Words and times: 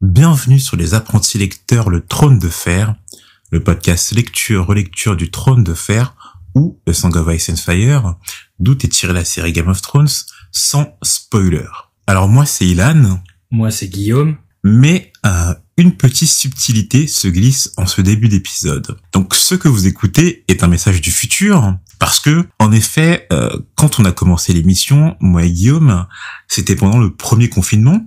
Bienvenue 0.00 0.60
sur 0.60 0.76
les 0.76 0.94
apprentis 0.94 1.38
lecteurs 1.38 1.90
Le 1.90 2.06
Trône 2.06 2.38
de 2.38 2.48
Fer, 2.48 2.94
le 3.50 3.64
podcast 3.64 4.12
lecture-relecture 4.12 5.16
du 5.16 5.28
Trône 5.28 5.64
de 5.64 5.74
Fer 5.74 6.14
ou 6.54 6.78
The 6.86 6.92
Song 6.92 7.16
of 7.16 7.34
Ice 7.34 7.50
and 7.50 7.56
Fire, 7.56 8.14
d'où 8.60 8.74
est 8.74 8.92
tirée 8.92 9.12
la 9.12 9.24
série 9.24 9.52
Game 9.52 9.66
of 9.66 9.82
Thrones, 9.82 10.06
sans 10.52 10.96
spoiler. 11.02 11.66
Alors 12.06 12.28
moi 12.28 12.46
c'est 12.46 12.64
Ilan. 12.64 13.20
Moi 13.50 13.72
c'est 13.72 13.88
Guillaume. 13.88 14.36
Mais 14.62 15.10
euh, 15.26 15.54
une 15.76 15.96
petite 15.96 16.30
subtilité 16.30 17.08
se 17.08 17.26
glisse 17.26 17.72
en 17.76 17.86
ce 17.86 18.00
début 18.00 18.28
d'épisode. 18.28 18.98
Donc 19.12 19.34
ce 19.34 19.56
que 19.56 19.66
vous 19.66 19.88
écoutez 19.88 20.44
est 20.46 20.62
un 20.62 20.68
message 20.68 21.00
du 21.00 21.10
futur, 21.10 21.76
parce 21.98 22.20
que 22.20 22.46
en 22.60 22.70
effet, 22.70 23.26
euh, 23.32 23.50
quand 23.74 23.98
on 23.98 24.04
a 24.04 24.12
commencé 24.12 24.52
l'émission, 24.52 25.16
moi 25.18 25.42
et 25.42 25.50
Guillaume, 25.50 26.06
c'était 26.46 26.76
pendant 26.76 26.98
le 26.98 27.14
premier 27.14 27.48
confinement. 27.48 28.06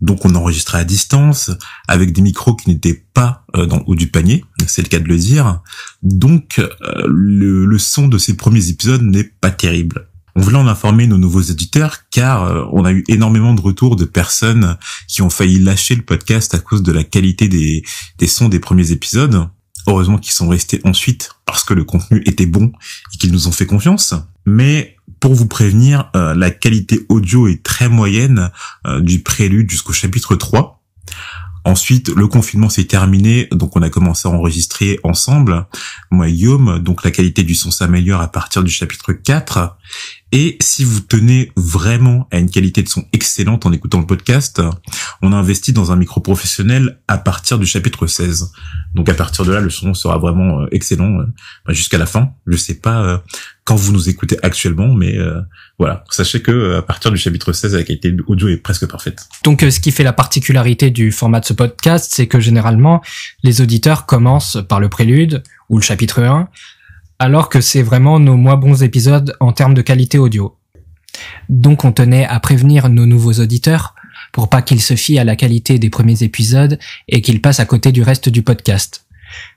Donc 0.00 0.24
on 0.24 0.34
enregistrait 0.34 0.78
à 0.78 0.84
distance 0.84 1.50
avec 1.88 2.12
des 2.12 2.20
micros 2.20 2.54
qui 2.54 2.68
n'étaient 2.68 3.04
pas 3.14 3.44
euh, 3.56 3.66
dans 3.66 3.78
le 3.78 3.82
haut 3.86 3.94
du 3.94 4.08
panier, 4.08 4.44
c'est 4.66 4.82
le 4.82 4.88
cas 4.88 4.98
de 4.98 5.08
le 5.08 5.16
dire. 5.16 5.60
Donc 6.02 6.58
euh, 6.58 6.68
le, 7.06 7.78
son 7.78 8.08
de 8.08 8.18
ces 8.18 8.36
premiers 8.36 8.68
épisodes 8.68 9.02
n'est 9.02 9.24
pas 9.24 9.50
terrible. 9.50 10.08
On 10.34 10.42
voulait 10.42 10.58
en 10.58 10.66
informer 10.66 11.06
nos 11.06 11.16
nouveaux 11.16 11.40
éditeurs 11.40 12.00
car 12.10 12.44
euh, 12.44 12.64
on 12.72 12.84
a 12.84 12.92
eu 12.92 13.04
énormément 13.08 13.54
de 13.54 13.60
retours 13.60 13.96
de 13.96 14.04
personnes 14.04 14.76
qui 15.08 15.22
ont 15.22 15.30
failli 15.30 15.58
lâcher 15.58 15.94
le 15.94 16.02
podcast 16.02 16.54
à 16.54 16.58
cause 16.58 16.82
de 16.82 16.92
la 16.92 17.04
qualité 17.04 17.48
des, 17.48 17.82
des 18.18 18.26
sons 18.26 18.50
des 18.50 18.60
premiers 18.60 18.92
épisodes. 18.92 19.48
Heureusement 19.86 20.18
qu'ils 20.18 20.32
sont 20.32 20.48
restés 20.48 20.80
ensuite 20.84 21.30
parce 21.46 21.64
que 21.64 21.72
le 21.72 21.84
contenu 21.84 22.22
était 22.26 22.46
bon 22.46 22.72
et 23.14 23.16
qu'ils 23.16 23.32
nous 23.32 23.48
ont 23.48 23.52
fait 23.52 23.66
confiance. 23.66 24.14
Mais 24.44 24.95
pour 25.20 25.34
vous 25.34 25.46
prévenir, 25.46 26.10
euh, 26.14 26.34
la 26.34 26.50
qualité 26.50 27.06
audio 27.08 27.48
est 27.48 27.62
très 27.62 27.88
moyenne 27.88 28.50
euh, 28.86 29.00
du 29.00 29.22
prélude 29.22 29.70
jusqu'au 29.70 29.92
chapitre 29.92 30.34
3. 30.34 30.82
Ensuite, 31.64 32.10
le 32.10 32.28
confinement 32.28 32.68
s'est 32.68 32.84
terminé, 32.84 33.48
donc 33.50 33.74
on 33.76 33.82
a 33.82 33.90
commencé 33.90 34.28
à 34.28 34.30
enregistrer 34.30 35.00
ensemble, 35.02 35.66
moi 36.12 36.28
et 36.28 36.32
Guillaume, 36.32 36.78
donc 36.78 37.02
la 37.02 37.10
qualité 37.10 37.42
du 37.42 37.56
son 37.56 37.72
s'améliore 37.72 38.20
à 38.20 38.28
partir 38.28 38.62
du 38.62 38.70
chapitre 38.70 39.12
4. 39.12 39.76
Et 40.32 40.56
si 40.60 40.84
vous 40.84 41.00
tenez 41.00 41.52
vraiment 41.56 42.28
à 42.32 42.38
une 42.38 42.50
qualité 42.50 42.82
de 42.82 42.88
son 42.88 43.04
excellente 43.12 43.64
en 43.64 43.72
écoutant 43.72 44.00
le 44.00 44.06
podcast, 44.06 44.60
on 45.22 45.32
a 45.32 45.36
investi 45.36 45.72
dans 45.72 45.92
un 45.92 45.96
micro 45.96 46.20
professionnel 46.20 46.98
à 47.08 47.18
partir 47.18 47.58
du 47.58 47.66
chapitre 47.66 48.06
16. 48.06 48.52
Donc 48.94 49.08
à 49.08 49.14
partir 49.14 49.44
de 49.44 49.52
là, 49.52 49.60
le 49.60 49.70
son 49.70 49.94
sera 49.94 50.18
vraiment 50.18 50.62
euh, 50.62 50.68
excellent 50.72 51.20
euh, 51.20 51.26
jusqu'à 51.68 51.98
la 51.98 52.06
fin. 52.06 52.30
Je 52.46 52.56
sais 52.56 52.74
pas 52.74 53.02
euh, 53.02 53.18
quand 53.64 53.76
vous 53.76 53.92
nous 53.92 54.08
écoutez 54.08 54.36
actuellement, 54.42 54.94
mais 54.94 55.18
voilà, 55.76 56.04
sachez 56.10 56.40
que 56.40 56.76
à 56.76 56.82
partir 56.82 57.10
du 57.10 57.16
chapitre 57.16 57.52
16, 57.52 57.74
la 57.74 57.82
qualité 57.82 58.14
audio 58.28 58.46
est 58.46 58.58
presque 58.58 58.86
parfaite. 58.86 59.26
Donc 59.42 59.60
ce 59.68 59.80
qui 59.80 59.90
fait 59.90 60.04
la 60.04 60.12
particularité 60.12 60.90
du 60.90 61.10
format 61.10 61.40
de 61.40 61.46
ce 61.46 61.52
podcast, 61.52 62.12
c'est 62.14 62.28
que 62.28 62.38
généralement, 62.38 63.02
les 63.42 63.60
auditeurs 63.60 64.06
commencent 64.06 64.58
par 64.68 64.78
le 64.78 64.88
prélude 64.88 65.42
ou 65.68 65.78
le 65.78 65.82
chapitre 65.82 66.22
1, 66.22 66.48
alors 67.18 67.48
que 67.48 67.60
c'est 67.60 67.82
vraiment 67.82 68.18
nos 68.18 68.36
moins 68.36 68.56
bons 68.56 68.82
épisodes 68.82 69.34
en 69.40 69.52
termes 69.52 69.74
de 69.74 69.82
qualité 69.82 70.18
audio. 70.18 70.56
Donc 71.48 71.84
on 71.84 71.92
tenait 71.92 72.26
à 72.26 72.38
prévenir 72.40 72.88
nos 72.88 73.06
nouveaux 73.06 73.34
auditeurs 73.34 73.94
pour 74.32 74.50
pas 74.50 74.62
qu'ils 74.62 74.82
se 74.82 74.94
fient 74.94 75.18
à 75.18 75.24
la 75.24 75.36
qualité 75.36 75.78
des 75.78 75.90
premiers 75.90 76.22
épisodes 76.22 76.78
et 77.08 77.22
qu'ils 77.22 77.40
passent 77.40 77.60
à 77.60 77.64
côté 77.64 77.92
du 77.92 78.02
reste 78.02 78.28
du 78.28 78.42
podcast. 78.42 79.06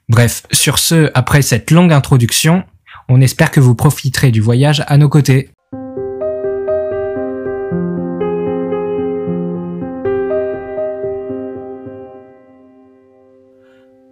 Bref, 0.08 0.44
sur 0.52 0.80
ce, 0.80 1.12
après 1.14 1.42
cette 1.42 1.72
longue 1.72 1.94
introduction, 1.94 2.64
on 3.10 3.22
espère 3.22 3.52
que 3.52 3.60
vous 3.60 3.76
profiterez 3.76 4.32
du 4.32 4.42
voyage 4.42 4.84
à 4.88 4.98
nos 4.98 5.10
côtés. 5.10 5.50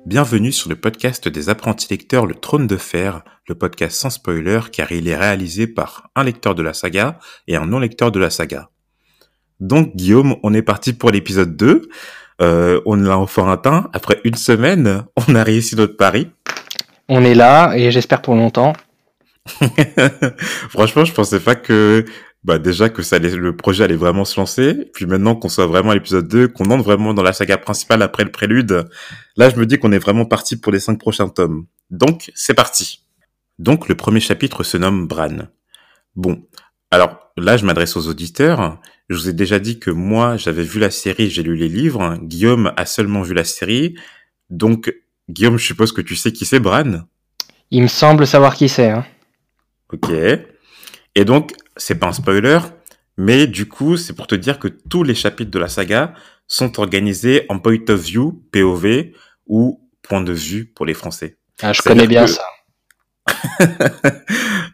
Bienvenue 0.08 0.54
sur 0.54 0.70
le 0.70 0.78
podcast 0.78 1.28
des 1.28 1.50
apprentis 1.50 1.90
lecteurs 1.90 2.26
Le 2.26 2.34
Trône 2.34 2.66
de 2.66 2.78
Fer, 2.78 3.26
le 3.46 3.56
podcast 3.56 3.98
sans 3.98 4.10
spoiler 4.10 4.62
car 4.72 4.90
il 4.94 5.10
est 5.10 5.18
réalisé 5.18 5.68
par 5.68 6.10
un 6.16 6.24
lecteur 6.24 6.56
de 6.56 6.64
la 6.64 6.74
saga 6.74 7.20
et 7.50 7.58
un 7.58 7.66
non-lecteur 7.66 8.10
de 8.10 8.18
la 8.18 8.30
saga. 8.30 8.70
Donc 9.60 9.98
Guillaume, 9.98 10.38
on 10.44 10.54
est 10.54 10.62
parti 10.62 10.94
pour 10.94 11.12
l'épisode 11.12 11.58
2. 11.58 11.90
Euh, 12.42 12.80
on 12.86 12.96
l'a 12.96 13.18
enfin 13.18 13.52
atteint. 13.52 13.90
Après 13.92 14.22
une 14.24 14.36
semaine, 14.36 15.04
on 15.28 15.36
a 15.36 15.44
réussi 15.44 15.76
notre 15.76 15.98
pari. 15.98 16.30
On 17.10 17.26
est 17.26 17.36
là 17.36 17.74
et 17.76 17.92
j'espère 17.92 18.22
pour 18.22 18.36
longtemps. 18.36 18.72
Franchement, 20.70 21.04
je 21.04 21.12
pensais 21.12 21.42
pas 21.42 21.56
que 21.56 22.06
bah 22.44 22.60
déjà 22.60 22.90
que 22.90 23.02
ça 23.02 23.18
allait, 23.18 23.36
le 23.36 23.56
projet 23.56 23.84
allait 23.84 23.96
vraiment 23.96 24.26
se 24.26 24.40
lancer, 24.40 24.90
puis 24.94 25.06
maintenant 25.06 25.36
qu'on 25.36 25.50
soit 25.50 25.68
vraiment 25.68 25.92
à 25.92 25.96
l'épisode 25.96 26.28
2, 26.28 26.48
qu'on 26.48 26.70
entre 26.72 26.84
vraiment 26.84 27.14
dans 27.14 27.24
la 27.24 27.34
saga 27.34 27.58
principale 27.58 28.02
après 28.02 28.24
le 28.24 28.32
prélude, 28.32 28.88
là 29.36 29.50
je 29.50 29.56
me 29.56 29.66
dis 29.66 29.78
qu'on 29.78 29.92
est 29.92 30.00
vraiment 30.00 30.26
parti 30.26 30.56
pour 30.56 30.72
les 30.72 30.80
cinq 30.80 31.00
prochains 31.00 31.30
tomes. 31.30 31.66
Donc 31.90 32.32
c'est 32.36 32.54
parti. 32.54 33.06
Donc 33.60 33.90
le 33.90 33.96
premier 33.96 34.20
chapitre 34.20 34.64
se 34.64 34.78
nomme 34.78 35.08
Bran. 35.08 35.48
Bon, 36.16 36.44
alors 36.92 37.32
là 37.38 37.58
je 37.58 37.66
m'adresse 37.66 37.98
aux 37.98 38.08
auditeurs. 38.08 38.80
Je 39.10 39.16
vous 39.16 39.30
ai 39.30 39.34
déjà 39.34 39.60
dit 39.60 39.80
que 39.80 39.90
moi 39.90 40.38
j'avais 40.38 40.64
vu 40.64 40.80
la 40.80 40.92
série, 40.92 41.30
j'ai 41.30 41.44
lu 41.44 41.56
les 41.56 41.70
livres. 41.70 42.18
Guillaume 42.22 42.72
a 42.78 42.86
seulement 42.86 43.24
vu 43.24 43.34
la 43.34 43.44
série. 43.44 43.96
Donc 44.50 44.94
Guillaume, 45.30 45.58
je 45.58 45.66
suppose 45.66 45.92
que 45.92 46.02
tu 46.02 46.16
sais 46.16 46.32
qui 46.32 46.46
c'est 46.46 46.60
Bran? 46.60 47.02
Il 47.70 47.82
me 47.82 47.88
semble 47.88 48.26
savoir 48.26 48.56
qui 48.56 48.70
c'est. 48.70 48.90
Hein. 48.90 49.06
Ok. 49.92 50.10
Et 51.16 51.26
donc, 51.26 51.54
c'est 51.78 51.96
pas 51.96 52.08
un 52.08 52.14
spoiler, 52.14 52.60
mais 53.18 53.48
du 53.48 53.68
coup, 53.68 53.98
c'est 53.98 54.14
pour 54.14 54.28
te 54.28 54.36
dire 54.36 54.60
que 54.60 54.68
tous 54.68 55.04
les 55.04 55.16
chapitres 55.16 55.52
de 55.52 55.60
la 55.60 55.70
saga 55.70 56.14
sont 56.48 56.80
organisés 56.80 57.46
en 57.50 57.60
point 57.60 57.78
of 57.90 58.00
view, 58.00 58.44
POV, 58.52 59.12
ou 59.48 59.82
point 60.02 60.22
de 60.22 60.34
vue 60.34 60.66
pour 60.66 60.86
les 60.86 60.94
Français. 60.94 61.38
Ah, 61.62 61.74
je 61.74 61.82
connais 61.82 62.08
bien 62.08 62.28
ça. 62.28 62.44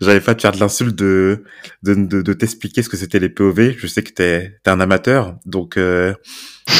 J'avais 0.01 0.21
pas 0.21 0.35
te 0.35 0.41
faire 0.41 0.51
de 0.51 0.59
l'insulte 0.59 0.95
de, 0.95 1.43
de, 1.81 1.95
de, 1.95 2.33
t'expliquer 2.33 2.83
ce 2.83 2.89
que 2.89 2.97
c'était 2.97 3.19
les 3.19 3.29
POV. 3.29 3.75
Je 3.77 3.87
sais 3.87 4.03
que 4.03 4.11
t'es 4.11 4.59
es 4.65 4.69
un 4.69 4.79
amateur, 4.79 5.37
donc 5.45 5.77
euh, 5.77 6.13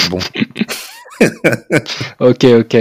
bon. 0.09 0.19
ok, 2.19 2.44
ok. 2.44 2.78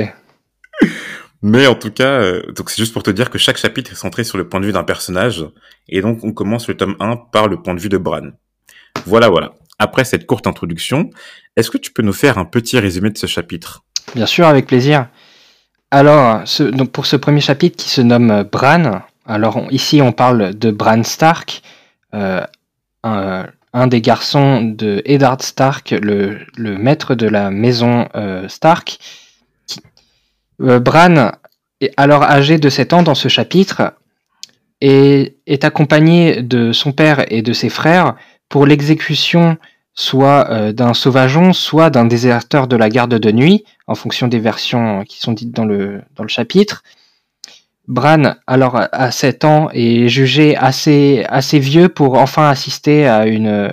Mais 1.42 1.66
en 1.66 1.74
tout 1.74 1.90
cas, 1.90 2.20
euh, 2.20 2.42
c'est 2.68 2.78
juste 2.78 2.92
pour 2.92 3.02
te 3.02 3.10
dire 3.10 3.28
que 3.28 3.38
chaque 3.38 3.56
chapitre 3.56 3.92
est 3.92 3.96
centré 3.96 4.22
sur 4.22 4.38
le 4.38 4.48
point 4.48 4.60
de 4.60 4.66
vue 4.66 4.72
d'un 4.72 4.84
personnage, 4.84 5.44
et 5.88 6.00
donc 6.00 6.22
on 6.22 6.32
commence 6.32 6.68
le 6.68 6.76
tome 6.76 6.96
1 7.00 7.16
par 7.32 7.48
le 7.48 7.60
point 7.60 7.74
de 7.74 7.80
vue 7.80 7.88
de 7.88 7.98
Bran. 7.98 8.30
Voilà, 9.06 9.28
voilà. 9.28 9.52
Après 9.78 10.04
cette 10.04 10.26
courte 10.26 10.46
introduction, 10.46 11.10
est-ce 11.56 11.70
que 11.70 11.78
tu 11.78 11.92
peux 11.92 12.02
nous 12.02 12.12
faire 12.12 12.38
un 12.38 12.44
petit 12.44 12.78
résumé 12.78 13.10
de 13.10 13.18
ce 13.18 13.26
chapitre? 13.26 13.82
Bien 14.14 14.26
sûr, 14.26 14.46
avec 14.46 14.66
plaisir. 14.66 15.08
Alors, 15.90 16.44
pour 16.92 17.06
ce 17.06 17.16
premier 17.16 17.40
chapitre 17.40 17.76
qui 17.76 17.90
se 17.90 18.00
nomme 18.00 18.44
Bran, 18.50 19.02
alors 19.26 19.66
ici 19.70 20.00
on 20.00 20.12
parle 20.12 20.54
de 20.54 20.70
Bran 20.70 21.02
Stark, 21.02 21.62
euh, 22.14 22.44
un, 23.02 23.86
des 23.86 24.00
garçons 24.00 24.62
de 24.62 25.02
Eddard 25.04 25.42
Stark, 25.42 25.90
le, 25.90 26.38
maître 26.56 27.14
de 27.14 27.26
la 27.26 27.50
maison 27.50 28.08
euh, 28.14 28.48
Stark, 28.48 28.98
euh, 28.98 29.21
Bran, 30.58 31.32
alors 31.96 32.22
âgé 32.22 32.58
de 32.58 32.68
7 32.68 32.92
ans 32.92 33.02
dans 33.02 33.14
ce 33.14 33.28
chapitre, 33.28 33.94
est, 34.80 35.36
est, 35.46 35.64
accompagné 35.64 36.42
de 36.42 36.72
son 36.72 36.92
père 36.92 37.24
et 37.32 37.42
de 37.42 37.52
ses 37.52 37.68
frères 37.68 38.16
pour 38.48 38.66
l'exécution 38.66 39.56
soit 39.94 40.50
euh, 40.50 40.72
d'un 40.72 40.94
sauvageon, 40.94 41.52
soit 41.52 41.90
d'un 41.90 42.04
déserteur 42.04 42.66
de 42.66 42.76
la 42.76 42.88
garde 42.88 43.14
de 43.14 43.32
nuit, 43.32 43.64
en 43.86 43.94
fonction 43.94 44.28
des 44.28 44.38
versions 44.38 45.04
qui 45.04 45.20
sont 45.20 45.32
dites 45.32 45.52
dans 45.52 45.64
le, 45.64 46.02
chapitre. 46.28 46.82
Bran, 47.88 48.34
alors 48.46 48.76
à 48.76 49.10
7 49.10 49.44
ans, 49.44 49.68
est 49.72 50.08
jugé 50.08 50.56
assez, 50.56 51.26
vieux 51.58 51.88
pour 51.88 52.14
enfin 52.18 52.48
assister 52.48 53.06
à 53.06 53.26
une, 53.26 53.72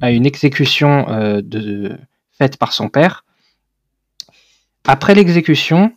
exécution 0.00 1.06
euh, 1.10 1.90
faite 2.32 2.56
par 2.56 2.72
son 2.72 2.88
père. 2.88 3.24
Après 4.86 5.14
l'exécution, 5.14 5.92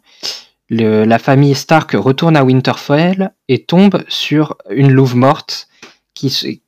la 0.70 1.20
famille 1.20 1.56
Stark 1.56 1.92
retourne 1.94 2.38
à 2.38 2.44
Winterfell 2.44 3.32
et 3.48 3.66
tombe 3.66 4.04
sur 4.08 4.58
une 4.70 4.92
louve 4.92 5.16
morte, 5.16 5.68
qui 6.14 6.62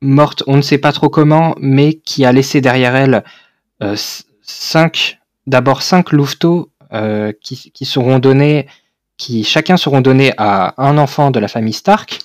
morte, 0.00 0.42
on 0.46 0.56
ne 0.56 0.62
sait 0.62 0.78
pas 0.78 0.92
trop 0.92 1.08
comment, 1.08 1.54
mais 1.58 1.94
qui 1.94 2.24
a 2.24 2.32
laissé 2.32 2.60
derrière 2.60 2.94
elle 2.94 3.24
euh, 3.82 3.96
cinq, 4.42 5.18
d'abord 5.46 5.82
cinq 5.82 6.12
louveteaux 6.12 6.70
euh, 6.92 7.32
qui, 7.42 7.84
seront 7.84 8.18
donnés, 8.18 8.68
qui 9.16 9.42
chacun 9.44 9.76
seront 9.76 10.00
donnés 10.00 10.32
à 10.36 10.74
un 10.82 10.98
enfant 10.98 11.30
de 11.30 11.40
la 11.40 11.48
famille 11.48 11.72
Stark. 11.72 12.20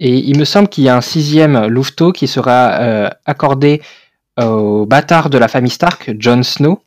Et 0.00 0.16
il 0.16 0.38
me 0.38 0.44
semble 0.44 0.68
qu'il 0.68 0.84
y 0.84 0.88
a 0.88 0.96
un 0.96 1.00
sixième 1.00 1.66
louveteau 1.66 2.12
qui 2.12 2.26
sera 2.26 2.72
euh, 2.80 3.10
accordé 3.26 3.82
au 4.40 4.84
bâtard 4.86 5.30
de 5.30 5.38
la 5.38 5.46
famille 5.46 5.70
Stark, 5.70 6.12
Jon 6.18 6.42
Snow, 6.42 6.82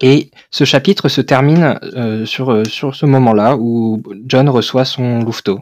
et 0.00 0.30
ce 0.50 0.64
chapitre 0.64 1.08
se 1.08 1.20
termine 1.20 1.78
euh, 1.82 2.26
sur, 2.26 2.50
euh, 2.50 2.64
sur 2.64 2.94
ce 2.94 3.06
moment-là 3.06 3.56
où 3.56 4.02
John 4.26 4.48
reçoit 4.48 4.84
son 4.84 5.20
louveteau. 5.20 5.60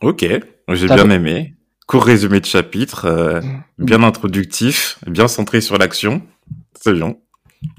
Ok, 0.00 0.24
j'ai 0.68 0.86
bien 0.86 1.10
aimé. 1.10 1.54
Court 1.86 2.04
résumé 2.04 2.40
de 2.40 2.46
chapitre, 2.46 3.06
euh, 3.06 3.40
mm. 3.40 3.62
bien 3.78 4.02
introductif, 4.02 4.98
bien 5.06 5.28
centré 5.28 5.60
sur 5.60 5.78
l'action. 5.78 6.22
C'est 6.80 6.92
bien. 6.92 7.16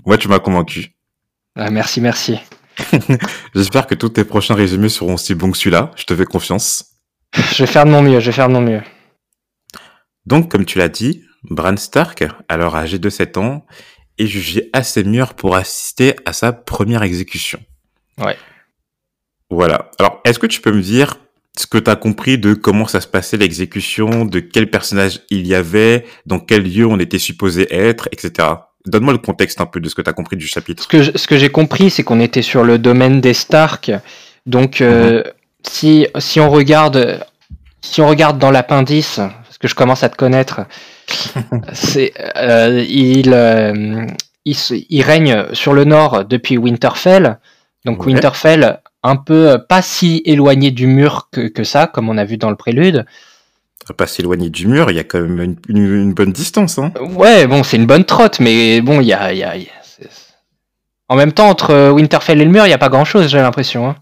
Moi, 0.06 0.18
tu 0.18 0.28
m'as 0.28 0.40
convaincu. 0.40 0.92
Ah, 1.56 1.70
merci, 1.72 2.02
merci. 2.02 2.38
J'espère 3.56 3.88
que 3.88 3.96
tous 3.96 4.10
tes 4.10 4.26
prochains 4.26 4.56
résumés 4.56 4.90
seront 4.90 5.14
aussi 5.14 5.34
bons 5.36 5.52
que 5.52 5.58
celui-là. 5.58 5.92
Je 5.96 6.04
te 6.04 6.16
fais 6.16 6.26
confiance. 6.26 6.98
Je 7.34 7.64
vais 7.64 7.68
faire 7.68 7.86
de 7.86 7.92
mon 7.92 8.02
mieux, 8.02 8.20
je 8.20 8.28
vais 8.28 8.32
faire 8.32 8.48
de 8.48 8.54
mon 8.54 8.62
mieux. 8.62 8.82
Donc, 10.26 10.50
comme 10.50 10.66
tu 10.66 10.78
l'as 10.80 10.90
dit, 10.90 11.24
Bran 11.44 11.78
Stark, 11.78 12.26
alors 12.48 12.76
âgé 12.76 12.98
de 12.98 13.10
7 13.10 13.38
ans, 13.38 13.66
est 14.18 14.28
jugé 14.28 14.70
assez 14.74 15.04
mûr 15.04 15.34
pour 15.34 15.56
assister 15.56 16.16
à 16.26 16.34
sa 16.34 16.54
première 16.54 17.04
exécution. 17.04 17.60
Ouais. 18.18 18.38
Voilà. 19.50 19.92
Alors, 20.00 20.22
est-ce 20.26 20.40
que 20.40 20.48
tu 20.48 20.62
peux 20.62 20.72
me 20.72 20.82
dire 20.82 21.16
ce 21.58 21.68
que 21.68 21.78
tu 21.78 21.90
as 21.90 21.96
compris 21.96 22.38
de 22.38 22.54
comment 22.54 22.88
ça 22.88 23.00
se 23.02 23.08
passait 23.08 23.38
l'exécution, 23.38 24.26
de 24.26 24.40
quel 24.40 24.70
personnage 24.70 25.22
il 25.30 25.48
y 25.48 25.56
avait, 25.56 26.06
dans 26.26 26.40
quel 26.40 26.64
lieu 26.64 26.86
on 26.86 27.00
était 27.00 27.20
supposé 27.20 27.68
être, 27.74 28.10
etc. 28.12 28.50
Donne-moi 28.86 29.14
le 29.14 29.20
contexte 29.20 29.62
un 29.62 29.66
peu 29.66 29.80
de 29.80 29.88
ce 29.90 29.96
que 29.96 30.02
tu 30.02 30.10
as 30.10 30.14
compris 30.14 30.36
du 30.38 30.48
chapitre. 30.48 30.84
Ce 30.84 30.88
que, 30.88 31.02
je- 31.02 31.12
ce 31.16 31.28
que 31.28 31.38
j'ai 31.38 31.50
compris, 31.50 31.90
c'est 31.90 32.04
qu'on 32.04 32.20
était 32.20 32.42
sur 32.42 32.64
le 32.64 32.78
domaine 32.78 33.22
des 33.22 33.34
Stark. 33.34 33.92
Donc, 34.46 34.82
euh, 34.82 35.24
si, 35.66 36.08
si 36.20 36.40
on 36.40 36.50
regarde, 36.50 37.26
si 37.82 38.02
on 38.02 38.08
regarde 38.08 38.38
dans 38.38 38.52
l'appendice, 38.52 39.20
que 39.66 39.70
je 39.70 39.76
commence 39.76 40.04
à 40.04 40.10
te 40.10 40.16
connaître, 40.16 40.62
c'est, 41.74 42.14
euh, 42.38 42.84
il, 42.88 43.34
euh, 43.34 44.06
il, 44.46 45.02
règne 45.02 45.46
sur 45.54 45.74
le 45.74 45.84
nord 45.86 46.24
depuis 46.26 46.58
Winterfell. 46.58 47.40
Donc, 47.84 48.02
Ouais. 48.06 48.14
Winterfell, 48.14 48.80
un 49.04 49.16
peu 49.16 49.50
euh, 49.52 49.58
pas 49.58 49.82
si 49.82 50.22
éloigné 50.26 50.70
du 50.72 50.86
mur 50.88 51.30
que, 51.32 51.48
que 51.48 51.64
ça, 51.64 51.88
comme 51.88 52.10
on 52.10 52.18
a 52.18 52.26
vu 52.26 52.38
dans 52.38 52.50
le 52.50 52.56
prélude. 52.56 53.06
Pas 53.98 54.08
s'éloigner 54.08 54.50
du 54.50 54.68
mur, 54.68 54.90
il 54.90 54.98
y 54.98 55.00
a 55.00 55.04
quand 55.04 55.20
même 55.22 55.40
une, 55.42 55.56
une- 55.68 55.96
une 55.96 56.14
bonne 56.14 56.32
distance. 56.32 56.80
Hein. 56.80 56.92
Ouais, 57.16 57.46
bon, 57.48 57.62
c'est 57.64 57.78
une 57.78 57.86
bonne 57.86 58.04
trotte, 58.06 58.40
mais 58.40 58.82
bon, 58.82 59.00
il 59.02 59.08
y 59.08 59.14
a, 59.14 59.32
il 59.34 59.38
y 59.40 59.44
a- 59.44 59.56
il 59.56 59.64
y 59.64 59.68
a- 59.68 59.84
c'est- 59.84 60.10
en 61.10 61.16
même 61.16 61.32
temps, 61.34 61.50
entre 61.50 61.90
Winterfell 61.92 62.42
et 62.42 62.46
le 62.46 62.52
mur, 62.52 62.66
il 62.66 62.70
n'y 62.70 62.74
a 62.74 62.80
pas 62.80 62.90
grand 62.90 63.06
chose, 63.06 63.28
j'ai 63.30 63.38
l'impression. 63.40 63.88
hein. 63.90 63.96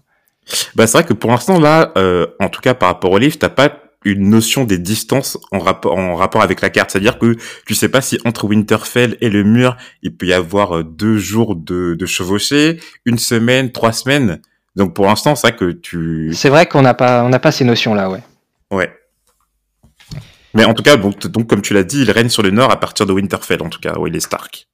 Bah, 0.74 0.86
c'est 0.86 0.98
vrai 0.98 1.04
que 1.06 1.12
pour 1.14 1.30
l'instant, 1.30 1.58
là, 1.58 1.92
euh, 1.96 2.26
en 2.40 2.48
tout 2.50 2.60
cas 2.60 2.74
par 2.74 2.88
rapport 2.90 3.10
au 3.12 3.18
livre, 3.18 3.36
t'as 3.38 3.48
pas 3.50 3.70
une 4.04 4.28
notion 4.30 4.64
des 4.64 4.78
distances 4.78 5.38
en 5.52 5.58
rapport, 5.58 5.96
en 5.96 6.16
rapport 6.16 6.42
avec 6.42 6.60
la 6.60 6.70
carte. 6.70 6.90
C'est-à-dire 6.90 7.18
que 7.18 7.36
tu 7.66 7.74
sais 7.74 7.88
pas 7.88 8.00
si 8.00 8.18
entre 8.24 8.44
Winterfell 8.46 9.16
et 9.20 9.30
le 9.30 9.44
mur, 9.44 9.76
il 10.02 10.14
peut 10.14 10.26
y 10.26 10.32
avoir 10.32 10.78
euh, 10.78 10.84
deux 10.84 11.16
jours 11.16 11.56
de, 11.56 11.94
de 11.94 12.06
chevauchée, 12.06 12.80
une 13.04 13.18
semaine, 13.18 13.72
trois 13.72 13.92
semaines. 13.92 14.40
Donc 14.76 14.94
pour 14.94 15.06
l'instant, 15.06 15.34
c'est 15.34 15.48
vrai 15.48 15.56
que 15.56 15.72
tu... 15.72 16.32
C'est 16.34 16.48
vrai 16.48 16.66
qu'on 16.66 16.82
n'a 16.82 16.94
pas, 16.94 17.24
on 17.24 17.28
n'a 17.28 17.38
pas 17.38 17.52
ces 17.52 17.64
notions-là, 17.64 18.10
ouais. 18.10 18.22
Ouais. 18.70 18.92
Mais 20.52 20.64
en 20.64 20.74
tout 20.74 20.82
cas, 20.82 20.96
donc, 20.96 21.26
donc 21.26 21.48
comme 21.48 21.62
tu 21.62 21.74
l'as 21.74 21.82
dit, 21.82 22.02
il 22.02 22.10
règne 22.10 22.28
sur 22.28 22.42
le 22.42 22.50
nord 22.50 22.70
à 22.70 22.78
partir 22.78 23.06
de 23.06 23.12
Winterfell, 23.12 23.62
en 23.62 23.68
tout 23.68 23.80
cas, 23.80 23.94
où 23.98 24.06
il 24.06 24.14
est 24.14 24.20
Stark. 24.20 24.68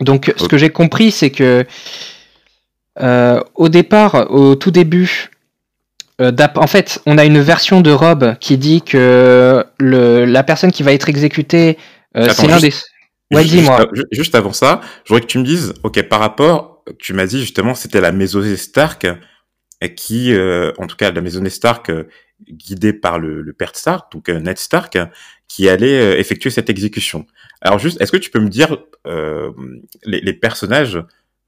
Donc, 0.00 0.32
ce 0.36 0.48
que 0.48 0.58
j'ai 0.58 0.70
compris, 0.70 1.12
c'est 1.12 1.30
que 1.30 1.64
euh, 3.00 3.40
au 3.54 3.68
départ, 3.68 4.30
au 4.30 4.54
tout 4.56 4.70
début, 4.70 5.30
en 6.56 6.66
fait, 6.66 7.00
on 7.06 7.18
a 7.18 7.24
une 7.24 7.40
version 7.40 7.80
de 7.80 7.90
Rob 7.90 8.36
qui 8.40 8.58
dit 8.58 8.82
que 8.82 9.64
le, 9.78 10.24
la 10.24 10.42
personne 10.42 10.70
qui 10.70 10.82
va 10.82 10.92
être 10.92 11.08
exécutée, 11.08 11.78
euh, 12.16 12.28
c'est 12.30 12.46
l'un 12.46 12.60
des. 12.60 12.72
Ouais, 13.32 13.44
dis-moi. 13.44 13.86
Juste, 14.10 14.34
avant 14.34 14.52
ça, 14.52 14.80
je 15.04 15.08
voudrais 15.08 15.22
que 15.22 15.30
tu 15.30 15.38
me 15.38 15.44
dises, 15.44 15.72
ok, 15.82 16.02
par 16.02 16.20
rapport, 16.20 16.84
tu 16.98 17.14
m'as 17.14 17.26
dit 17.26 17.40
justement, 17.40 17.74
c'était 17.74 18.00
la 18.00 18.12
maison 18.12 18.42
Stark 18.56 19.04
euh, 19.04 19.88
qui, 19.88 20.32
euh, 20.34 20.72
en 20.78 20.86
tout 20.86 20.96
cas, 20.96 21.10
la 21.10 21.20
maison 21.22 21.42
Stark 21.48 21.88
euh, 21.88 22.04
guidée 22.50 22.92
par 22.92 23.18
le, 23.18 23.40
le 23.40 23.52
père 23.52 23.72
de 23.72 23.76
Stark, 23.76 24.12
donc 24.12 24.28
euh, 24.28 24.38
Ned 24.38 24.58
Stark, 24.58 24.98
qui 25.48 25.68
allait 25.68 25.98
euh, 25.98 26.18
effectuer 26.18 26.50
cette 26.50 26.68
exécution. 26.68 27.26
Alors 27.62 27.78
juste, 27.78 28.00
est-ce 28.00 28.12
que 28.12 28.16
tu 28.18 28.30
peux 28.30 28.40
me 28.40 28.48
dire 28.50 28.76
euh, 29.06 29.50
les, 30.04 30.20
les 30.20 30.32
personnages, 30.34 30.98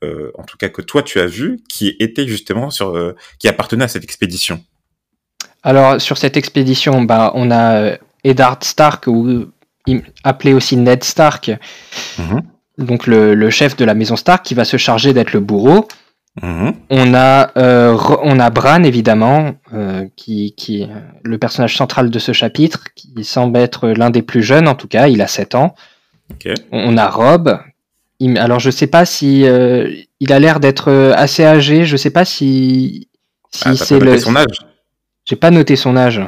euh, 0.05 0.33
en 0.39 0.45
tout 0.45 0.56
cas 0.56 0.69
que 0.69 0.83
toi 0.83 1.03
tu 1.03 1.19
as 1.21 1.27
vus, 1.27 1.61
qui 1.69 1.97
étaient 2.01 2.27
justement 2.29 2.71
sur, 2.71 2.97
euh, 2.97 3.15
qui 3.39 3.49
appartenaient 3.49 3.85
à 3.85 3.89
cette 3.89 4.05
expédition 4.05 4.62
Alors, 5.62 6.01
sur 6.01 6.19
cette 6.19 6.37
expédition, 6.37 7.03
bah, 7.03 7.33
on 7.35 7.51
a 7.51 7.77
euh, 7.81 7.97
Eddard 8.25 8.59
Stark, 8.62 9.06
ou 9.06 9.47
appelé 10.23 10.55
aussi 10.55 10.77
Ned 10.77 11.05
Stark, 11.05 11.51
Mhm. 12.19 12.43
donc 12.79 13.06
le, 13.06 13.35
le 13.35 13.51
chef 13.51 13.77
de 13.77 13.85
la 13.85 13.95
maison 13.95 14.17
Stark, 14.17 14.45
qui 14.45 14.55
va 14.55 14.65
se 14.65 14.77
charger 14.77 15.12
d'être 15.12 15.33
le 15.33 15.41
bourreau. 15.41 15.87
Mhm. 16.43 16.75
On 16.91 17.15
a, 17.15 17.53
euh, 17.59 17.97
on 18.23 18.41
a 18.41 18.51
Bran, 18.51 18.83
évidemment, 18.83 19.55
euh, 19.73 20.06
qui, 20.17 20.55
qui 20.56 20.83
est 20.83 20.89
le 21.23 21.39
personnage 21.39 21.77
central 21.77 22.11
de 22.11 22.19
ce 22.19 22.33
chapitre, 22.33 22.87
qui 22.97 23.23
semble 23.23 23.56
être 23.59 23.89
l'un 23.89 24.11
des 24.11 24.23
plus 24.23 24.43
jeunes, 24.43 24.67
en 24.67 24.75
tout 24.75 24.89
cas, 24.89 25.06
il 25.06 25.23
a 25.23 25.29
7 25.29 25.55
ans. 25.55 25.75
On 26.73 26.97
a 26.97 27.09
Rob. 27.09 27.61
Il- 28.25 28.38
alors, 28.38 28.59
je 28.59 28.71
sais 28.71 28.87
pas 28.87 29.05
si 29.05 29.47
euh, 29.47 29.94
il 30.19 30.32
a 30.32 30.38
l'air 30.38 30.59
d'être 30.59 30.88
euh, 30.91 31.12
assez 31.15 31.44
âgé, 31.44 31.85
je 31.85 31.97
sais 31.97 32.11
pas 32.11 32.25
si, 32.25 33.09
si 33.53 33.62
Ah, 33.69 33.76
c'est 33.76 33.99
le. 33.99 34.19
son 34.19 34.35
âge 34.35 34.56
J'ai 35.26 35.37
pas 35.37 35.50
noté 35.50 35.76
son 35.76 35.94
âge. 35.94 36.23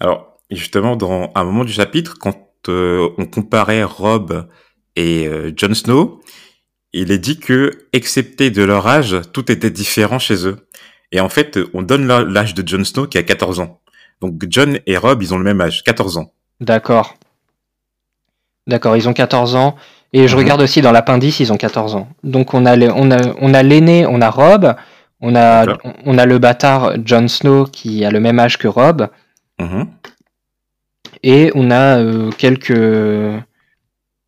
Alors, 0.00 0.38
justement, 0.50 0.96
dans 0.96 1.30
un 1.34 1.44
moment 1.44 1.64
du 1.64 1.72
chapitre, 1.72 2.16
quand 2.18 2.38
euh, 2.68 3.10
on 3.18 3.26
comparait 3.26 3.84
Rob 3.84 4.48
et 4.96 5.26
euh, 5.28 5.52
Jon 5.54 5.74
Snow, 5.74 6.22
il 6.94 7.12
est 7.12 7.18
dit 7.18 7.38
que, 7.38 7.86
excepté 7.92 8.50
de 8.50 8.62
leur 8.62 8.86
âge, 8.86 9.16
tout 9.34 9.52
était 9.52 9.70
différent 9.70 10.18
chez 10.18 10.46
eux. 10.46 10.66
Et 11.12 11.20
en 11.20 11.28
fait, 11.28 11.58
on 11.74 11.82
donne 11.82 12.06
l'âge 12.06 12.54
de 12.54 12.66
Jon 12.66 12.84
Snow 12.84 13.06
qui 13.06 13.18
a 13.18 13.22
14 13.22 13.60
ans. 13.60 13.80
Donc 14.22 14.42
Jon 14.50 14.78
et 14.86 14.96
Rob, 14.96 15.22
ils 15.22 15.34
ont 15.34 15.38
le 15.38 15.44
même 15.44 15.60
âge, 15.60 15.84
14 15.84 16.16
ans. 16.16 16.32
D'accord. 16.60 17.16
D'accord, 18.66 18.96
ils 18.96 19.08
ont 19.08 19.12
14 19.14 19.54
ans. 19.56 19.76
Et 20.12 20.26
je 20.26 20.34
Mhm. 20.34 20.38
regarde 20.42 20.62
aussi 20.62 20.80
dans 20.80 20.92
l'appendice, 20.92 21.40
ils 21.40 21.52
ont 21.52 21.56
14 21.56 21.94
ans. 21.94 22.08
Donc 22.24 22.54
on 22.54 22.64
a 22.66 22.76
le- 22.76 22.92
on 22.94 23.10
a 23.10 23.18
on 23.40 23.52
a 23.54 23.62
l'aîné, 23.62 24.06
on 24.06 24.20
a 24.22 24.30
Rob, 24.30 24.74
on 25.20 25.34
a 25.36 25.66
on 26.06 26.16
a 26.18 26.24
le 26.26 26.38
bâtard 26.38 26.92
Jon 27.04 27.28
Snow 27.28 27.64
qui 27.64 28.04
a 28.04 28.10
le 28.10 28.20
même 28.20 28.38
âge 28.38 28.56
que 28.58 28.68
Rob 28.68 29.08
Mhm. 29.60 29.86
et 31.22 31.50
on 31.54 31.70
a 31.70 31.98
euh, 31.98 32.30
quelques 32.38 32.78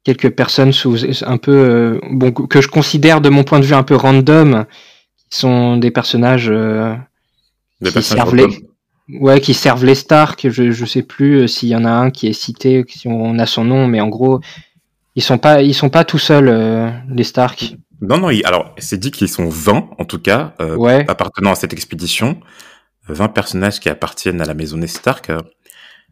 quelques 0.05 0.31
personnes 0.31 0.73
sous 0.73 0.99
un 1.25 1.37
peu 1.37 1.53
euh, 1.53 2.00
bon 2.11 2.32
que 2.32 2.61
je 2.61 2.69
considère 2.69 3.21
de 3.21 3.29
mon 3.29 3.44
point 3.44 3.61
de 3.61 3.65
vue 3.65 3.75
un 3.75 3.82
peu 3.82 3.94
random 3.97 4.65
qui 5.31 5.38
sont 5.38 5.77
des 5.77 5.91
personnages 5.91 6.50
euh, 6.50 6.94
Des 7.81 7.88
qui 7.88 7.94
personnages 7.94 8.25
servent 8.25 8.37
les 8.37 8.69
ouais 9.19 9.41
qui 9.41 9.55
servent 9.55 9.85
les 9.85 9.94
Stark, 9.94 10.49
je 10.49 10.71
je 10.73 10.85
sais 10.85 11.03
plus 11.03 11.49
s'il 11.49 11.69
y 11.69 11.77
en 11.77 11.85
a 11.85 11.91
un 11.91 12.11
qui 12.11 12.27
est 12.29 12.32
cité 12.32 12.85
si 12.88 13.09
on 13.09 13.38
a 13.38 13.47
son 13.47 13.65
nom 13.65 13.87
mais 13.87 14.00
en 14.00 14.09
gros 14.09 14.41
ils 15.17 15.23
sont 15.23 15.39
pas 15.39 15.62
ils 15.62 15.75
sont 15.75 15.91
pas 15.91 16.05
tout 16.05 16.19
seuls 16.19 16.49
euh, 16.49 16.91
les 17.09 17.25
Stark. 17.25 17.75
Non, 18.03 18.19
non, 18.19 18.31
il- 18.31 18.44
alors, 18.46 18.75
c'est 18.79 18.99
dit 18.99 19.11
qu'ils 19.11 19.29
sont 19.29 19.49
20, 19.49 19.91
en 19.99 20.05
tout 20.05 20.19
cas, 20.19 20.55
euh, 20.61 20.75
Ouais. 20.77 21.05
appartenant 21.08 21.53
à 21.53 21.55
cette 21.55 21.73
expédition. 21.75 22.41
20 23.08 23.29
personnages 23.29 23.79
qui 23.81 23.89
appartiennent 23.89 24.41
à 24.41 24.44
la 24.46 24.55
maison 24.55 24.79
des 24.79 24.87
Stark. 24.87 25.31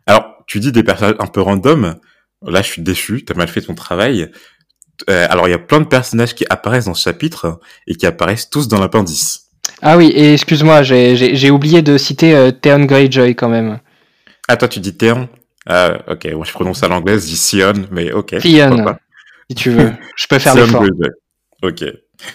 Alors, 0.06 0.24
tu 0.46 0.60
dis 0.60 0.72
des 0.72 0.82
personnages 0.82 1.14
un 1.18 1.26
peu 1.26 1.40
random. 1.40 1.96
Là, 2.46 2.62
je 2.62 2.66
suis 2.68 2.82
déçu. 2.82 3.24
T'as 3.24 3.34
mal 3.34 3.48
fait 3.48 3.60
ton 3.62 3.74
travail. 3.74 4.30
Euh, 5.08 5.26
alors, 5.30 5.48
il 5.48 5.52
y 5.52 5.54
a 5.54 5.58
plein 5.58 5.80
de 5.80 5.86
personnages 5.86 6.34
qui 6.34 6.44
apparaissent 6.50 6.86
dans 6.86 6.94
ce 6.94 7.04
chapitre 7.04 7.60
et 7.86 7.94
qui 7.94 8.04
apparaissent 8.06 8.50
tous 8.50 8.68
dans 8.68 8.80
l'appendice. 8.80 9.44
Ah 9.80 9.96
oui, 9.96 10.08
et 10.08 10.32
excuse-moi, 10.34 10.82
j'ai 10.82 11.50
oublié 11.50 11.82
de 11.82 11.96
citer 11.98 12.34
euh, 12.34 12.50
Theon 12.50 12.84
Greyjoy 12.84 13.34
quand 13.34 13.48
même. 13.48 13.78
Ah, 14.48 14.56
toi, 14.56 14.66
tu 14.68 14.80
dis 14.80 14.96
Théon 14.96 15.28
Ah, 15.68 15.98
ok. 16.08 16.26
Moi, 16.32 16.44
je 16.46 16.52
prononce 16.52 16.82
à 16.82 16.88
l'anglaise, 16.88 17.24
je 17.24 17.28
dis 17.28 17.36
Sion, 17.36 17.74
mais 17.90 18.10
ok. 18.10 18.40
Pas. 18.84 18.98
si 19.50 19.54
tu 19.54 19.70
veux. 19.70 19.92
Je 20.16 20.26
peux 20.26 20.38
faire 20.38 20.52
Sion 20.54 20.64
l'effort. 20.64 20.82
Ok. 21.62 21.84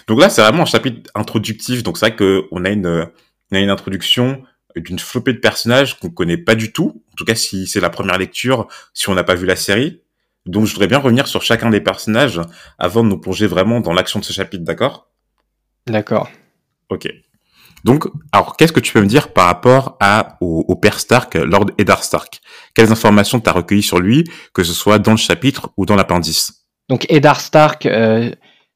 Donc 0.06 0.20
là, 0.20 0.30
c'est 0.30 0.40
vraiment 0.40 0.62
un 0.62 0.66
chapitre 0.66 1.10
introductif. 1.14 1.82
Donc 1.82 1.98
c'est 1.98 2.06
vrai 2.06 2.16
que 2.16 2.44
on 2.52 2.64
a 2.64 2.70
une, 2.70 3.08
on 3.50 3.56
a 3.56 3.60
une 3.60 3.70
introduction 3.70 4.42
d'une 4.76 4.98
flopée 4.98 5.32
de 5.32 5.38
personnages 5.38 5.98
qu'on 5.98 6.10
connaît 6.10 6.36
pas 6.36 6.54
du 6.54 6.72
tout. 6.72 7.02
En 7.12 7.16
tout 7.16 7.24
cas, 7.24 7.34
si 7.34 7.66
c'est 7.66 7.80
la 7.80 7.90
première 7.90 8.18
lecture, 8.18 8.68
si 8.92 9.08
on 9.08 9.14
n'a 9.14 9.24
pas 9.24 9.34
vu 9.34 9.46
la 9.46 9.56
série. 9.56 10.00
Donc 10.46 10.66
je 10.66 10.72
voudrais 10.72 10.88
bien 10.88 10.98
revenir 10.98 11.26
sur 11.26 11.42
chacun 11.42 11.70
des 11.70 11.80
personnages 11.80 12.40
avant 12.78 13.02
de 13.02 13.08
nous 13.08 13.18
plonger 13.18 13.46
vraiment 13.46 13.80
dans 13.80 13.92
l'action 13.92 14.20
de 14.20 14.24
ce 14.24 14.32
chapitre, 14.32 14.64
d'accord? 14.64 15.08
D'accord. 15.86 16.30
Ok. 16.90 17.08
Donc, 17.84 18.06
alors, 18.32 18.56
qu'est-ce 18.56 18.72
que 18.72 18.80
tu 18.80 18.92
peux 18.92 19.02
me 19.02 19.06
dire 19.06 19.32
par 19.32 19.46
rapport 19.46 19.96
à, 20.00 20.38
au, 20.40 20.64
au 20.66 20.76
père 20.76 20.98
Stark, 20.98 21.34
Lord 21.34 21.66
Eddard 21.76 22.02
Stark? 22.02 22.40
Quelles 22.74 22.92
informations 22.92 23.40
t'as 23.40 23.52
recueillies 23.52 23.82
sur 23.82 24.00
lui, 24.00 24.24
que 24.52 24.64
ce 24.64 24.72
soit 24.72 24.98
dans 24.98 25.12
le 25.12 25.16
chapitre 25.16 25.70
ou 25.76 25.86
dans 25.86 25.96
l'appendice? 25.96 26.66
Donc 26.88 27.06
Eddard 27.08 27.40
Stark, 27.40 27.86
euh, 27.86 28.30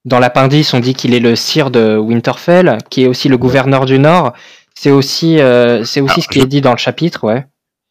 dans 0.05 0.19
l'appendice, 0.19 0.73
on 0.73 0.81
dit 0.81 0.95
qu'il 0.95 1.14
est 1.14 1.21
le 1.21 1.37
sire 1.37 1.71
de 1.71 1.97
Winterfell, 1.97 2.78
qui 2.90 3.02
est 3.02 3.07
aussi 3.07 3.28
le 3.28 3.37
gouverneur 3.37 3.85
du 3.85 3.99
Nord. 3.99 4.33
C'est 4.75 4.90
aussi, 4.90 5.40
euh, 5.40 5.85
c'est 5.85 6.00
aussi 6.00 6.12
Alors, 6.12 6.25
ce 6.25 6.28
qui 6.28 6.40
est 6.40 6.47
dit 6.47 6.61
dans 6.61 6.71
le 6.71 6.78
chapitre, 6.78 7.25
ouais. 7.25 7.45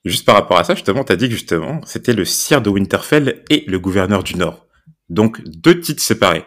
Juste 0.06 0.26
par 0.26 0.36
rapport 0.36 0.58
à 0.58 0.64
ça, 0.64 0.74
justement, 0.74 1.04
t'as 1.04 1.18
dit 1.18 1.28
que 1.28 1.34
justement, 1.34 1.82
c'était 1.86 2.14
le 2.14 2.24
sire 2.24 2.62
de 2.62 2.70
Winterfell 2.70 3.44
et 3.50 3.66
le 3.68 3.78
gouverneur 3.78 4.24
du 4.24 4.36
Nord. 4.36 4.66
Donc, 5.10 5.42
deux 5.46 5.82
titres 5.82 6.02
séparés. 6.02 6.46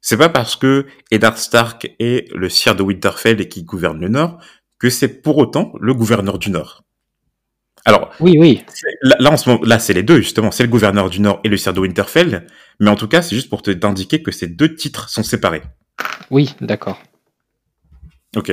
C'est 0.00 0.16
pas 0.16 0.28
parce 0.28 0.56
que 0.56 0.86
Eddard 1.10 1.38
Stark 1.38 1.90
est 1.98 2.32
le 2.34 2.48
sire 2.48 2.74
de 2.76 2.82
Winterfell 2.82 3.40
et 3.40 3.48
qui 3.48 3.64
gouverne 3.64 4.00
le 4.00 4.08
Nord 4.08 4.38
que 4.78 4.90
c'est 4.90 5.22
pour 5.22 5.38
autant 5.38 5.72
le 5.80 5.94
gouverneur 5.94 6.38
du 6.38 6.50
Nord. 6.50 6.82
Alors, 7.84 8.10
Oui, 8.20 8.36
oui. 8.38 8.64
là, 9.02 9.16
là, 9.18 9.32
en 9.32 9.36
ce 9.36 9.48
moment, 9.48 9.62
là, 9.64 9.78
c'est 9.78 9.92
les 9.92 10.02
deux, 10.04 10.18
justement. 10.18 10.50
C'est 10.50 10.62
le 10.62 10.68
gouverneur 10.68 11.10
du 11.10 11.20
Nord 11.20 11.40
et 11.44 11.48
le 11.48 11.56
sire 11.56 11.72
de 11.72 11.80
Winterfell. 11.80 12.46
Mais 12.80 12.90
en 12.90 12.96
tout 12.96 13.08
cas, 13.08 13.22
c'est 13.22 13.34
juste 13.34 13.50
pour 13.50 13.62
te 13.62 13.70
t'indiquer 13.72 14.22
que 14.22 14.30
ces 14.30 14.46
deux 14.46 14.74
titres 14.74 15.08
sont 15.08 15.22
séparés. 15.24 15.62
Oui, 16.30 16.54
d'accord. 16.60 17.00
Ok. 18.36 18.52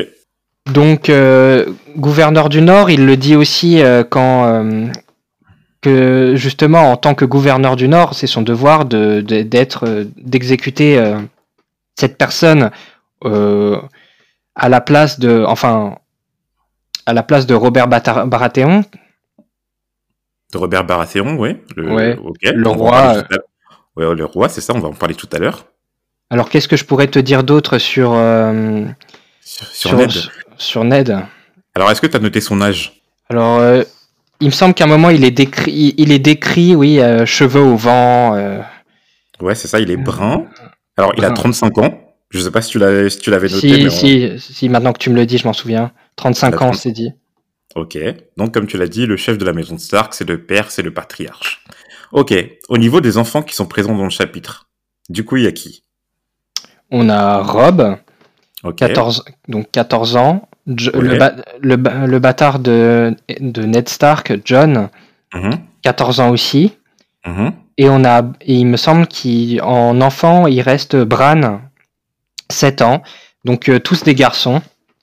Donc, 0.72 1.10
euh, 1.10 1.66
gouverneur 1.96 2.50
du 2.50 2.62
Nord, 2.62 2.90
il 2.90 3.06
le 3.06 3.18
dit 3.18 3.36
aussi 3.36 3.82
euh, 3.82 4.04
quand 4.04 4.46
euh, 4.46 4.88
que 5.82 6.34
justement, 6.36 6.92
en 6.92 6.98
tant 6.98 7.16
que 7.16 7.26
gouverneur 7.26 7.76
du 7.76 7.88
Nord, 7.88 8.14
c'est 8.16 8.28
son 8.28 8.42
devoir 8.42 8.86
de 8.86 9.22
de- 9.22 9.42
d'être 9.44 10.08
d'exécuter 10.18 11.02
cette 11.96 12.18
personne 12.18 12.72
à 13.24 14.70
la 14.70 14.82
place 14.82 15.20
de, 15.20 15.44
enfin, 15.48 15.98
à 17.06 17.14
la 17.14 17.24
place 17.24 17.46
de 17.48 17.54
Robert 17.56 17.88
Baratheon. 17.88 18.84
De 20.54 20.58
Robert 20.58 20.84
Baratheon, 20.84 21.36
oui. 21.38 21.58
Le, 21.76 21.94
Ouais. 21.94 22.18
Le 22.54 22.70
roi, 22.70 23.14
l'heure. 23.30 23.40
Ouais, 23.96 24.16
le 24.16 24.26
roi, 24.26 24.50
c'est 24.50 24.62
ça, 24.62 24.74
on 24.76 24.80
va 24.80 24.88
en 24.88 24.94
parler 24.94 25.16
tout 25.16 25.28
à 25.32 25.40
l'heure. 25.40 25.66
Alors, 26.30 26.50
qu'est-ce 26.50 26.68
que 26.68 26.78
je 26.78 26.86
pourrais 26.86 27.08
te 27.08 27.20
dire 27.20 27.44
d'autre 27.44 27.78
sur 27.80 28.14
euh, 28.14 28.86
Sur, 29.42 29.68
sur 29.68 29.94
Ned. 29.96 30.12
sur 30.58 30.84
Ned? 30.84 31.18
Alors, 31.76 31.92
est-ce 31.92 32.02
que 32.02 32.08
tu 32.08 32.16
as 32.16 32.20
noté 32.20 32.40
son 32.42 32.62
âge? 32.62 33.02
Alors, 33.30 33.60
euh, 33.60 33.84
il 34.40 34.48
me 34.48 34.52
semble 34.52 34.74
qu'à 34.74 34.86
un 34.86 34.88
moment, 34.88 35.10
il 35.10 35.24
est 35.24 35.32
décrit, 35.32 35.94
il- 35.98 36.12
est 36.12 36.20
décrit, 36.20 36.76
oui, 36.76 37.00
euh, 37.00 37.26
cheveux 37.26 37.62
au 37.62 37.76
vent. 37.76 38.36
euh, 38.36 38.60
Ouais, 39.42 39.56
c'est 39.56 39.68
ça, 39.68 39.80
il 39.80 39.90
est 39.92 39.98
brun. 39.98 40.46
Alors, 40.98 41.14
il 41.18 41.24
a 41.24 41.30
Brun. 41.30 41.36
35 41.36 41.78
ans. 41.80 42.00
Je 42.30 42.40
sais 42.40 42.52
pas 42.52 42.62
si 42.62 42.70
tu 42.72 42.78
l'avais, 42.80 43.10
si 43.10 43.18
noté. 43.28 43.50
si, 43.50 43.68
mais 43.72 43.88
on- 43.88 43.90
si, 43.90 44.54
si, 44.54 44.70
maintenant 44.70 44.94
que 44.94 45.00
tu 45.00 45.10
me 45.10 45.16
le 45.16 45.26
dis, 45.26 45.38
je 45.38 45.48
m'en 45.48 45.54
souviens. 45.54 45.92
35 46.16 46.50
Il 46.50 46.54
a 46.54 46.56
ans, 46.58 46.60
30. 46.72 46.76
c'est 46.76 46.92
dit. 46.92 47.12
Ok. 47.76 47.98
Donc, 48.38 48.54
comme 48.54 48.68
tu 48.68 48.78
l'as 48.78 48.88
dit, 48.88 49.06
le 49.06 49.16
chef 49.18 49.38
de 49.38 49.46
la 49.46 49.54
maison 49.54 49.76
de 49.76 49.80
Stark, 49.80 50.14
c'est 50.14 50.28
le 50.28 50.44
père, 50.44 50.72
c'est 50.72 50.82
le 50.82 50.94
patriarche. 50.94 51.64
Ok. 52.12 52.34
Au 52.70 52.78
niveau 52.78 53.02
des 53.02 53.18
enfants 53.18 53.42
qui 53.44 53.56
sont 53.56 53.68
présents 53.68 53.96
dans 53.96 54.04
le 54.04 54.10
chapitre, 54.10 54.68
du 55.10 55.24
coup, 55.26 55.38
il 55.38 55.44
y 55.44 55.48
a 55.48 55.52
qui? 55.52 55.84
On 56.92 57.10
a 57.10 57.38
Rob, 57.42 57.98
Ok. 58.64 58.76
14, 58.78 59.26
donc 59.48 59.70
14 59.72 60.16
ans. 60.16 60.50
Jo- 60.68 60.92
Ouais. 60.94 61.02
le, 61.62 61.76
ba- 61.78 62.06
le, 62.06 62.20
bâtard 62.20 62.60
de, 62.60 63.16
de 63.40 63.64
Ned 63.64 63.88
Stark, 63.90 64.34
John, 64.46 64.90
Mhm, 65.34 65.60
14 65.84 66.20
ans 66.20 66.30
aussi. 66.32 66.74
mhm. 67.26 67.54
Et 67.78 67.88
on 67.90 68.04
a, 68.04 68.24
et 68.42 68.56
il 68.56 68.66
me 68.66 68.76
semble 68.78 69.08
qu'en 69.08 70.02
enfant, 70.02 70.48
il 70.48 70.62
reste 70.62 70.96
Bran, 70.98 71.62
7 72.52 72.82
ans. 72.82 73.04
Donc 73.46 73.70
euh, 73.70 73.80
tous 73.80 74.04
des 74.04 74.16
garçons. 74.16 74.62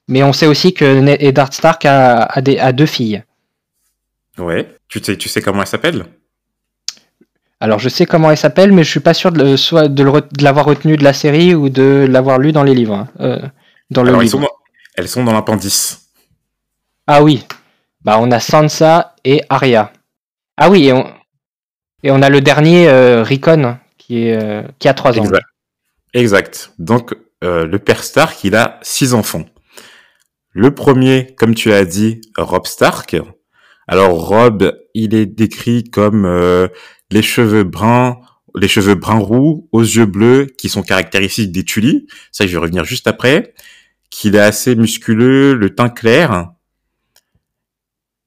Mais 0.08 0.22
on 0.22 0.32
sait 0.32 0.46
aussi 0.46 0.72
que 0.72 0.84
Eddard 1.20 1.52
Stark 1.52 1.84
a, 1.84 2.22
a, 2.24 2.40
des, 2.40 2.58
a 2.58 2.72
deux 2.72 2.86
filles. 2.86 3.24
Ouais. 4.38 4.68
Tu 4.88 5.02
sais, 5.02 5.16
tu 5.16 5.28
sais 5.28 5.42
comment 5.42 5.62
elle 5.62 5.66
s'appelle? 5.66 6.06
Alors 7.58 7.78
je 7.78 7.88
sais 7.88 8.04
comment 8.06 8.30
elle 8.30 8.36
s'appelle, 8.36 8.70
mais 8.72 8.84
je 8.84 8.90
suis 8.90 9.00
pas 9.00 9.14
sûr 9.14 9.32
de, 9.32 9.42
le- 9.42 9.56
soit 9.56 9.88
l'avoir 10.40 10.66
retenu 10.66 10.96
de 10.96 11.04
la 11.04 11.12
série 11.14 11.54
ou 11.54 11.68
de 11.70 12.06
l'avoir 12.08 12.38
lu 12.38 12.52
dans 12.52 12.62
les 12.62 12.74
livres. 12.74 12.94
hein. 12.94 13.08
Euh, 13.20 13.38
dans 13.90 14.02
le 14.02 14.10
Alors, 14.10 14.22
ils 14.22 14.26
livre. 14.26 14.38
sont 14.38 14.42
dans- 14.42 14.50
elles 14.96 15.08
sont 15.08 15.24
dans 15.24 15.32
l'appendice. 15.32 16.10
Ah 17.06 17.22
oui. 17.22 17.44
Bah 18.04 18.18
on 18.20 18.30
a 18.30 18.40
Sansa 18.40 19.14
et 19.24 19.42
Arya. 19.48 19.92
Ah 20.56 20.70
oui, 20.70 20.86
et 20.88 20.92
on, 20.92 21.10
et 22.02 22.10
on 22.10 22.22
a 22.22 22.28
le 22.28 22.40
dernier 22.40 22.88
euh, 22.88 23.22
Rickon 23.22 23.78
qui 23.98 24.28
est 24.28 24.36
euh, 24.40 24.62
qui 24.78 24.88
a 24.88 24.94
3 24.94 25.18
ans. 25.18 25.24
Exact. 25.24 25.46
Exact. 26.14 26.72
Donc, 26.78 27.14
euh, 27.42 27.66
le 27.66 27.78
père 27.78 28.04
Stark, 28.04 28.44
il 28.44 28.54
a 28.54 28.78
six 28.82 29.12
enfants. 29.14 29.44
Le 30.58 30.70
premier, 30.70 31.34
comme 31.36 31.54
tu 31.54 31.70
as 31.70 31.84
dit, 31.84 32.22
Rob 32.38 32.66
Stark. 32.66 33.14
Alors, 33.86 34.26
Rob, 34.26 34.74
il 34.94 35.14
est 35.14 35.26
décrit 35.26 35.84
comme 35.84 36.24
euh, 36.24 36.68
les 37.10 37.20
cheveux 37.20 37.62
bruns, 37.62 38.16
les 38.54 38.66
cheveux 38.66 38.94
bruns 38.94 39.18
roux, 39.18 39.68
aux 39.70 39.82
yeux 39.82 40.06
bleus, 40.06 40.46
qui 40.46 40.70
sont 40.70 40.80
caractéristiques 40.80 41.52
des 41.52 41.62
Tully. 41.62 42.06
Ça, 42.32 42.46
je 42.46 42.52
vais 42.52 42.56
revenir 42.56 42.84
juste 42.84 43.06
après. 43.06 43.52
Qu'il 44.08 44.34
est 44.34 44.38
assez 44.40 44.74
musculeux, 44.76 45.52
le 45.52 45.74
teint 45.74 45.90
clair. 45.90 46.52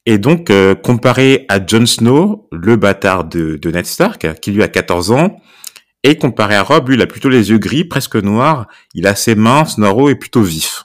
Et 0.06 0.20
donc, 0.20 0.52
euh, 0.52 0.76
comparé 0.76 1.48
à 1.50 1.58
Jon 1.66 1.88
Snow, 1.88 2.48
le 2.52 2.76
bâtard 2.76 3.24
de, 3.24 3.56
de 3.56 3.72
Ned 3.72 3.88
Stark, 3.88 4.40
qui 4.40 4.52
lui 4.52 4.62
a 4.62 4.68
14 4.68 5.10
ans, 5.10 5.42
et 6.04 6.16
comparé 6.16 6.54
à 6.54 6.62
Rob, 6.62 6.90
lui, 6.90 6.96
il 6.96 7.02
a 7.02 7.08
plutôt 7.08 7.30
les 7.30 7.50
yeux 7.50 7.58
gris, 7.58 7.86
presque 7.86 8.18
noirs. 8.18 8.68
Il 8.94 9.08
a 9.08 9.12
assez 9.12 9.34
mince, 9.34 9.80
noiro 9.80 10.12
et 10.12 10.16
plutôt 10.16 10.44
vif. 10.44 10.84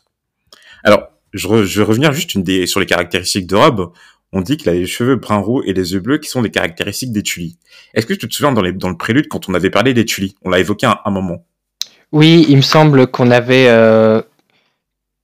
Alors, 0.85 1.14
je, 1.35 1.47
re- 1.49 1.65
je 1.65 1.81
vais 1.81 1.85
revenir 1.87 2.13
juste 2.13 2.35
une 2.35 2.43
des, 2.43 2.67
sur 2.67 2.81
les 2.81 2.87
caractéristiques 2.87 3.47
de 3.47 3.57
Rob. 3.57 3.93
On 4.33 4.41
dit 4.41 4.57
qu'il 4.57 4.69
a 4.69 4.73
les 4.73 4.87
cheveux 4.87 5.17
brun 5.17 5.39
roux 5.39 5.63
et 5.65 5.73
les 5.73 5.93
yeux 5.93 6.01
bleus 6.01 6.19
qui 6.19 6.29
sont 6.29 6.43
les 6.43 6.51
caractéristiques 6.51 7.13
des 7.13 7.23
Tully. 7.23 7.59
Est-ce 7.93 8.07
que 8.07 8.15
tu 8.15 8.27
te 8.29 8.35
souviens 8.35 8.53
dans, 8.53 8.63
les, 8.63 8.73
dans 8.73 8.89
le 8.89 8.97
prélude 8.97 9.29
quand 9.29 9.49
on 9.49 9.55
avait 9.55 9.71
parlé 9.71 9.95
des 9.95 10.05
Tully? 10.05 10.35
On 10.43 10.51
l'a 10.51 10.59
évoqué 10.59 10.87
à 10.87 11.03
un 11.05 11.11
moment. 11.11 11.45
Oui, 12.11 12.47
il 12.49 12.57
me 12.57 12.63
semble 12.63 13.07
qu'on 13.07 13.31
avait. 13.31 13.69
euh, 13.69 14.23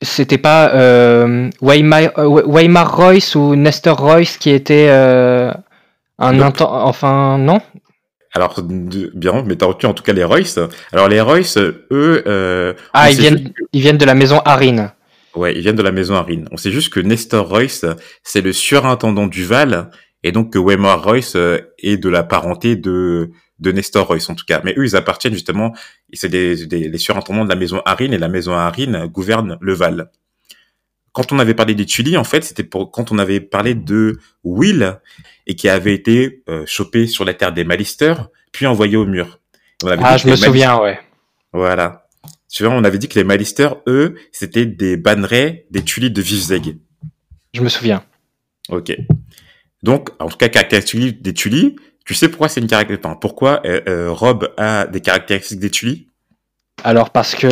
C'était 0.02 0.38
pas 0.38 0.74
euh, 0.74 1.50
Weimar, 1.60 2.18
euh, 2.18 2.42
Weimar 2.46 2.96
Royce 2.96 3.34
ou 3.34 3.54
Nestor 3.56 3.98
Royce 3.98 4.36
qui 4.36 4.50
était 4.50 4.88
euh, 4.90 5.52
un 6.18 6.32
Nope. 6.32 6.60
Enfin, 6.60 7.36
non? 7.38 7.60
Alors, 8.32 8.62
bien, 8.62 9.42
mais 9.44 9.56
t'as 9.56 9.66
retenu 9.66 9.90
en 9.90 9.94
tout 9.94 10.04
cas 10.04 10.12
les 10.12 10.22
Royce. 10.22 10.58
Alors, 10.92 11.08
les 11.08 11.20
Royce, 11.20 11.56
eux, 11.56 11.82
euh, 11.90 12.74
Ah, 12.92 13.10
ils 13.10 13.18
viennent, 13.18 13.52
ils 13.72 13.80
viennent 13.80 13.98
de 13.98 14.04
la 14.04 14.14
maison 14.14 14.40
Harin. 14.44 14.92
Ouais, 15.34 15.54
ils 15.54 15.60
viennent 15.60 15.76
de 15.76 15.82
la 15.82 15.92
maison 15.92 16.14
Harin. 16.14 16.44
On 16.50 16.56
sait 16.56 16.70
juste 16.72 16.92
que 16.92 17.00
Nestor 17.00 17.48
Royce, 17.48 17.84
c'est 18.22 18.40
le 18.40 18.52
surintendant 18.52 19.26
du 19.26 19.44
Val, 19.44 19.90
et 20.22 20.32
donc 20.32 20.52
que 20.52 20.58
Weimar 20.58 21.02
Royce 21.04 21.34
euh, 21.36 21.58
est 21.78 21.96
de 21.96 22.08
la 22.08 22.22
parenté 22.24 22.76
de, 22.76 23.30
de 23.60 23.72
Nestor 23.72 24.06
Royce, 24.08 24.28
en 24.28 24.34
tout 24.34 24.44
cas. 24.44 24.60
Mais 24.64 24.74
eux, 24.76 24.84
ils 24.84 24.96
appartiennent 24.96 25.32
justement, 25.34 25.72
c'est 26.12 26.28
des, 26.28 26.66
des, 26.66 26.88
les 26.88 26.98
surintendants 26.98 27.44
de 27.44 27.48
la 27.48 27.54
maison 27.56 27.80
Harin, 27.86 28.10
et 28.12 28.18
la 28.18 28.28
maison 28.28 28.52
Harin 28.54 29.06
gouverne 29.06 29.56
le 29.60 29.72
Val. 29.72 30.10
Quand 31.12 31.32
on 31.32 31.38
avait 31.38 31.54
parlé 31.54 31.74
des 31.74 31.86
Tully, 31.86 32.16
en 32.16 32.24
fait, 32.24 32.42
c'était 32.44 32.62
pour 32.64 32.90
quand 32.92 33.10
on 33.12 33.18
avait 33.18 33.40
parlé 33.40 33.74
de 33.74 34.18
Will, 34.44 34.98
et 35.46 35.54
qui 35.56 35.68
avait 35.68 35.94
été 35.94 36.42
euh, 36.48 36.64
chopé 36.66 37.06
sur 37.06 37.24
la 37.24 37.34
terre 37.34 37.52
des 37.52 37.64
Malisters, 37.64 38.28
puis 38.52 38.66
envoyé 38.66 38.96
au 38.96 39.06
mur. 39.06 39.38
On 39.84 39.88
avait 39.88 40.02
Ah, 40.04 40.16
je 40.16 40.26
me 40.26 40.32
Malisters- 40.32 40.44
souviens, 40.46 40.80
ouais. 40.80 40.98
Voilà. 41.52 41.99
Tu 42.52 42.64
vois, 42.64 42.74
on 42.74 42.82
avait 42.84 42.98
dit 42.98 43.08
que 43.08 43.18
les 43.18 43.24
Malisters, 43.24 43.76
eux, 43.86 44.16
c'était 44.32 44.66
des 44.66 44.96
bannerets 44.96 45.66
des 45.70 45.82
Tully 45.82 46.10
de 46.10 46.20
Vivzeg. 46.20 46.78
Je 47.54 47.62
me 47.62 47.68
souviens. 47.68 48.02
Ok. 48.68 48.92
Donc, 49.82 50.10
en 50.18 50.28
tout 50.28 50.36
cas, 50.36 50.48
caractéristique 50.48 51.22
des 51.22 51.32
Tully, 51.32 51.76
tu 52.04 52.14
sais 52.14 52.28
pourquoi 52.28 52.48
c'est 52.48 52.60
une 52.60 52.66
caractéristique, 52.66 53.06
enfin, 53.06 53.16
pourquoi 53.20 53.62
euh, 53.64 53.80
euh, 53.88 54.10
Rob 54.12 54.52
a 54.56 54.86
des 54.86 55.00
caractéristiques 55.00 55.60
des 55.60 55.70
Tully 55.70 56.08
Alors, 56.84 57.10
parce 57.10 57.34
que. 57.34 57.46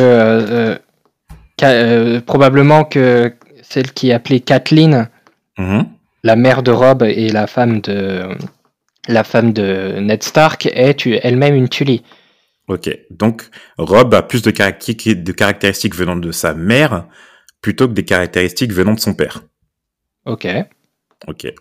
euh, 1.63 2.21
probablement 2.21 2.83
que 2.85 3.33
celle 3.61 3.91
qui 3.91 4.09
est 4.09 4.13
appelée 4.13 4.39
Kathleen, 4.39 5.09
Mhm. 5.57 5.85
la 6.23 6.35
mère 6.35 6.63
de 6.63 6.71
Rob 6.71 7.03
et 7.03 7.29
la 7.29 7.47
femme 7.47 7.81
de. 7.81 8.23
La 9.07 9.23
femme 9.23 9.53
de 9.53 9.99
Ned 9.99 10.23
Stark 10.23 10.67
est 10.67 11.05
elle-même 11.23 11.55
une 11.55 11.67
Tully. 11.69 12.03
Ok. 12.69 12.89
Donc, 13.09 13.49
Rob 13.77 14.13
a 14.13 14.21
plus 14.21 14.41
de 14.41 14.51
caractéristiques, 14.51 15.23
de 15.23 15.31
caractéristiques 15.31 15.95
venant 15.95 16.15
de 16.15 16.31
sa 16.31 16.53
mère 16.53 17.07
plutôt 17.61 17.87
que 17.87 17.93
des 17.93 18.05
caractéristiques 18.05 18.71
venant 18.71 18.93
de 18.93 18.99
son 18.99 19.13
père. 19.15 19.41
Ok. 20.25 20.47
Ok. 21.27 21.51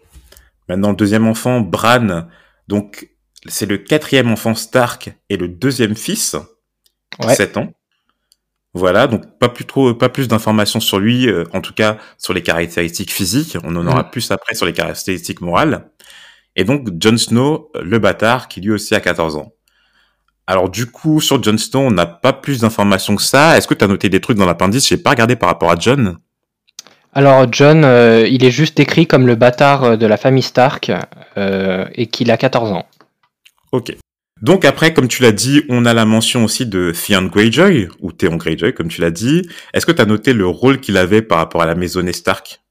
Maintenant, 0.68 0.90
le 0.90 0.96
deuxième 0.96 1.26
enfant, 1.26 1.60
Bran. 1.60 2.28
Donc, 2.68 3.08
c'est 3.46 3.66
le 3.66 3.78
quatrième 3.78 4.30
enfant 4.30 4.54
Stark 4.54 5.10
et 5.30 5.36
le 5.38 5.48
deuxième 5.48 5.96
fils. 5.96 6.36
Ouais. 7.24 7.34
7 7.34 7.56
ans. 7.56 7.72
Voilà, 8.74 9.06
donc 9.06 9.38
pas 9.38 9.48
plus 9.48 9.64
trop, 9.64 9.94
pas 9.94 10.10
plus 10.10 10.28
d'informations 10.28 10.78
sur 10.78 10.98
lui, 10.98 11.26
euh, 11.26 11.44
en 11.54 11.62
tout 11.62 11.72
cas 11.72 11.96
sur 12.18 12.34
les 12.34 12.42
caractéristiques 12.42 13.10
physiques. 13.10 13.56
On 13.64 13.74
en 13.76 13.86
aura 13.86 14.02
Mm. 14.02 14.10
plus 14.10 14.30
après 14.30 14.54
sur 14.54 14.66
les 14.66 14.74
caractéristiques 14.74 15.40
morales. 15.40 15.90
Et 16.54 16.64
donc 16.64 16.86
Jon 17.02 17.16
Snow, 17.16 17.72
le 17.82 17.98
bâtard, 17.98 18.46
qui 18.46 18.60
lui 18.60 18.70
aussi 18.70 18.94
a 18.94 19.00
14 19.00 19.36
ans. 19.36 19.54
Alors 20.48 20.70
du 20.70 20.86
coup, 20.86 21.20
sur 21.20 21.42
Jon 21.42 21.58
Snow, 21.58 21.80
on 21.80 21.90
n'a 21.90 22.06
pas 22.06 22.32
plus 22.32 22.62
d'informations 22.62 23.14
que 23.14 23.22
ça. 23.22 23.58
Est-ce 23.58 23.68
que 23.68 23.74
tu 23.74 23.84
as 23.84 23.86
noté 23.86 24.08
des 24.08 24.18
trucs 24.18 24.38
dans 24.38 24.46
l'appendice 24.46 24.88
J'ai 24.88 24.96
pas 24.96 25.10
regardé 25.10 25.36
par 25.36 25.50
rapport 25.50 25.70
à 25.70 25.76
John? 25.78 26.16
Alors, 27.12 27.46
John, 27.52 27.84
euh, 27.84 28.26
il 28.26 28.46
est 28.46 28.50
juste 28.50 28.74
décrit 28.74 29.06
comme 29.06 29.26
le 29.26 29.34
bâtard 29.34 29.84
euh, 29.84 29.96
de 29.96 30.06
la 30.06 30.16
famille 30.16 30.42
Stark 30.42 30.90
euh, 31.36 31.84
et 31.94 32.06
qu'il 32.06 32.30
a 32.30 32.38
14 32.38 32.72
ans. 32.72 32.86
Ok. 33.72 33.94
Donc 34.40 34.64
après, 34.64 34.94
comme 34.94 35.06
tu 35.08 35.22
l'as 35.22 35.32
dit, 35.32 35.64
on 35.68 35.84
a 35.84 35.92
la 35.92 36.06
mention 36.06 36.44
aussi 36.44 36.64
de 36.64 36.92
Theon 36.92 37.26
Greyjoy, 37.26 37.88
ou 38.00 38.12
Theon 38.12 38.36
Greyjoy, 38.36 38.72
comme 38.72 38.88
tu 38.88 39.02
l'as 39.02 39.10
dit. 39.10 39.46
Est-ce 39.74 39.84
que 39.84 39.92
tu 39.92 40.00
as 40.00 40.06
noté 40.06 40.32
le 40.32 40.46
rôle 40.46 40.80
qu'il 40.80 40.96
avait 40.96 41.20
par 41.20 41.38
rapport 41.38 41.60
à 41.60 41.66
la 41.66 41.74
maisonnée 41.74 42.14
Stark? 42.14 42.62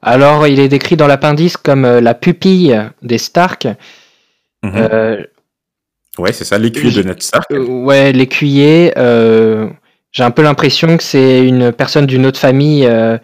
Alors, 0.00 0.46
il 0.46 0.58
est 0.58 0.68
décrit 0.68 0.96
dans 0.96 1.08
l'appendice 1.08 1.58
comme 1.58 1.82
la 1.82 2.14
pupille 2.14 2.80
des 3.02 3.18
Stark. 3.18 3.66
Mhm. 4.62 4.72
Euh, 4.76 5.24
Ouais, 6.20 6.32
c'est 6.32 6.44
ça, 6.44 6.58
l'écuyer 6.58 6.92
de 6.92 7.02
Ned 7.08 7.22
Stark. 7.22 7.46
euh, 7.52 7.64
ouais, 7.64 8.12
l'écuyer. 8.12 8.92
euh, 8.98 9.68
J'ai 10.12 10.22
un 10.22 10.30
peu 10.30 10.42
l'impression 10.42 10.96
que 10.96 11.02
c'est 11.02 11.46
une 11.46 11.72
personne 11.72 12.06
d'une 12.06 12.26
autre 12.26 12.38
famille 12.38 12.84
euh, 12.86 13.16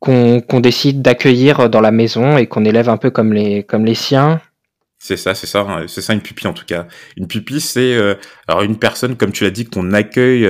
qu'on 0.00 0.60
décide 0.60 1.02
d'accueillir 1.02 1.68
dans 1.70 1.80
la 1.80 1.90
maison 1.90 2.36
et 2.36 2.46
qu'on 2.46 2.64
élève 2.64 2.88
un 2.88 2.96
peu 2.96 3.10
comme 3.10 3.32
les, 3.32 3.62
comme 3.64 3.84
les 3.84 3.94
siens. 3.94 4.40
C'est 4.98 5.16
ça, 5.16 5.34
c'est 5.34 5.46
ça, 5.48 5.60
hein, 5.68 5.84
c'est 5.88 6.00
ça 6.00 6.12
une 6.12 6.20
pupille 6.22 6.46
en 6.46 6.52
tout 6.52 6.64
cas. 6.64 6.86
Une 7.16 7.26
pupille, 7.26 7.60
c'est 7.60 7.94
euh, 7.94 8.14
alors 8.46 8.62
une 8.62 8.78
personne, 8.78 9.16
comme 9.16 9.32
tu 9.32 9.44
l'as 9.44 9.50
dit, 9.50 9.64
qu'on 9.64 9.92
accueille 9.92 10.48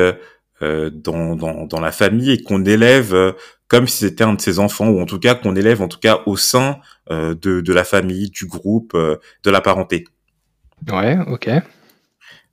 dans, 0.60 1.34
dans, 1.34 1.66
dans 1.66 1.80
la 1.80 1.90
famille 1.90 2.30
et 2.30 2.42
qu'on 2.42 2.64
élève 2.64 3.34
comme 3.66 3.88
si 3.88 3.98
c'était 4.04 4.22
un 4.24 4.34
de 4.34 4.40
ses 4.40 4.58
enfants, 4.60 4.88
ou 4.88 5.00
en 5.00 5.06
tout 5.06 5.18
cas 5.18 5.34
qu'on 5.34 5.56
élève 5.56 5.82
en 5.82 5.88
tout 5.88 5.98
cas 5.98 6.20
au 6.26 6.36
sein 6.36 6.76
de, 7.10 7.34
de 7.34 7.72
la 7.72 7.82
famille, 7.82 8.30
du 8.30 8.46
groupe, 8.46 8.94
de 8.94 9.50
la 9.50 9.60
parenté. 9.60 10.04
Ouais, 10.90 11.18
ok. 11.28 11.50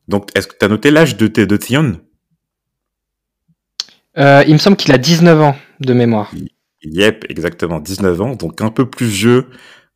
Donc, 0.08 0.30
est-ce 0.36 0.48
que 0.48 0.56
tu 0.58 0.66
as 0.66 0.68
noté 0.68 0.92
l'âge 0.92 1.18
de, 1.18 1.28
de 1.28 1.58
Tion? 1.58 2.00
Euh, 4.18 4.44
il 4.48 4.54
me 4.54 4.58
semble 4.58 4.76
qu'il 4.78 4.92
a 4.94 4.98
19 4.98 5.42
ans 5.42 5.56
de 5.80 5.94
mémoire. 5.94 6.32
Yep, 6.84 7.26
exactement, 7.30 7.80
19 7.80 8.22
ans, 8.22 8.36
donc 8.36 8.62
un 8.62 8.72
peu 8.72 8.90
plus 8.90 9.06
vieux 9.06 9.48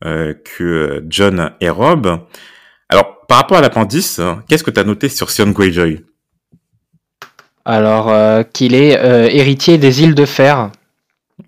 euh, 0.04 0.34
que 0.34 1.04
John 1.08 1.52
et 1.60 1.68
Rob. 1.70 2.26
Alors, 2.88 3.26
par 3.26 3.38
rapport 3.38 3.56
à 3.56 3.60
l'appendice, 3.60 4.18
hein, 4.18 4.44
qu'est-ce 4.48 4.64
que 4.64 4.70
tu 4.70 4.80
as 4.80 4.84
noté 4.84 5.08
sur 5.08 5.30
Sion 5.30 5.50
Greyjoy? 5.50 6.04
Alors 7.64 8.10
euh, 8.10 8.42
qu'il 8.42 8.74
est 8.74 8.98
euh, 8.98 9.28
héritier 9.30 9.78
des 9.78 10.02
îles 10.02 10.14
de 10.14 10.26
fer. 10.26 10.70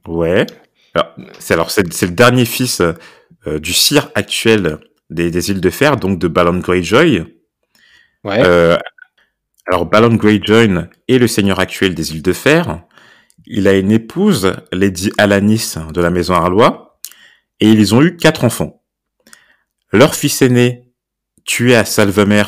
Ouais. 0.08 0.46
Alors, 0.94 1.12
c'est 1.38 1.54
alors 1.54 1.70
c'est 1.70 1.92
c'est 1.92 2.06
le 2.06 2.14
dernier 2.14 2.46
fils 2.46 2.80
euh, 2.80 3.58
du 3.58 3.74
sire 3.74 4.10
actuel 4.14 4.78
des, 5.10 5.30
des 5.30 5.50
îles 5.50 5.60
de 5.60 5.70
Fer, 5.70 5.96
donc 5.96 6.18
de 6.18 6.28
Balon 6.28 6.58
Greyjoy. 6.58 7.24
Ouais. 8.24 8.42
Euh, 8.44 8.76
alors 9.66 9.86
Balon 9.86 10.14
Greyjoy 10.14 10.68
est 11.08 11.18
le 11.18 11.26
seigneur 11.28 11.60
actuel 11.60 11.94
des 11.94 12.12
îles 12.12 12.22
de 12.22 12.32
Fer. 12.32 12.82
Il 13.46 13.68
a 13.68 13.74
une 13.74 13.92
épouse, 13.92 14.52
Lady 14.72 15.12
Alanis 15.18 15.74
de 15.92 16.00
la 16.00 16.10
maison 16.10 16.34
Arlois, 16.34 16.98
et 17.60 17.68
ils 17.68 17.94
ont 17.94 18.02
eu 18.02 18.16
quatre 18.16 18.44
enfants. 18.44 18.82
Leur 19.92 20.14
fils 20.14 20.42
aîné, 20.42 20.90
tué 21.44 21.76
à 21.76 21.84
Salvemer. 21.84 22.42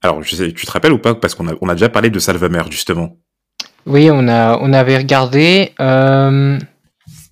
Alors, 0.00 0.22
je 0.22 0.36
sais, 0.36 0.52
tu 0.52 0.64
te 0.66 0.70
rappelles 0.70 0.92
ou 0.92 0.98
pas 0.98 1.16
Parce 1.16 1.34
qu'on 1.34 1.48
a, 1.48 1.54
on 1.60 1.68
a 1.68 1.74
déjà 1.74 1.88
parlé 1.88 2.10
de 2.10 2.18
Salvemer, 2.20 2.62
justement. 2.70 3.18
Oui, 3.86 4.08
on, 4.12 4.28
a, 4.28 4.56
on 4.60 4.72
avait 4.72 4.96
regardé. 4.96 5.72
euh, 5.80 6.56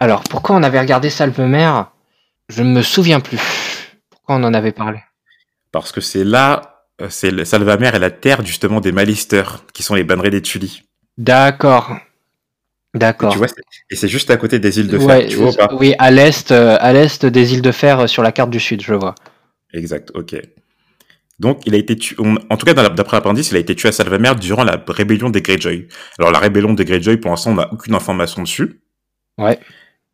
Alors, 0.00 0.24
pourquoi 0.24 0.56
on 0.56 0.62
avait 0.64 0.80
regardé 0.80 1.08
Salvemer? 1.08 1.70
Je 2.48 2.62
ne 2.64 2.72
me 2.72 2.82
souviens 2.82 3.20
plus. 3.20 3.38
Pourquoi 4.26 4.42
on 4.44 4.48
en 4.48 4.54
avait 4.54 4.72
parlé? 4.72 4.98
Parce 5.70 5.92
que 5.92 6.00
c'est 6.00 6.24
là, 6.24 6.82
euh, 7.00 7.06
c'est 7.10 7.30
le- 7.30 7.44
Salvamer 7.44 7.86
est 7.94 7.98
la 8.00 8.10
terre, 8.10 8.44
justement, 8.44 8.80
des 8.80 8.90
Malister, 8.90 9.44
qui 9.72 9.84
sont 9.84 9.94
les 9.94 10.02
bannerets 10.02 10.30
des 10.30 10.42
Tully. 10.42 10.82
D'accord. 11.16 11.96
D'accord. 12.92 13.30
Tu 13.30 13.38
vois, 13.38 13.46
c'est- 13.46 13.62
et 13.90 13.94
c'est 13.94 14.08
juste 14.08 14.28
à 14.32 14.36
côté 14.36 14.58
des 14.58 14.80
îles 14.80 14.88
de 14.88 14.98
Fer, 14.98 15.06
Ouais, 15.06 15.26
tu 15.28 15.36
vois 15.36 15.52
pas? 15.52 15.68
oui, 15.78 15.94
à 16.00 16.10
l'est, 16.10 16.50
euh, 16.50 16.76
à 16.80 16.92
l'est 16.92 17.24
des 17.24 17.54
îles 17.54 17.62
de 17.62 17.70
fer 17.70 18.00
euh, 18.00 18.06
sur 18.08 18.24
la 18.24 18.32
carte 18.32 18.50
du 18.50 18.58
sud, 18.58 18.82
je 18.82 18.94
vois. 18.94 19.14
Exact, 19.72 20.10
ok. 20.14 20.34
Donc, 21.38 21.60
il 21.66 21.74
a 21.76 21.78
été 21.78 21.94
tué, 21.94 22.16
on- 22.18 22.36
en 22.50 22.56
tout 22.56 22.66
cas, 22.66 22.74
d'après 22.74 23.16
l'appendice, 23.18 23.50
il 23.52 23.56
a 23.56 23.60
été 23.60 23.76
tué 23.76 23.90
à 23.90 23.92
Salvamer 23.92 24.32
durant 24.40 24.64
la 24.64 24.82
rébellion 24.88 25.30
des 25.30 25.42
Greyjoy. 25.42 25.86
Alors, 26.18 26.32
la 26.32 26.40
rébellion 26.40 26.72
des 26.72 26.84
Greyjoy, 26.84 27.18
pour 27.18 27.30
l'instant, 27.30 27.52
on 27.52 27.54
n'a 27.56 27.72
aucune 27.72 27.94
information 27.94 28.42
dessus. 28.42 28.80
Ouais. 29.38 29.60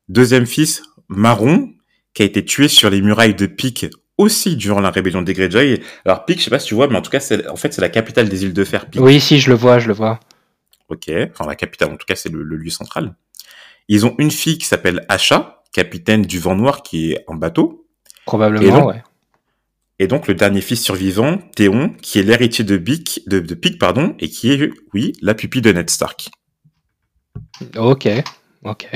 Deuxième 0.08 0.44
fils, 0.46 0.82
Marron, 1.08 1.72
qui 2.14 2.22
a 2.22 2.24
été 2.26 2.44
tué 2.44 2.68
sur 2.68 2.90
les 2.90 3.00
murailles 3.00 3.34
de 3.36 3.46
Pique 3.46 3.86
aussi 4.18 4.56
durant 4.56 4.80
la 4.80 4.90
rébellion 4.90 5.22
des 5.22 5.32
Greyjoy. 5.34 5.80
Alors, 6.04 6.24
Pique, 6.24 6.38
je 6.38 6.44
sais 6.44 6.50
pas 6.50 6.58
si 6.58 6.68
tu 6.68 6.74
vois, 6.74 6.86
mais 6.88 6.96
en 6.96 7.02
tout 7.02 7.10
cas, 7.10 7.20
c'est, 7.20 7.46
en 7.48 7.56
fait, 7.56 7.72
c'est 7.72 7.80
la 7.80 7.88
capitale 7.88 8.28
des 8.28 8.44
îles 8.44 8.52
de 8.52 8.64
Fer, 8.64 8.86
Pique. 8.88 9.00
Oui, 9.02 9.20
si, 9.20 9.38
je 9.40 9.50
le 9.50 9.56
vois, 9.56 9.78
je 9.78 9.88
le 9.88 9.94
vois. 9.94 10.20
Ok, 10.88 11.10
enfin 11.30 11.46
la 11.46 11.54
capitale, 11.54 11.90
en 11.92 11.96
tout 11.96 12.04
cas 12.06 12.16
c'est 12.16 12.28
le, 12.28 12.42
le 12.42 12.56
lieu 12.56 12.68
central. 12.68 13.14
Ils 13.88 14.04
ont 14.04 14.14
une 14.18 14.30
fille 14.30 14.58
qui 14.58 14.66
s'appelle 14.66 15.06
Asha, 15.08 15.62
capitaine 15.72 16.20
du 16.22 16.38
vent 16.38 16.54
noir 16.54 16.82
qui 16.82 17.12
est 17.12 17.24
en 17.28 17.34
bateau. 17.34 17.86
Et 18.06 18.20
Probablement, 18.26 18.78
donc- 18.80 18.88
ouais. 18.88 19.02
Et 19.98 20.06
donc 20.06 20.28
le 20.28 20.34
dernier 20.34 20.60
fils 20.60 20.82
survivant, 20.82 21.38
Théon, 21.56 21.94
qui 22.02 22.18
est 22.18 22.22
l'héritier 22.22 22.64
de 22.64 22.76
Pic, 22.76 23.22
de, 23.26 23.40
de 23.40 23.54
Pic, 23.54 23.78
pardon, 23.78 24.14
et 24.18 24.28
qui 24.28 24.52
est, 24.52 24.70
oui, 24.92 25.12
la 25.22 25.34
pupille 25.34 25.62
de 25.62 25.72
Ned 25.72 25.88
Stark. 25.88 26.28
Ok, 27.76 28.08
ok. 28.64 28.88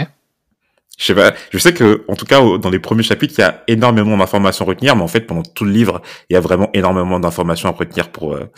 Je 0.98 1.04
sais 1.04 1.14
pas, 1.14 1.34
je 1.50 1.58
sais 1.58 1.74
que, 1.74 2.04
en 2.08 2.14
tout 2.16 2.24
cas, 2.24 2.40
dans 2.58 2.70
les 2.70 2.78
premiers 2.78 3.02
chapitres, 3.02 3.34
il 3.36 3.42
y 3.42 3.44
a 3.44 3.62
énormément 3.68 4.16
d'informations 4.16 4.64
à 4.64 4.68
retenir, 4.68 4.96
mais 4.96 5.02
en 5.02 5.08
fait, 5.08 5.20
pendant 5.20 5.42
tout 5.42 5.64
le 5.64 5.70
livre, 5.70 6.00
il 6.30 6.34
y 6.34 6.36
a 6.36 6.40
vraiment 6.40 6.70
énormément 6.72 7.20
d'informations 7.20 7.68
à 7.68 7.72
retenir 7.72 8.08
pour, 8.10 8.32
euh, 8.34 8.50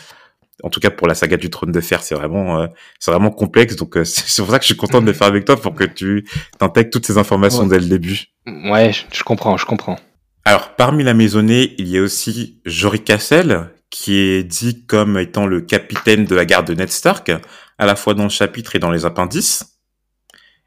en 0.63 0.69
tout 0.69 0.79
cas, 0.79 0.89
pour 0.89 1.07
la 1.07 1.15
saga 1.15 1.35
du 1.35 1.49
trône 1.49 1.71
de 1.73 1.81
fer. 1.81 2.01
C'est 2.01 2.15
vraiment, 2.15 2.61
euh, 2.61 2.67
c'est 2.97 3.11
vraiment 3.11 3.29
complexe, 3.31 3.75
donc 3.75 3.97
euh, 3.97 4.03
c'est 4.05 4.41
pour 4.41 4.51
ça 4.51 4.57
que 4.59 4.63
je 4.63 4.67
suis 4.67 4.77
content 4.77 5.01
de 5.01 5.05
le 5.07 5.13
faire 5.13 5.27
avec 5.27 5.43
toi 5.43 5.57
pour 5.59 5.73
que 5.75 5.83
tu 5.83 6.25
t'intègres 6.59 6.91
toutes 6.91 7.05
ces 7.05 7.17
informations 7.17 7.63
Ouais. 7.63 7.69
dès 7.77 7.79
le 7.79 7.87
début. 7.89 8.27
Ouais, 8.47 8.93
je, 8.93 9.03
je 9.11 9.23
comprends, 9.23 9.57
je 9.57 9.65
comprends. 9.65 9.97
Alors, 10.45 10.75
parmi 10.77 11.03
la 11.03 11.13
maisonnée, 11.13 11.75
il 11.77 11.89
y 11.89 11.97
a 11.97 12.01
aussi 12.01 12.61
Jory 12.65 13.01
Cassel, 13.03 13.69
qui 13.89 14.15
est 14.17 14.43
dit 14.43 14.85
comme 14.85 15.17
étant 15.17 15.45
le 15.45 15.59
capitaine 15.61 16.23
de 16.23 16.35
la 16.35 16.45
garde 16.45 16.67
de 16.67 16.73
Ned 16.73 16.89
Stark, 16.89 17.31
à 17.77 17.85
la 17.85 17.95
fois 17.97 18.13
dans 18.13 18.23
le 18.23 18.29
chapitre 18.29 18.75
et 18.75 18.79
dans 18.79 18.91
les 18.91 19.05
appendices. 19.05 19.75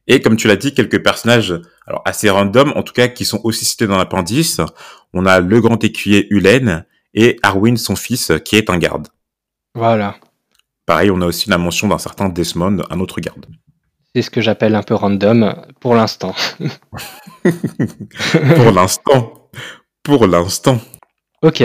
Et 0.07 0.21
comme 0.21 0.37
tu 0.37 0.49
l'as 0.49 0.57
dit, 0.57 0.75
quelques 0.75 1.03
personnages, 1.03 1.55
alors 1.87 2.03
assez 2.05 2.29
random, 2.29 2.73
en 2.75 2.83
tout 2.83 2.93
cas, 2.93 3.09
qui 3.09 3.25
sont 3.25 3.41
aussi 3.45 3.65
cités 3.65 3.87
dans 3.87 3.99
l'appendice. 3.99 4.61
On 5.13 5.27
a 5.27 5.41
le 5.41 5.61
grand 5.61 5.83
écuyer 5.85 6.27
Hulen 6.31 6.85
et 7.15 7.39
Arwyn, 7.43 7.77
son 7.77 7.97
fils, 7.97 8.33
qui 8.45 8.57
est 8.57 8.71
un 8.71 8.79
garde. 8.79 9.09
Voilà. 9.75 10.17
Pareil, 10.87 11.11
on 11.11 11.21
a 11.21 11.27
aussi 11.27 11.49
la 11.49 11.59
mention 11.59 11.89
d'un 11.89 11.99
certain 11.99 12.29
Desmond, 12.29 12.83
un 12.91 13.01
autre 13.01 13.21
garde. 13.21 13.47
C'est 14.15 14.23
ce 14.23 14.31
que 14.31 14.41
j'appelle 14.41 14.75
un 14.75 14.83
peu 14.83 14.95
random 14.95 15.55
pour 15.81 15.95
l'instant. 15.95 16.35
Pour 17.43 18.71
l'instant. 18.71 19.49
Pour 20.03 20.27
l'instant. 20.27 20.81
Ok. 21.43 21.65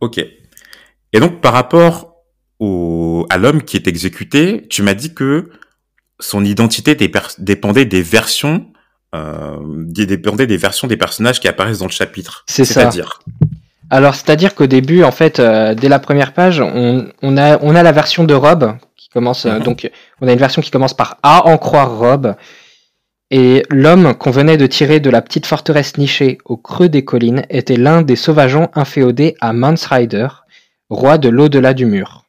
Ok. 0.00 0.18
Et 0.18 1.20
donc, 1.20 1.40
par 1.40 1.52
rapport 1.52 2.16
au, 2.58 3.26
à 3.30 3.38
l'homme 3.38 3.62
qui 3.62 3.76
est 3.76 3.86
exécuté, 3.86 4.66
tu 4.68 4.82
m'as 4.82 4.94
dit 4.94 5.14
que 5.14 5.50
son 6.20 6.44
identité 6.44 6.94
dépendait 7.38 7.84
des 7.84 8.02
versions, 8.02 8.66
euh, 9.14 9.56
dépendait 9.86 10.46
des 10.46 10.56
versions 10.56 10.88
des 10.88 10.96
personnages 10.96 11.40
qui 11.40 11.48
apparaissent 11.48 11.78
dans 11.78 11.86
le 11.86 11.90
chapitre. 11.90 12.44
C'est 12.46 12.64
ça. 12.64 12.80
C'est-à-dire. 12.80 13.20
Alors, 13.90 14.14
c'est-à-dire 14.14 14.54
qu'au 14.54 14.66
début, 14.66 15.04
en 15.04 15.12
fait, 15.12 15.38
euh, 15.38 15.74
dès 15.74 15.88
la 15.88 15.98
première 16.00 16.32
page, 16.32 16.60
on, 16.60 17.08
on, 17.22 17.36
a, 17.36 17.58
on 17.62 17.74
a 17.76 17.82
la 17.82 17.92
version 17.92 18.24
de 18.24 18.34
Rob 18.34 18.76
qui 18.96 19.08
commence. 19.10 19.46
euh, 19.46 19.58
Mhm. 19.58 19.62
donc, 19.62 19.90
on 20.20 20.26
a 20.28 20.32
une 20.32 20.38
version 20.38 20.60
qui 20.62 20.70
commence 20.70 20.94
par 20.94 21.18
A 21.22 21.46
en 21.46 21.56
croire 21.58 21.96
Rob. 21.96 22.34
Et 23.30 23.64
l'homme 23.70 24.14
qu'on 24.14 24.30
venait 24.30 24.56
de 24.56 24.66
tirer 24.66 25.00
de 25.00 25.10
la 25.10 25.20
petite 25.20 25.46
forteresse 25.46 25.98
nichée 25.98 26.38
au 26.44 26.56
creux 26.56 26.88
des 26.88 27.04
collines 27.04 27.44
était 27.50 27.76
l'un 27.76 28.02
des 28.02 28.14
sauvageons 28.16 28.68
inféodés 28.74 29.34
à 29.40 29.52
Mansrider, 29.52 30.28
roi 30.90 31.18
de 31.18 31.28
l'au-delà 31.28 31.74
du 31.74 31.86
mur. 31.86 32.24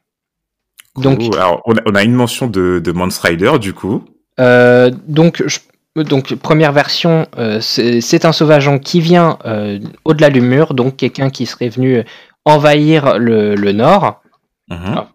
Donc, 1.02 1.34
alors, 1.34 1.62
on 1.66 1.76
a, 1.76 1.80
on 1.86 1.94
a 1.94 2.02
une 2.04 2.12
mention 2.14 2.46
de, 2.46 2.80
de 2.82 2.92
Rider, 3.22 3.52
du 3.60 3.72
coup. 3.74 4.04
Euh, 4.40 4.90
donc, 5.06 5.42
je- 5.46 5.58
donc, 6.02 6.34
première 6.36 6.72
version, 6.72 7.26
euh, 7.38 7.60
c'est 7.60 8.24
un 8.24 8.32
sauvageon 8.32 8.78
qui 8.78 9.00
vient 9.00 9.38
euh, 9.46 9.80
au-delà 10.04 10.30
du 10.30 10.40
mur, 10.40 10.74
donc 10.74 10.96
quelqu'un 10.96 11.28
qui 11.30 11.44
serait 11.46 11.68
venu 11.70 12.04
envahir 12.44 13.18
le, 13.18 13.54
le 13.56 13.72
nord, 13.72 14.22
Mhm. 14.70 14.78
Ah. 14.96 15.08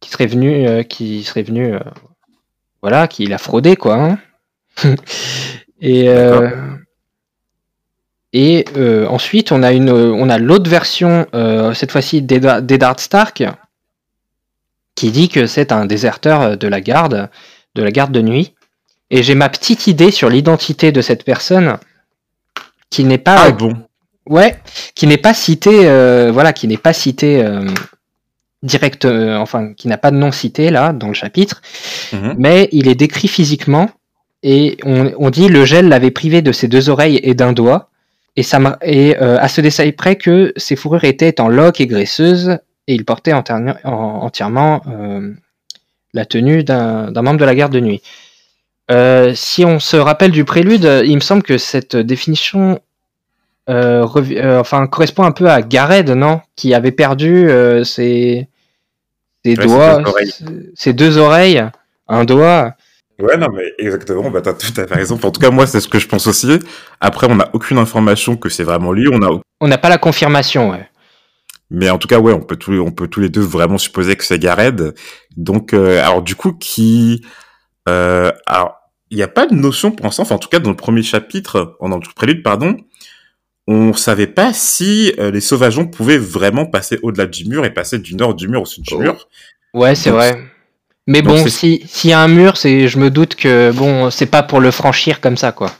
qui 0.00 0.08
serait 0.10 0.26
venu, 0.26 0.84
qui 0.84 1.24
serait 1.24 1.42
venu, 1.42 1.74
voilà, 2.80 3.06
qui 3.08 3.26
l'a 3.26 3.38
fraudé 3.38 3.76
quoi. 3.76 3.96
hein. 3.96 4.18
et 5.82 6.08
et 8.32 8.64
ensuite, 9.08 9.50
on 9.52 9.62
a 9.62 9.72
une, 9.72 9.90
on 9.90 10.28
a 10.30 10.38
l'autre 10.38 10.70
version, 10.70 11.26
cette 11.74 11.90
fois-ci 11.92 12.22
d'Eddard 12.22 13.00
Stark, 13.00 13.42
qui 15.00 15.10
dit 15.10 15.30
que 15.30 15.46
c'est 15.46 15.72
un 15.72 15.86
déserteur 15.86 16.58
de 16.58 16.68
la 16.68 16.82
garde, 16.82 17.30
de 17.74 17.82
la 17.82 17.90
garde 17.90 18.12
de 18.12 18.20
nuit. 18.20 18.52
Et 19.10 19.22
j'ai 19.22 19.34
ma 19.34 19.48
petite 19.48 19.86
idée 19.86 20.10
sur 20.10 20.28
l'identité 20.28 20.92
de 20.92 21.00
cette 21.00 21.24
personne, 21.24 21.78
qui 22.90 23.04
n'est 23.04 23.16
pas, 23.16 23.44
Ah 23.46 23.50
bon? 23.50 23.72
ouais, 24.26 24.58
qui 24.94 25.06
n'est 25.06 25.16
pas 25.16 25.32
citée, 25.32 25.88
euh, 25.88 26.30
voilà, 26.30 26.52
qui 26.52 26.68
n'est 26.68 26.76
pas 26.76 26.92
citée 26.92 27.42
euh, 27.42 27.64
direct, 28.62 29.06
euh, 29.06 29.36
enfin, 29.38 29.72
qui 29.72 29.88
n'a 29.88 29.96
pas 29.96 30.10
de 30.10 30.16
nom 30.16 30.32
cité 30.32 30.68
là 30.68 30.92
dans 30.92 31.08
le 31.08 31.14
chapitre, 31.14 31.62
Mhm. 32.12 32.34
mais 32.36 32.68
il 32.72 32.86
est 32.86 32.94
décrit 32.94 33.28
physiquement 33.28 33.88
et 34.42 34.76
on, 34.84 35.12
on 35.18 35.30
dit 35.30 35.48
le 35.48 35.64
gel 35.64 35.88
l'avait 35.88 36.10
privé 36.10 36.42
de 36.42 36.52
ses 36.52 36.68
deux 36.68 36.90
oreilles 36.90 37.20
et 37.22 37.32
d'un 37.34 37.54
doigt. 37.54 37.88
Et, 38.36 38.42
ça, 38.42 38.58
et 38.82 39.16
euh, 39.20 39.38
à 39.40 39.48
ce 39.48 39.62
détail 39.62 39.92
près 39.92 40.16
que 40.16 40.52
ses 40.56 40.76
fourrures 40.76 41.04
étaient 41.04 41.40
en 41.40 41.48
loques 41.48 41.80
et 41.80 41.86
graisseuses 41.86 42.58
et 42.90 42.94
il 42.94 43.04
portait 43.04 43.32
entièrement, 43.32 43.74
en- 43.84 44.22
entièrement 44.24 44.82
euh, 44.88 45.32
la 46.12 46.24
tenue 46.26 46.64
d'un 46.64 47.12
membre 47.22 47.38
de 47.38 47.44
la 47.44 47.54
garde 47.54 47.72
de 47.72 47.80
nuit. 47.80 48.02
Euh, 48.90 49.32
si 49.36 49.64
on 49.64 49.78
se 49.78 49.96
rappelle 49.96 50.32
du 50.32 50.44
prélude, 50.44 50.82
il 51.04 51.14
me 51.14 51.20
semble 51.20 51.42
que 51.44 51.56
cette 51.58 51.94
définition 51.96 52.80
euh, 53.68 54.04
euh, 54.16 54.58
enfin, 54.58 54.86
correspond 54.88 55.22
un 55.22 55.30
peu 55.30 55.48
à 55.48 55.62
Gareth, 55.62 56.08
non? 56.08 56.40
Qui 56.56 56.74
avait 56.74 56.90
perdu 56.90 57.48
euh, 57.48 57.84
ses, 57.84 58.48
ses 59.44 59.50
Ouais, 59.56 59.62
ses 59.62 59.66
doigts, 59.68 59.98
deux 60.02 60.08
oreilles. 60.10 60.30
ses- 60.30 60.44
ses 60.74 60.92
deux 60.92 61.18
oreilles, 61.18 61.64
un 62.08 62.24
doigt. 62.24 62.74
Ouais, 63.20 63.36
non, 63.36 63.46
mais 63.54 63.62
exactement, 63.78 64.28
bah, 64.30 64.40
t'as 64.40 64.54
tout 64.54 64.72
à 64.80 64.86
fait 64.88 64.94
raison. 64.94 65.14
en 65.22 65.30
tout 65.30 65.40
cas, 65.40 65.50
moi, 65.50 65.66
c'est 65.68 65.80
ce 65.80 65.86
que 65.88 66.00
je 66.00 66.08
pense 66.08 66.26
aussi. 66.26 66.58
Après, 67.00 67.28
on 67.30 67.36
n'a 67.36 67.48
aucune 67.52 67.78
information 67.78 68.34
que 68.36 68.48
c'est 68.48 68.64
vraiment 68.64 68.90
lui. 68.92 69.06
On 69.12 69.22
a, 69.22 69.40
On 69.60 69.68
n'a 69.68 69.78
pas 69.78 69.90
la 69.90 69.98
confirmation, 69.98 70.70
ouais. 70.70 70.88
Mais 71.70 71.88
en 71.90 71.98
tout 71.98 72.08
cas, 72.08 72.18
ouais, 72.18 72.32
on 72.32 72.40
peut 72.40 72.56
tous, 72.56 72.78
on 72.80 72.90
peut 72.90 73.08
tous 73.08 73.20
les 73.20 73.28
deux 73.28 73.40
vraiment 73.42 73.78
supposer 73.78 74.16
que 74.16 74.24
c'est 74.24 74.38
Gareth. 74.38 74.82
Donc, 75.36 75.72
euh, 75.72 76.02
alors, 76.04 76.22
du 76.22 76.34
coup, 76.34 76.52
qui, 76.52 77.24
euh, 77.88 78.32
alors, 78.46 78.76
il 79.10 79.16
n'y 79.16 79.22
a 79.22 79.28
pas 79.28 79.46
de 79.46 79.54
notion 79.54 79.90
pour 79.90 80.06
l'instant, 80.06 80.22
enfin, 80.22 80.34
en 80.36 80.38
tout 80.38 80.48
cas, 80.48 80.58
dans 80.58 80.70
le 80.70 80.76
premier 80.76 81.02
chapitre, 81.02 81.76
dans 81.80 81.96
le 81.96 82.14
prélude, 82.14 82.42
pardon, 82.42 82.76
on 83.66 83.92
savait 83.92 84.26
pas 84.26 84.52
si 84.52 85.12
euh, 85.18 85.30
les 85.30 85.40
sauvageons 85.40 85.86
pouvaient 85.86 86.18
vraiment 86.18 86.66
passer 86.66 86.98
au-delà 87.02 87.26
du 87.26 87.44
mur 87.48 87.64
et 87.64 87.72
passer 87.72 87.98
du 87.98 88.16
nord 88.16 88.34
du 88.34 88.48
mur 88.48 88.62
au 88.62 88.66
sud 88.66 88.84
du 88.84 88.94
Oh. 88.94 88.98
mur. 88.98 89.28
Ouais, 89.74 89.94
c'est 89.94 90.10
vrai. 90.10 90.40
Mais 91.06 91.22
donc 91.22 91.38
bon, 91.38 91.46
si 91.48 91.82
s'il 91.86 92.10
y 92.10 92.12
a 92.12 92.20
un 92.20 92.28
mur, 92.28 92.56
c'est, 92.56 92.88
je 92.88 92.98
me 92.98 93.10
doute 93.10 93.34
que 93.36 93.70
bon, 93.72 94.10
c'est 94.10 94.26
pas 94.26 94.42
pour 94.42 94.60
le 94.60 94.70
franchir 94.70 95.20
comme 95.20 95.36
ça, 95.36 95.52
quoi. 95.52 95.72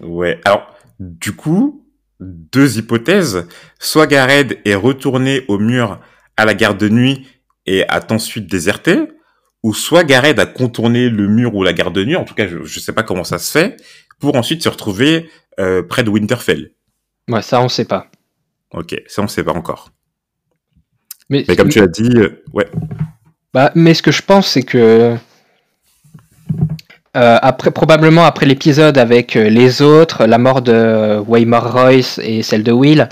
Ouais. 0.00 0.40
Alors, 0.44 0.74
du 1.00 1.32
coup, 1.34 1.85
deux 2.20 2.78
hypothèses. 2.78 3.46
Soit 3.78 4.06
Gareth 4.06 4.58
est 4.64 4.74
retourné 4.74 5.44
au 5.48 5.58
mur 5.58 6.00
à 6.36 6.44
la 6.44 6.54
garde 6.54 6.78
de 6.78 6.88
nuit 6.88 7.26
et 7.66 7.86
a 7.88 8.00
ensuite 8.10 8.50
déserté, 8.50 9.08
ou 9.62 9.74
soit 9.74 10.04
Gareth 10.04 10.38
a 10.38 10.46
contourné 10.46 11.08
le 11.08 11.26
mur 11.28 11.54
ou 11.54 11.62
la 11.62 11.72
garde 11.72 11.94
de 11.94 12.04
nuit, 12.04 12.16
en 12.16 12.24
tout 12.24 12.34
cas, 12.34 12.46
je, 12.46 12.62
je 12.64 12.80
sais 12.80 12.92
pas 12.92 13.02
comment 13.02 13.24
ça 13.24 13.38
se 13.38 13.50
fait, 13.50 13.76
pour 14.20 14.36
ensuite 14.36 14.62
se 14.62 14.68
retrouver 14.68 15.28
euh, 15.58 15.82
près 15.82 16.04
de 16.04 16.10
Winterfell. 16.10 16.72
Ouais, 17.28 17.42
ça, 17.42 17.60
on 17.60 17.68
sait 17.68 17.84
pas. 17.84 18.10
Ok, 18.72 18.94
ça 19.06 19.22
on 19.22 19.28
sait 19.28 19.44
pas 19.44 19.52
encore. 19.52 19.90
Mais, 21.28 21.44
Mais 21.48 21.56
comme 21.56 21.68
tu 21.68 21.80
l'as 21.80 21.88
dit, 21.88 22.10
euh, 22.16 22.42
ouais. 22.52 22.68
bah, 23.52 23.72
mais 23.74 23.94
ce 23.94 24.02
que 24.02 24.12
je 24.12 24.22
pense, 24.22 24.48
c'est 24.48 24.62
que 24.62 25.16
euh, 27.16 27.38
après, 27.42 27.70
probablement 27.70 28.24
après 28.24 28.46
l'épisode 28.46 28.98
avec 28.98 29.36
euh, 29.36 29.48
les 29.48 29.82
autres, 29.82 30.26
la 30.26 30.38
mort 30.38 30.62
de 30.62 31.18
Waymar 31.26 31.72
Royce 31.72 32.18
et 32.22 32.42
celle 32.42 32.62
de 32.62 32.72
Will, 32.72 33.08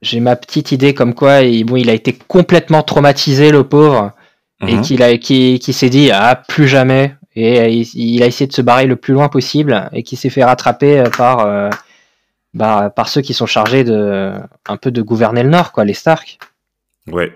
j'ai 0.00 0.20
ma 0.20 0.36
petite 0.36 0.72
idée 0.72 0.94
comme 0.94 1.14
quoi 1.14 1.40
il, 1.42 1.64
bon, 1.64 1.76
il 1.76 1.90
a 1.90 1.92
été 1.94 2.12
complètement 2.12 2.82
traumatisé, 2.82 3.50
le 3.50 3.64
pauvre, 3.64 4.12
et 4.66 4.76
Mhm. 4.76 4.82
qu'il 4.82 5.02
a, 5.02 5.16
qui, 5.18 5.58
qui 5.58 5.72
s'est 5.72 5.90
dit 5.90 6.10
ah 6.12 6.40
plus 6.48 6.68
jamais, 6.68 7.14
et 7.34 7.60
euh, 7.60 7.68
il, 7.68 7.86
il 7.94 8.22
a 8.22 8.26
essayé 8.26 8.46
de 8.46 8.52
se 8.52 8.62
barrer 8.62 8.86
le 8.86 8.96
plus 8.96 9.12
loin 9.14 9.28
possible, 9.28 9.88
et 9.92 10.02
qui 10.02 10.16
s'est 10.16 10.30
fait 10.30 10.44
rattraper 10.44 11.00
euh, 11.00 11.10
par 11.10 11.40
euh, 11.40 11.68
bah, 12.54 12.92
par 12.94 13.08
ceux 13.08 13.22
qui 13.22 13.34
sont 13.34 13.46
chargés 13.46 13.82
de 13.84 14.32
un 14.68 14.76
peu 14.76 14.90
de 14.90 15.02
gouverner 15.02 15.42
le 15.42 15.48
Nord, 15.50 15.72
quoi, 15.72 15.84
les 15.84 15.94
Stark. 15.94 16.38
Ouais. 17.10 17.32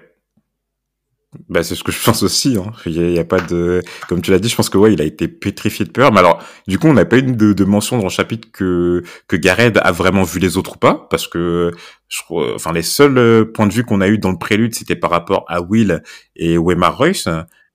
Bah, 1.48 1.62
c'est 1.62 1.74
ce 1.74 1.84
que 1.84 1.92
je 1.92 2.02
pense 2.02 2.22
aussi. 2.22 2.56
Hein. 2.56 2.72
Il 2.86 3.12
y, 3.12 3.18
a, 3.18 3.24
pas 3.24 3.40
de, 3.40 3.82
comme 4.08 4.22
tu 4.22 4.30
l'as 4.30 4.38
dit, 4.38 4.48
je 4.48 4.56
pense 4.56 4.70
que 4.70 4.78
ouais, 4.78 4.92
il 4.92 5.00
a 5.00 5.04
été 5.04 5.28
pétrifié 5.28 5.84
de 5.84 5.90
peur. 5.90 6.12
Mais 6.12 6.20
alors, 6.20 6.42
du 6.66 6.78
coup, 6.78 6.86
on 6.86 6.94
n'a 6.94 7.04
pas 7.04 7.18
eu 7.18 7.22
de, 7.22 7.52
de 7.52 7.64
mention 7.64 7.98
dans 7.98 8.04
le 8.04 8.10
chapitre 8.10 8.48
que 8.52 9.02
que 9.28 9.36
Gareth 9.36 9.78
a 9.82 9.92
vraiment 9.92 10.22
vu 10.22 10.38
les 10.38 10.56
autres 10.56 10.76
ou 10.76 10.78
pas, 10.78 11.06
parce 11.10 11.28
que 11.28 11.72
je 12.08 12.20
enfin, 12.54 12.72
les 12.72 12.82
seuls 12.82 13.18
euh, 13.18 13.44
points 13.44 13.66
de 13.66 13.72
vue 13.72 13.84
qu'on 13.84 14.00
a 14.00 14.08
eu 14.08 14.18
dans 14.18 14.30
le 14.30 14.38
prélude, 14.38 14.74
c'était 14.74 14.96
par 14.96 15.10
rapport 15.10 15.44
à 15.48 15.60
Will 15.60 16.02
et 16.36 16.56
Waymar 16.58 16.96
Royce. 16.96 17.28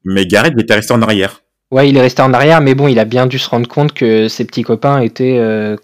Mais 0.03 0.25
Gareth 0.25 0.53
il 0.55 0.61
était 0.61 0.75
resté 0.75 0.93
en 0.93 1.01
arrière. 1.01 1.41
Ouais, 1.71 1.87
il 1.87 1.95
est 1.95 2.01
resté 2.01 2.21
en 2.21 2.33
arrière, 2.33 2.61
mais 2.61 2.75
bon, 2.75 2.87
il 2.87 2.99
a 2.99 3.05
bien 3.05 3.27
dû 3.27 3.39
se 3.39 3.49
rendre 3.49 3.67
compte 3.67 3.93
que 3.93 4.27
ses 4.27 4.45
petits 4.45 4.63
copains 4.63 4.99
étaient 4.99 5.37
euh, 5.37 5.77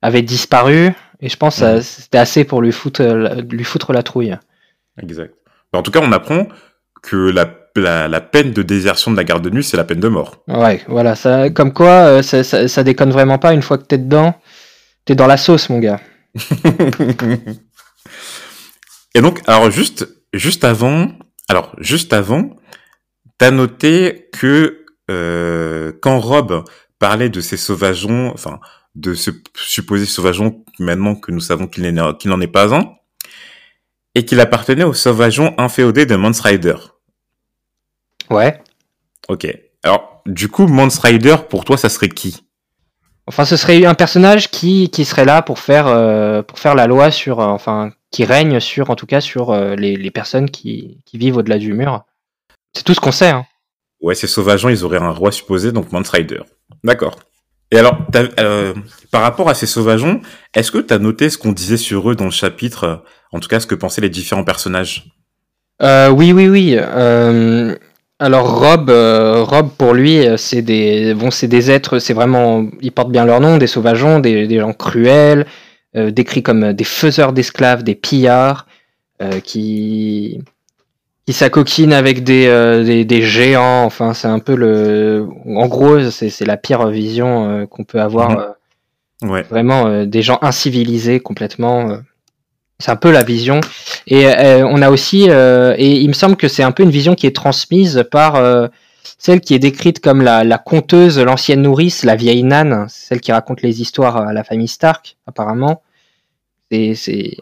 avaient 0.00 0.22
disparu, 0.22 0.92
et 1.20 1.28
je 1.28 1.36
pense 1.36 1.60
que 1.60 1.80
c'était 1.80 2.18
assez 2.18 2.44
pour 2.44 2.62
lui 2.62 2.72
foutre, 2.72 3.02
la- 3.02 3.34
lui 3.34 3.64
foutre 3.64 3.92
la 3.92 4.02
trouille. 4.02 4.36
Exact. 5.02 5.34
Bah, 5.72 5.78
en 5.78 5.82
tout 5.82 5.90
cas, 5.90 6.00
on 6.02 6.12
apprend 6.12 6.46
que 7.02 7.16
la, 7.16 7.52
la, 7.76 8.08
la 8.08 8.20
peine 8.20 8.52
de 8.52 8.62
désertion 8.62 9.10
de 9.10 9.16
la 9.16 9.24
garde 9.24 9.42
de 9.42 9.50
nuit, 9.50 9.64
c'est 9.64 9.76
la 9.76 9.84
peine 9.84 10.00
de 10.00 10.08
mort. 10.08 10.42
Ouais, 10.48 10.82
voilà, 10.88 11.14
ça, 11.14 11.50
comme 11.50 11.72
quoi, 11.72 11.90
euh, 11.90 12.22
ça, 12.22 12.42
ça, 12.44 12.68
ça 12.68 12.82
déconne 12.82 13.10
vraiment 13.10 13.38
pas. 13.38 13.52
Une 13.52 13.62
fois 13.62 13.78
que 13.78 13.84
t'es 13.84 13.98
dedans, 13.98 14.34
t'es 15.04 15.14
dans 15.14 15.26
la 15.26 15.36
sauce, 15.36 15.68
mon 15.70 15.78
gars. 15.78 16.00
Et 19.14 19.20
donc, 19.20 19.40
alors 19.46 19.70
juste, 19.70 20.08
juste 20.32 20.64
avant, 20.64 21.12
alors 21.48 21.74
juste 21.78 22.12
avant, 22.12 22.56
t'as 23.38 23.50
noté 23.50 24.28
que 24.32 24.84
euh, 25.10 25.92
quand 26.00 26.20
Rob 26.20 26.64
parlait 26.98 27.28
de 27.28 27.40
ces 27.40 27.56
sauvageons, 27.56 28.30
enfin 28.32 28.60
de 28.94 29.14
ce 29.14 29.30
supposé 29.54 30.04
sauvageon, 30.06 30.64
maintenant 30.78 31.14
que 31.14 31.32
nous 31.32 31.40
savons 31.40 31.66
qu'il 31.66 31.92
n'en 31.92 32.40
est 32.40 32.46
pas 32.46 32.74
un, 32.74 32.92
et 34.14 34.24
qu'il 34.24 34.40
appartenait 34.40 34.84
au 34.84 34.92
sauvageon 34.92 35.54
inféodé 35.58 36.06
de 36.06 36.16
Mons 36.16 36.40
Rider. 36.40 36.76
Ouais. 38.28 38.62
Ok. 39.28 39.46
Alors, 39.82 40.22
du 40.26 40.48
coup, 40.48 40.66
Mons 40.66 40.98
Rider, 41.02 41.36
pour 41.48 41.64
toi, 41.64 41.76
ça 41.76 41.88
serait 41.88 42.08
qui? 42.08 42.44
Enfin, 43.26 43.44
ce 43.44 43.56
serait 43.56 43.84
un 43.84 43.94
personnage 43.94 44.50
qui, 44.50 44.90
qui 44.90 45.04
serait 45.04 45.24
là 45.24 45.42
pour 45.42 45.58
faire, 45.58 45.86
euh, 45.86 46.42
pour 46.42 46.58
faire 46.58 46.74
la 46.74 46.86
loi 46.86 47.10
sur, 47.10 47.40
euh, 47.40 47.46
enfin, 47.46 47.92
qui 48.10 48.24
règne 48.24 48.58
sur, 48.58 48.90
en 48.90 48.96
tout 48.96 49.06
cas, 49.06 49.20
sur 49.20 49.50
euh, 49.50 49.76
les, 49.76 49.96
les 49.96 50.10
personnes 50.10 50.50
qui, 50.50 50.98
qui 51.06 51.16
vivent 51.16 51.36
au-delà 51.36 51.58
du 51.58 51.72
mur. 51.72 52.04
C'est 52.74 52.82
tout 52.82 52.94
ce 52.94 53.00
qu'on 53.00 53.12
sait. 53.12 53.30
Hein. 53.30 53.46
Ouais, 54.00 54.14
ces 54.14 54.26
sauvageons, 54.26 54.68
ils 54.68 54.84
auraient 54.84 54.98
un 54.98 55.10
roi 55.10 55.30
supposé, 55.30 55.70
donc 55.70 55.92
Mons 55.92 56.10
Rider. 56.10 56.40
D'accord. 56.82 57.18
Et 57.72 57.78
alors, 57.78 57.98
euh, 58.40 58.74
par 59.10 59.22
rapport 59.22 59.48
à 59.48 59.54
ces 59.54 59.66
sauvageons, 59.66 60.20
est-ce 60.54 60.72
que 60.72 60.78
tu 60.78 60.92
as 60.92 60.98
noté 60.98 61.30
ce 61.30 61.38
qu'on 61.38 61.52
disait 61.52 61.76
sur 61.76 62.10
eux 62.10 62.16
dans 62.16 62.24
le 62.24 62.30
chapitre, 62.30 62.84
euh, 62.84 62.96
en 63.32 63.38
tout 63.38 63.48
cas 63.48 63.60
ce 63.60 63.66
que 63.66 63.76
pensaient 63.76 64.00
les 64.00 64.10
différents 64.10 64.44
personnages? 64.44 65.06
Euh, 65.82 66.08
oui, 66.10 66.32
oui, 66.32 66.48
oui. 66.48 66.76
Alors 68.22 68.60
Rob, 68.60 68.90
Rob 68.90 69.70
pour 69.78 69.94
lui, 69.94 70.26
c'est 70.36 70.60
des, 70.60 71.14
bon, 71.14 71.30
c'est 71.30 71.48
des 71.48 71.70
êtres, 71.70 71.98
c'est 72.00 72.12
vraiment, 72.12 72.66
ils 72.82 72.92
portent 72.92 73.12
bien 73.12 73.24
leur 73.24 73.40
nom, 73.40 73.56
des 73.56 73.66
sauvageons, 73.66 74.20
des, 74.20 74.58
gens 74.58 74.74
cruels, 74.74 75.46
décrits 75.94 76.42
comme 76.42 76.74
des 76.74 76.84
faiseurs 76.84 77.32
d'esclaves, 77.32 77.82
des 77.82 77.94
pillards, 77.94 78.66
qui, 79.42 80.42
qui 81.30 81.36
s'acoquinent 81.36 81.92
avec 81.92 82.24
des, 82.24 82.48
euh, 82.48 82.82
des, 82.82 83.04
des 83.04 83.22
géants. 83.22 83.84
Enfin, 83.84 84.14
c'est 84.14 84.26
un 84.26 84.40
peu 84.40 84.56
le, 84.56 85.28
en 85.46 85.68
gros, 85.68 86.10
c'est, 86.10 86.44
la 86.44 86.56
pire 86.56 86.88
vision 86.88 87.48
euh, 87.48 87.66
qu'on 87.66 87.84
peut 87.84 88.00
avoir. 88.00 88.38
Euh, 88.38 88.48
Ouais. 89.22 89.42
vraiment 89.50 90.06
des 90.06 90.22
gens 90.22 90.38
incivilisés 90.40 91.20
complètement. 91.20 91.98
C'est 92.78 92.90
un 92.90 92.96
peu 92.96 93.10
la 93.10 93.22
vision. 93.22 93.60
Et 94.06 94.24
on 94.64 94.80
a 94.80 94.88
aussi, 94.88 95.24
et 95.28 95.90
il 96.00 96.08
me 96.08 96.14
semble 96.14 96.36
que 96.36 96.48
c'est 96.48 96.62
un 96.62 96.72
peu 96.72 96.84
une 96.84 96.90
vision 96.90 97.14
qui 97.14 97.26
est 97.26 97.36
transmise 97.36 98.02
par 98.10 98.42
celle 99.18 99.42
qui 99.42 99.52
est 99.52 99.58
décrite 99.58 100.00
comme 100.00 100.22
la, 100.22 100.42
la 100.42 100.56
conteuse, 100.56 101.18
l'ancienne 101.18 101.60
nourrice, 101.60 102.02
la 102.02 102.16
vieille 102.16 102.44
Nan, 102.44 102.86
celle 102.88 103.20
qui 103.20 103.30
raconte 103.30 103.60
les 103.60 103.82
histoires 103.82 104.16
à 104.16 104.32
la 104.32 104.42
famille 104.42 104.68
Stark, 104.68 105.18
apparemment. 105.26 105.82
Et 106.70 106.94
c'est 106.94 107.36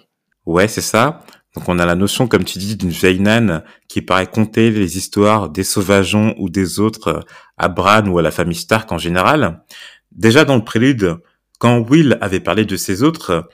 Ouais, 0.46 0.66
c'est 0.66 0.80
ça. 0.80 1.20
Donc 1.58 1.68
on 1.68 1.80
a 1.80 1.86
la 1.86 1.96
notion, 1.96 2.28
comme 2.28 2.44
tu 2.44 2.60
dis, 2.60 2.76
d'une 2.76 2.90
vieille 2.90 3.18
nane 3.18 3.64
qui 3.88 4.00
paraît 4.00 4.28
conter 4.28 4.70
les 4.70 4.96
histoires 4.96 5.48
des 5.48 5.64
sauvageons 5.64 6.36
ou 6.38 6.50
des 6.50 6.78
autres 6.78 7.08
euh, 7.08 7.20
à 7.56 7.66
Bran 7.66 8.06
ou 8.06 8.16
à 8.16 8.22
la 8.22 8.30
famille 8.30 8.54
Stark 8.54 8.92
en 8.92 8.98
général. 8.98 9.64
Déjà 10.12 10.44
dans 10.44 10.54
le 10.54 10.62
prélude, 10.62 11.16
quand 11.58 11.80
Will 11.80 12.16
avait 12.20 12.38
parlé 12.38 12.64
de 12.64 12.76
ces 12.76 13.02
autres, 13.02 13.48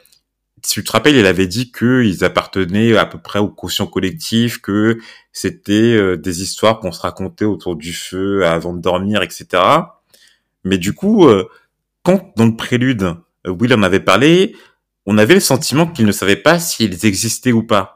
si 0.63 0.75
tu 0.75 0.85
te 0.85 0.93
rappelles, 0.93 1.17
il 1.17 1.25
avait 1.25 1.47
dit 1.47 1.73
qu'ils 1.73 2.25
appartenaient 2.25 2.95
à 2.95 3.07
peu 3.07 3.17
près 3.17 3.39
au 3.39 3.49
quotient 3.49 3.87
collectif, 3.87 4.61
que 4.61 4.99
c'était 5.33 5.97
euh, 5.97 6.19
des 6.19 6.43
histoires 6.43 6.81
qu'on 6.81 6.93
se 6.93 7.01
racontait 7.01 7.47
autour 7.47 7.75
du 7.75 7.95
feu 7.95 8.45
avant 8.45 8.75
de 8.75 8.83
dormir, 8.83 9.23
etc. 9.23 9.63
Mais 10.63 10.77
du 10.77 10.93
coup, 10.93 11.27
euh, 11.27 11.49
quand 12.03 12.35
dans 12.37 12.45
le 12.45 12.55
prélude, 12.55 13.15
Will 13.47 13.73
en 13.73 13.83
avait 13.83 14.01
parlé, 14.01 14.55
on 15.07 15.17
avait 15.17 15.33
le 15.33 15.41
sentiment 15.41 15.87
qu'ils 15.87 16.05
ne 16.05 16.13
savaient 16.13 16.37
pas 16.37 16.59
s'ils 16.59 17.07
existaient 17.07 17.53
ou 17.53 17.63
pas. 17.63 17.94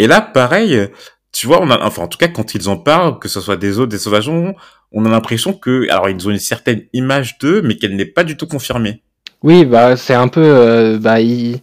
Et 0.00 0.06
là, 0.06 0.20
pareil, 0.20 0.88
tu 1.32 1.46
vois, 1.46 1.60
on 1.62 1.70
a, 1.70 1.78
enfin, 1.86 2.02
en 2.02 2.08
tout 2.08 2.18
cas, 2.18 2.28
quand 2.28 2.54
ils 2.54 2.68
en 2.68 2.76
parlent, 2.76 3.18
que 3.18 3.28
ce 3.28 3.40
soit 3.40 3.56
des 3.56 3.78
autres, 3.78 3.90
des 3.92 3.98
sauvageons, 3.98 4.54
on 4.92 5.04
a 5.06 5.08
l'impression 5.10 5.52
que, 5.52 5.88
alors, 5.90 6.08
ils 6.08 6.26
ont 6.26 6.30
une 6.32 6.38
certaine 6.54 6.82
image 6.92 7.38
d'eux, 7.38 7.62
mais 7.62 7.76
qu'elle 7.76 7.96
n'est 7.96 8.06
pas 8.06 8.24
du 8.24 8.36
tout 8.36 8.46
confirmée. 8.46 9.02
oui, 9.42 9.64
bah 9.64 9.96
c'est 9.96 10.14
un 10.14 10.28
peu, 10.28 10.42
euh, 10.44 10.98
bah 10.98 11.20
ils- 11.20 11.60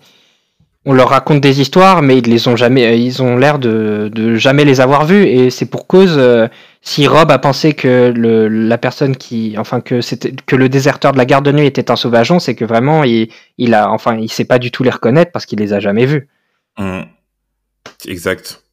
on 0.86 0.93
leur 0.93 1.10
raconte 1.10 1.41
des 1.41 1.62
histoires, 1.62 2.02
mais 2.02 2.17
ils 2.19 2.26
les 2.28 2.47
ont 2.47 2.56
jamais, 2.56 2.86
euh, 2.88 2.95
ils 2.95 3.21
ont 3.23 3.38
l'air 3.38 3.60
de, 3.60 4.10
de 4.13 4.36
jamais 4.36 4.65
les 4.65 4.82
avoir 4.82 5.06
vues, 5.06 5.26
et 5.26 5.50
c'est 5.52 5.67
pour 5.67 5.88
cause. 5.88 6.15
euh, 6.17 6.47
si 6.82 7.08
Rob 7.08 7.32
a 7.32 7.39
pensé 7.39 7.73
que 7.73 8.13
le, 8.15 8.47
la 8.50 8.78
personne 8.78 9.17
qui, 9.17 9.56
enfin 9.60 9.82
que 9.82 10.02
c'était 10.02 10.34
que 10.45 10.56
le 10.56 10.69
déserteur 10.69 11.12
de 11.13 11.17
la 11.17 11.26
garde 11.26 11.45
de 11.45 11.52
nuit 11.52 11.65
était 11.67 11.91
un 11.91 11.97
sauvageon, 11.97 12.39
c'est 12.39 12.56
que 12.56 12.65
vraiment 12.65 13.04
il, 13.04 13.30
il 13.58 13.73
a, 13.76 13.91
enfin 13.91 14.17
il 14.17 14.30
sait 14.32 14.45
pas 14.45 14.60
du 14.60 14.71
tout 14.71 14.84
les 14.84 14.91
reconnaître 14.91 15.32
parce 15.34 15.45
qu'il 15.45 15.60
les 15.60 15.73
a 15.73 15.80
jamais 15.82 16.06
vus. 16.06 16.30
Hum. 16.78 17.06
Exact. 18.06 18.63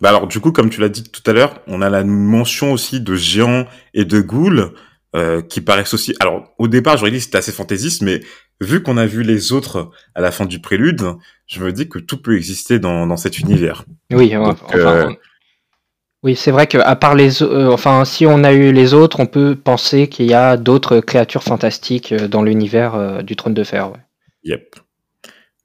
Bah 0.00 0.08
alors, 0.08 0.26
du 0.26 0.40
coup, 0.40 0.52
comme 0.52 0.70
tu 0.70 0.80
l'as 0.80 0.88
dit 0.88 1.04
tout 1.04 1.22
à 1.26 1.32
l'heure, 1.32 1.60
on 1.66 1.80
a 1.80 1.88
la 1.88 2.04
mention 2.04 2.72
aussi 2.72 3.00
de 3.00 3.14
géants 3.14 3.66
et 3.94 4.04
de 4.04 4.20
ghouls, 4.20 4.72
euh, 5.14 5.42
qui 5.42 5.60
paraissent 5.60 5.94
aussi. 5.94 6.14
Alors, 6.18 6.52
au 6.58 6.66
départ, 6.66 6.96
j'aurais 6.96 7.12
dit 7.12 7.18
que 7.18 7.24
c'était 7.24 7.38
assez 7.38 7.52
fantaisiste, 7.52 8.02
mais 8.02 8.20
vu 8.60 8.82
qu'on 8.82 8.96
a 8.96 9.06
vu 9.06 9.22
les 9.22 9.52
autres 9.52 9.90
à 10.16 10.20
la 10.20 10.32
fin 10.32 10.44
du 10.44 10.60
prélude, 10.60 11.04
je 11.46 11.62
me 11.62 11.72
dis 11.72 11.88
que 11.88 12.00
tout 12.00 12.20
peut 12.20 12.36
exister 12.36 12.80
dans, 12.80 13.06
dans 13.06 13.16
cet 13.16 13.38
univers. 13.38 13.84
Oui, 14.10 14.30
Donc, 14.30 14.58
enfin, 14.64 14.78
euh, 14.78 15.12
Oui, 16.24 16.34
c'est 16.34 16.50
vrai 16.50 16.66
que 16.66 16.78
à 16.78 16.96
part 16.96 17.14
les, 17.14 17.44
euh, 17.44 17.70
enfin, 17.70 18.04
si 18.04 18.26
on 18.26 18.42
a 18.42 18.52
eu 18.52 18.72
les 18.72 18.92
autres, 18.92 19.20
on 19.20 19.26
peut 19.26 19.54
penser 19.54 20.08
qu'il 20.08 20.26
y 20.26 20.34
a 20.34 20.56
d'autres 20.56 20.98
créatures 20.98 21.44
fantastiques 21.44 22.10
euh, 22.10 22.26
dans 22.26 22.42
l'univers 22.42 23.22
du 23.22 23.36
Trône 23.36 23.54
de 23.54 23.62
Fer. 23.62 23.92
Ouais. 23.92 24.00
Yep. 24.42 24.76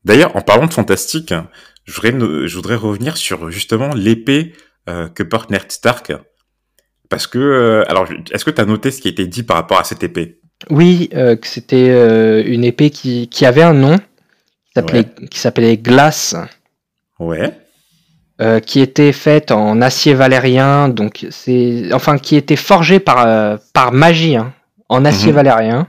D'ailleurs, 0.06 0.36
en 0.36 0.42
parlant 0.42 0.68
de 0.68 0.74
fantastique, 0.74 1.34
je 1.89 1.95
voudrais, 1.95 2.12
no- 2.12 2.45
je 2.47 2.56
voudrais 2.56 2.75
revenir 2.75 3.17
sur 3.17 3.49
justement 3.49 3.93
l'épée 3.95 4.54
euh, 4.88 5.08
que 5.10 5.23
porte 5.23 5.49
Ned 5.49 5.71
Stark. 5.71 6.13
Parce 7.10 7.25
que, 7.25 7.39
euh, 7.39 7.84
alors, 7.89 8.08
est-ce 8.32 8.45
que 8.45 8.52
tu 8.52 8.62
as 8.62 8.65
noté 8.65 8.91
ce 8.91 9.02
qui 9.02 9.08
a 9.08 9.12
été 9.12 9.25
dit 9.25 9.41
par 9.43 9.58
rapport 9.58 9.80
à 9.80 9.84
cette 9.84 10.04
épée? 10.04 10.39
Oui, 10.69 11.10
euh, 11.15 11.36
que 11.36 11.47
c'était 11.47 12.43
une 12.45 12.63
épée 12.63 12.89
qui, 12.91 13.28
qui 13.30 13.45
avait 13.45 13.63
un 13.63 13.73
nom, 13.73 13.97
qui 15.32 15.39
s'appelait 15.39 15.78
Glace, 15.78 16.36
Ouais. 17.17 17.52
qui 18.65 18.80
était 18.80 19.12
faite 19.12 19.52
en 19.52 19.82
acier 19.82 20.13
valérien, 20.13 20.88
donc 20.89 21.25
c'est, 21.32 21.91
enfin, 21.93 22.17
qui 22.17 22.36
était 22.36 22.56
forgée 22.56 22.99
par 22.99 23.60
par 23.73 23.91
magie, 23.91 24.36
hein, 24.38 24.54
en 24.89 25.04
acier 25.06 25.30
Mhm. 25.32 25.36
valérien. 25.36 25.88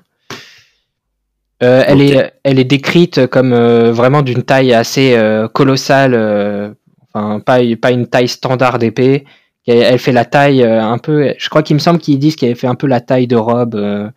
Euh, 1.62 1.84
elle, 1.86 2.00
est, 2.00 2.32
elle 2.42 2.58
est 2.58 2.64
décrite 2.64 3.26
comme 3.26 3.52
euh, 3.52 3.92
vraiment 3.92 4.22
d'une 4.22 4.42
taille 4.42 4.72
assez 4.72 5.14
euh, 5.14 5.46
colossale, 5.46 6.14
euh, 6.14 6.72
enfin 7.12 7.40
pas, 7.40 7.58
pas 7.80 7.90
une 7.90 8.06
taille 8.06 8.28
standard 8.28 8.78
d'épée. 8.78 9.26
Elle, 9.66 9.78
elle 9.82 9.98
fait 9.98 10.12
la 10.12 10.24
taille 10.24 10.62
euh, 10.62 10.82
un 10.82 10.96
peu, 10.98 11.34
je 11.38 11.48
crois 11.50 11.62
qu'il 11.62 11.74
me 11.74 11.80
semble 11.80 11.98
qu'ils 12.00 12.18
disent 12.18 12.36
qu'elle 12.36 12.56
fait 12.56 12.66
un 12.66 12.74
peu 12.74 12.86
la 12.86 13.00
taille 13.02 13.26
de 13.26 13.36
Rob, 13.36 13.74
euh, 13.74 14.08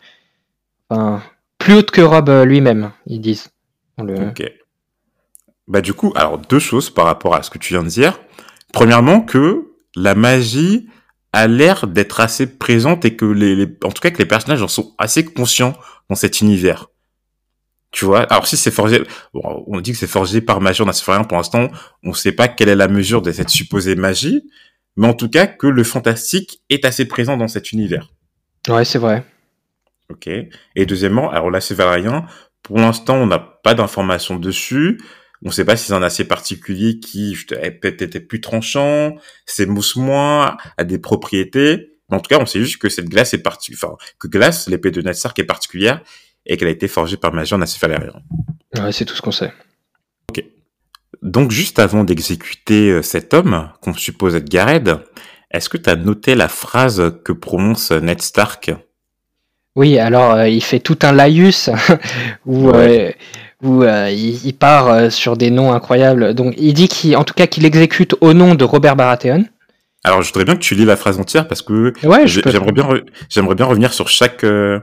enfin, 0.88 1.22
plus 1.58 1.74
haute 1.74 1.90
que 1.90 2.00
Rob 2.00 2.30
lui-même, 2.46 2.92
ils 3.06 3.20
disent. 3.20 3.48
Le- 4.02 4.28
Ok. 4.28 4.42
Bah 5.68 5.80
du 5.80 5.92
coup, 5.94 6.12
alors 6.16 6.38
deux 6.38 6.58
choses 6.58 6.90
par 6.90 7.04
rapport 7.06 7.34
à 7.34 7.42
ce 7.42 7.50
que 7.50 7.58
tu 7.58 7.72
viens 7.74 7.82
de 7.82 7.88
dire. 7.88 8.20
Premièrement, 8.72 9.20
que 9.20 9.68
la 9.96 10.14
magie 10.14 10.88
a 11.32 11.46
l'air 11.46 11.86
d'être 11.86 12.20
assez 12.20 12.46
présente 12.58 13.04
et 13.04 13.16
que 13.16 13.24
les, 13.24 13.54
les- 13.54 13.76
en 13.84 13.90
tout 13.90 14.00
cas 14.00 14.10
que 14.10 14.18
les 14.18 14.26
personnages 14.26 14.62
en 14.62 14.68
sont 14.68 14.94
assez 14.98 15.24
conscients 15.24 15.74
dans 16.08 16.16
cet 16.16 16.40
univers. 16.40 16.88
Tu 17.94 18.06
vois, 18.06 18.22
alors 18.22 18.48
si 18.48 18.56
c'est 18.56 18.72
forgé, 18.72 19.04
bon, 19.32 19.64
on 19.68 19.80
dit 19.80 19.92
que 19.92 19.98
c'est 19.98 20.08
forgé 20.08 20.40
par 20.40 20.60
magie, 20.60 20.82
on 20.82 20.86
rien 20.90 21.22
pour 21.22 21.36
l'instant, 21.36 21.68
on 22.02 22.12
sait 22.12 22.32
pas 22.32 22.48
quelle 22.48 22.68
est 22.68 22.74
la 22.74 22.88
mesure 22.88 23.22
de 23.22 23.30
cette 23.30 23.50
supposée 23.50 23.94
magie, 23.94 24.42
mais 24.96 25.06
en 25.06 25.14
tout 25.14 25.28
cas 25.28 25.46
que 25.46 25.68
le 25.68 25.84
fantastique 25.84 26.60
est 26.70 26.84
assez 26.84 27.04
présent 27.04 27.36
dans 27.36 27.46
cet 27.46 27.70
univers. 27.70 28.10
Ouais, 28.66 28.84
c'est 28.84 28.98
vrai. 28.98 29.24
Ok. 30.10 30.26
Et 30.26 30.86
deuxièmement, 30.86 31.30
alors 31.30 31.52
là, 31.52 31.60
c'est 31.60 31.74
valérien. 31.74 32.26
Pour 32.64 32.78
l'instant, 32.78 33.14
on 33.14 33.28
n'a 33.28 33.38
pas 33.38 33.74
d'informations 33.74 34.40
dessus. 34.40 35.00
On 35.44 35.50
ne 35.50 35.52
sait 35.52 35.64
pas 35.64 35.76
si 35.76 35.86
c'est 35.86 35.92
un 35.92 36.02
acier 36.02 36.24
particulier 36.24 36.98
qui 36.98 37.36
je 37.36 37.46
te- 37.46 37.54
est 37.54 37.70
peut-être 37.70 38.18
plus 38.26 38.40
tranchant, 38.40 39.14
s'émousse 39.46 39.94
moins, 39.94 40.56
a 40.78 40.82
des 40.84 40.98
propriétés. 40.98 41.92
Mais 42.10 42.16
en 42.16 42.20
tout 42.20 42.28
cas, 42.28 42.40
on 42.40 42.46
sait 42.46 42.58
juste 42.58 42.78
que 42.78 42.88
cette 42.88 43.08
glace 43.08 43.34
est 43.34 43.42
parti, 43.42 43.72
enfin, 43.72 43.94
que 44.18 44.26
glace, 44.26 44.68
l'épée 44.68 44.90
de 44.90 45.00
Ned 45.00 45.14
Stark 45.14 45.38
est 45.38 45.44
particulière 45.44 46.02
et 46.46 46.56
qu'elle 46.56 46.68
a 46.68 46.72
été 46.72 46.88
forgée 46.88 47.16
par 47.16 47.32
en 47.34 47.60
acier 47.62 47.78
valérien. 47.80 48.12
Ouais, 48.78 48.92
c'est 48.92 49.04
tout 49.04 49.14
ce 49.14 49.22
qu'on 49.22 49.32
sait. 49.32 49.52
Donc, 51.22 51.50
juste 51.52 51.78
avant 51.78 52.04
d'exécuter 52.04 52.90
euh, 52.90 53.00
cet 53.02 53.32
homme, 53.32 53.70
qu'on 53.80 53.94
suppose 53.94 54.34
être 54.34 54.48
Gareth, 54.50 54.90
est-ce 55.50 55.68
que 55.70 55.78
tu 55.78 55.88
as 55.88 55.96
noté 55.96 56.34
la 56.34 56.48
phrase 56.48 57.14
que 57.24 57.32
prononce 57.32 57.92
Ned 57.92 58.20
Stark? 58.20 58.72
Oui, 59.76 59.98
alors 59.98 60.32
euh, 60.32 60.48
il 60.48 60.62
fait 60.62 60.80
tout 60.80 60.98
un 61.02 61.12
laïus 61.12 61.70
où, 62.46 62.68
Ouais. 62.68 63.14
euh, 63.62 63.66
où 63.66 63.82
euh, 63.84 64.10
il, 64.10 64.44
il 64.44 64.52
part 64.54 64.88
euh, 64.88 65.08
sur 65.10 65.36
des 65.38 65.50
noms 65.50 65.72
incroyables. 65.72 66.34
Donc 66.34 66.54
il 66.58 66.74
dit 66.74 66.88
qu'il, 66.88 67.16
en 67.16 67.24
tout 67.24 67.34
cas, 67.34 67.46
qu'il 67.46 67.64
exécute 67.64 68.14
au 68.20 68.34
nom 68.34 68.54
de 68.54 68.64
Robert 68.64 68.94
Baratheon. 68.96 69.44
Alors, 70.02 70.20
je 70.20 70.28
voudrais 70.28 70.44
bien 70.44 70.54
que 70.56 70.60
tu 70.60 70.74
lis 70.74 70.84
la 70.84 70.96
phrase 70.96 71.18
entière 71.18 71.48
parce 71.48 71.62
que 71.62 71.92
Ouais. 72.06 72.26
J'aimerais 72.26 72.72
bien, 72.72 72.84
re- 72.84 73.04
j'aimerais 73.30 73.54
bien 73.54 73.64
revenir 73.64 73.94
sur 73.94 74.08
chaque, 74.10 74.44
euh, 74.44 74.78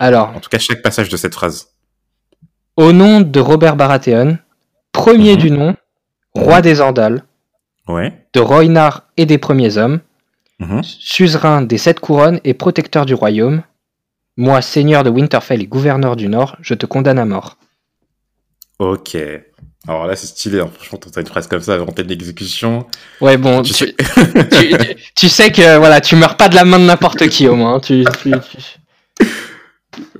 Alors, 0.00 0.30
en 0.34 0.40
tout 0.40 0.48
cas 0.50 0.58
chaque 0.58 0.82
passage 0.82 1.08
de 1.08 1.16
cette 1.16 1.34
phrase. 1.34 1.68
au 2.76 2.92
nom 2.92 3.20
de 3.20 3.40
Robert 3.40 3.76
Baratheon, 3.76 4.38
premier 4.92 5.32
Mhm. 5.34 5.38
du 5.38 5.50
nom, 5.50 5.76
roi 6.34 6.62
des 6.62 6.80
Andals, 6.80 7.22
Ouais. 7.88 8.24
de 8.32 8.40
Roynar 8.40 9.02
et 9.18 9.26
des 9.26 9.36
premiers 9.36 9.76
hommes, 9.76 10.00
Mhm. 10.60 10.82
suzerain 10.82 11.60
des 11.62 11.76
sept 11.76 12.00
couronnes 12.00 12.40
et 12.44 12.54
protecteur 12.54 13.04
du 13.04 13.12
royaume, 13.14 13.62
moi, 14.38 14.62
seigneur 14.62 15.04
de 15.04 15.10
Winterfell 15.10 15.60
et 15.60 15.66
gouverneur 15.66 16.16
du 16.16 16.28
Nord, 16.28 16.56
je 16.62 16.72
te 16.74 16.86
condamne 16.86 17.18
à 17.18 17.26
mort. 17.26 17.58
Ok. 18.78 19.16
Alors 19.86 20.06
là, 20.06 20.16
c'est 20.16 20.26
stylé. 20.28 20.60
Hein. 20.60 20.70
Franchement, 20.72 20.98
t'as 21.12 21.20
une 21.20 21.26
phrase 21.26 21.48
comme 21.48 21.60
ça 21.60 21.74
avant 21.74 21.86
telle 21.92 22.10
exécution. 22.10 22.86
Ouais, 23.20 23.36
bon, 23.36 23.60
Tu 23.62 23.72
tu, 23.74 23.84
sais- 23.84 23.94
tu, 25.16 25.28
sais 25.28 25.52
que 25.52 25.76
voilà, 25.76 26.00
tu 26.00 26.16
meurs 26.16 26.36
pas 26.38 26.48
de 26.48 26.54
la 26.54 26.64
main 26.64 26.78
de 26.78 26.84
n'importe 26.84 27.28
qui 27.28 27.46
au 27.48 27.56
moins. 27.56 27.74
hein. 27.74 27.80
Tu- 27.80 28.04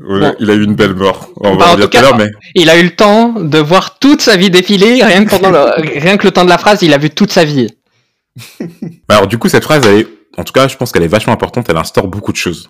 Ouais, 0.00 0.20
Bon. 0.20 0.34
Il 0.40 0.50
a 0.50 0.54
eu 0.54 0.62
une 0.64 0.74
belle 0.74 0.94
mort. 0.94 1.30
On 1.36 1.56
va 1.56 1.70
en 1.70 1.72
en 1.72 1.76
dire 1.76 1.84
tout 1.86 1.90
tout 1.92 1.98
à 1.98 2.00
cas- 2.00 2.08
l'heure, 2.08 2.16
mais 2.18 2.30
Il 2.54 2.70
a 2.70 2.78
eu 2.78 2.82
le 2.84 2.90
temps 2.96 3.32
de 3.32 3.58
voir 3.58 3.98
toute 3.98 4.20
sa 4.22 4.36
vie 4.36 4.50
défiler, 4.50 5.02
rien 5.04 5.24
que 5.24 5.30
pendant 5.30 5.50
le, 5.50 5.70
rien 6.00 6.16
que 6.16 6.26
le 6.26 6.30
temps 6.32 6.44
de 6.44 6.48
la 6.50 6.58
phrase, 6.58 6.82
il 6.82 6.92
a 6.94 6.98
vu 6.98 7.10
toute 7.10 7.32
sa 7.32 7.44
vie. 7.44 7.68
Bah, 9.08 9.16
alors 9.16 9.26
du 9.26 9.38
coup, 9.38 9.48
cette 9.48 9.64
phrase, 9.64 9.84
elle 9.86 10.00
est, 10.00 10.08
en 10.38 10.44
tout 10.44 10.52
cas, 10.52 10.68
je 10.68 10.76
pense 10.76 10.92
qu'elle 10.92 11.02
est 11.02 11.08
vachement 11.08 11.32
importante. 11.32 11.66
Elle 11.68 11.76
instaure 11.76 12.06
beaucoup 12.08 12.32
de 12.32 12.36
choses. 12.36 12.68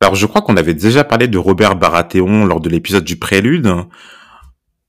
Alors, 0.00 0.14
je 0.16 0.26
crois 0.26 0.42
qu'on 0.42 0.56
avait 0.56 0.74
déjà 0.74 1.04
parlé 1.04 1.28
de 1.28 1.38
Robert 1.38 1.76
Baratheon 1.76 2.44
lors 2.44 2.60
de 2.60 2.68
l'épisode 2.68 3.04
du 3.04 3.16
Prélude. 3.16 3.66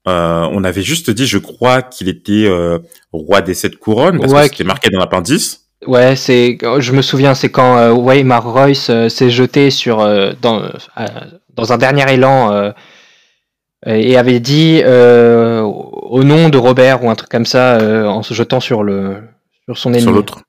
Euh, 0.08 0.48
on 0.52 0.62
avait 0.64 0.82
juste 0.82 1.10
dit, 1.10 1.26
je 1.26 1.38
crois, 1.38 1.82
qu'il 1.82 2.08
était 2.08 2.44
euh, 2.46 2.78
roi 3.12 3.40
des 3.40 3.54
sept 3.54 3.76
couronnes 3.76 4.20
parce 4.20 4.32
Ouais, 4.32 4.42
que 4.48 4.56
c'était 4.56 4.64
marqué 4.64 4.88
dans 4.90 4.98
l'appendice. 4.98 5.65
Ouais, 5.86 6.16
c'est, 6.16 6.56
je 6.78 6.92
me 6.92 7.02
souviens, 7.02 7.34
c'est 7.34 7.50
quand 7.50 7.76
euh, 7.76 7.92
Waymar 7.92 8.50
Royce 8.50 8.88
euh, 8.88 9.08
s'est 9.08 9.30
jeté 9.30 9.70
sur 9.70 10.00
euh, 10.00 10.32
dans 10.40 10.62
euh, 10.62 10.70
dans 11.54 11.72
un 11.72 11.76
dernier 11.76 12.10
élan 12.12 12.72
et 13.86 14.16
avait 14.16 14.40
dit 14.40 14.82
au 14.84 16.24
nom 16.24 16.48
de 16.48 16.58
Robert 16.58 17.04
ou 17.04 17.10
un 17.10 17.14
truc 17.14 17.30
comme 17.30 17.46
ça 17.46 17.78
en 18.08 18.22
se 18.22 18.34
jetant 18.34 18.60
sur 18.60 18.82
le 18.82 19.22
sur 19.66 19.78
son 19.78 19.90
ennemi. 19.90 20.02
Sur 20.02 20.12
l'autre. 20.12 20.40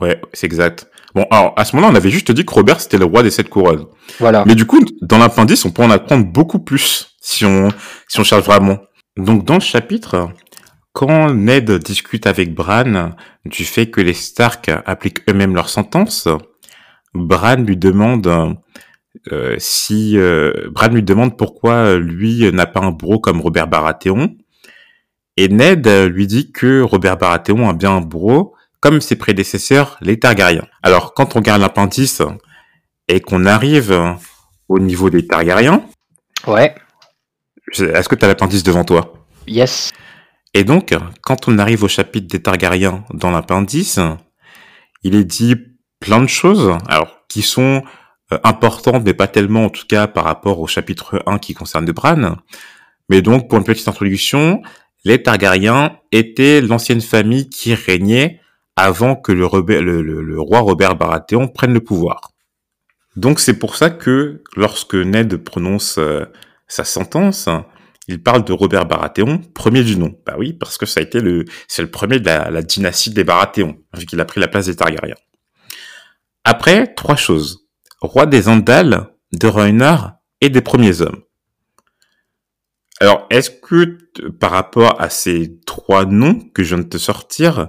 Ouais, 0.00 0.20
c'est 0.32 0.46
exact. 0.46 0.86
Bon, 1.14 1.26
alors, 1.30 1.54
à 1.56 1.64
ce 1.64 1.74
moment-là, 1.76 1.92
on 1.92 1.96
avait 1.96 2.10
juste 2.10 2.30
dit 2.30 2.44
que 2.44 2.54
Robert, 2.54 2.80
c'était 2.80 2.98
le 2.98 3.04
roi 3.04 3.22
des 3.22 3.30
sept 3.30 3.48
couronnes. 3.48 3.86
Voilà. 4.18 4.44
Mais 4.46 4.54
du 4.54 4.64
coup, 4.64 4.80
dans 5.02 5.18
l'appendice, 5.18 5.64
on 5.64 5.70
peut 5.70 5.82
en 5.82 5.90
apprendre 5.90 6.24
beaucoup 6.24 6.60
plus 6.60 7.16
si 7.20 7.44
on, 7.44 7.68
si 8.06 8.20
on 8.20 8.24
cherche 8.24 8.44
vraiment. 8.44 8.78
Donc, 9.16 9.44
dans 9.44 9.54
le 9.54 9.60
chapitre, 9.60 10.30
quand 11.00 11.32
Ned 11.32 11.70
discute 11.78 12.26
avec 12.26 12.54
Bran 12.54 13.12
du 13.46 13.64
fait 13.64 13.88
que 13.90 14.02
les 14.02 14.12
Stark 14.12 14.70
appliquent 14.84 15.22
eux-mêmes 15.30 15.54
leur 15.54 15.70
sentence, 15.70 16.28
Bran 17.14 17.56
lui 17.56 17.78
demande 17.78 18.58
euh, 19.32 19.54
si 19.56 20.18
euh, 20.18 20.68
Bran 20.70 20.88
lui 20.88 21.02
demande 21.02 21.38
pourquoi 21.38 21.96
lui 21.96 22.52
n'a 22.52 22.66
pas 22.66 22.80
un 22.80 22.90
bourreau 22.90 23.18
comme 23.18 23.40
Robert 23.40 23.66
Baratheon. 23.66 24.36
Et 25.38 25.48
Ned 25.48 25.88
lui 25.88 26.26
dit 26.26 26.52
que 26.52 26.82
Robert 26.82 27.16
Baratheon 27.16 27.66
a 27.70 27.72
bien 27.72 27.96
un 27.96 28.02
bourreau 28.02 28.54
comme 28.80 29.00
ses 29.00 29.16
prédécesseurs, 29.16 29.96
les 30.02 30.18
Targaryens. 30.18 30.66
Alors, 30.82 31.14
quand 31.14 31.34
on 31.34 31.38
regarde 31.38 31.62
l'appendice 31.62 32.20
et 33.08 33.20
qu'on 33.20 33.46
arrive 33.46 33.98
au 34.68 34.78
niveau 34.78 35.08
des 35.08 35.26
Targaryens, 35.26 35.82
Ouais. 36.46 36.74
est-ce 37.72 38.06
que 38.06 38.16
tu 38.16 38.24
as 38.26 38.28
l'appendice 38.28 38.62
devant 38.62 38.84
toi? 38.84 39.14
Yes. 39.46 39.92
Et 40.54 40.64
donc, 40.64 40.94
quand 41.20 41.48
on 41.48 41.58
arrive 41.58 41.84
au 41.84 41.88
chapitre 41.88 42.26
des 42.26 42.42
Targaryens 42.42 43.04
dans 43.12 43.30
l'appendice, 43.30 44.00
il 45.02 45.14
est 45.14 45.24
dit 45.24 45.56
plein 46.00 46.20
de 46.20 46.26
choses, 46.26 46.76
alors 46.88 47.26
qui 47.28 47.42
sont 47.42 47.82
euh, 48.32 48.38
importantes, 48.42 49.04
mais 49.04 49.14
pas 49.14 49.28
tellement 49.28 49.66
en 49.66 49.70
tout 49.70 49.86
cas 49.88 50.06
par 50.06 50.24
rapport 50.24 50.58
au 50.60 50.66
chapitre 50.66 51.22
1 51.26 51.38
qui 51.38 51.54
concerne 51.54 51.84
Bran. 51.92 52.36
Mais 53.08 53.22
donc, 53.22 53.48
pour 53.48 53.58
une 53.58 53.64
petite 53.64 53.86
introduction, 53.86 54.62
les 55.04 55.22
Targaryens 55.22 55.98
étaient 56.12 56.60
l'ancienne 56.60 57.00
famille 57.00 57.48
qui 57.48 57.74
régnait 57.74 58.40
avant 58.76 59.14
que 59.14 59.32
le 59.32 59.44
roi 60.40 60.60
Robert 60.60 60.96
Baratheon 60.96 61.48
prenne 61.48 61.74
le 61.74 61.80
pouvoir. 61.80 62.30
Donc 63.16 63.40
c'est 63.40 63.58
pour 63.58 63.76
ça 63.76 63.90
que 63.90 64.42
lorsque 64.56 64.94
Ned 64.94 65.36
prononce 65.36 65.98
euh, 65.98 66.24
sa 66.68 66.84
sentence, 66.84 67.48
il 68.10 68.20
parle 68.20 68.44
de 68.44 68.52
Robert 68.52 68.86
Baratheon, 68.86 69.38
premier 69.54 69.84
du 69.84 69.96
nom. 69.96 70.12
Bah 70.26 70.34
oui, 70.36 70.52
parce 70.52 70.78
que 70.78 70.84
ça 70.84 70.98
a 70.98 71.02
été 71.02 71.20
le, 71.20 71.44
c'est 71.68 71.82
le 71.82 71.90
premier 71.90 72.18
de 72.18 72.26
la, 72.26 72.62
dynastie 72.62 73.10
des 73.10 73.22
Baratheon, 73.22 73.76
vu 73.96 74.04
qu'il 74.04 74.20
a 74.20 74.24
pris 74.24 74.40
la 74.40 74.48
place 74.48 74.66
des 74.66 74.74
Targaryens. 74.74 75.14
Après, 76.44 76.92
trois 76.94 77.14
choses. 77.14 77.68
Roi 78.00 78.26
des 78.26 78.48
Andals, 78.48 79.06
de 79.32 79.46
Rhoynar 79.46 80.14
et 80.40 80.48
des 80.48 80.60
premiers 80.60 81.02
hommes. 81.02 81.22
Alors, 82.98 83.26
est-ce 83.30 83.50
que 83.50 83.98
par 84.40 84.50
rapport 84.50 85.00
à 85.00 85.08
ces 85.08 85.60
trois 85.64 86.04
noms 86.04 86.40
que 86.52 86.64
je 86.64 86.74
viens 86.74 86.84
de 86.84 86.88
te 86.88 86.98
sortir, 86.98 87.68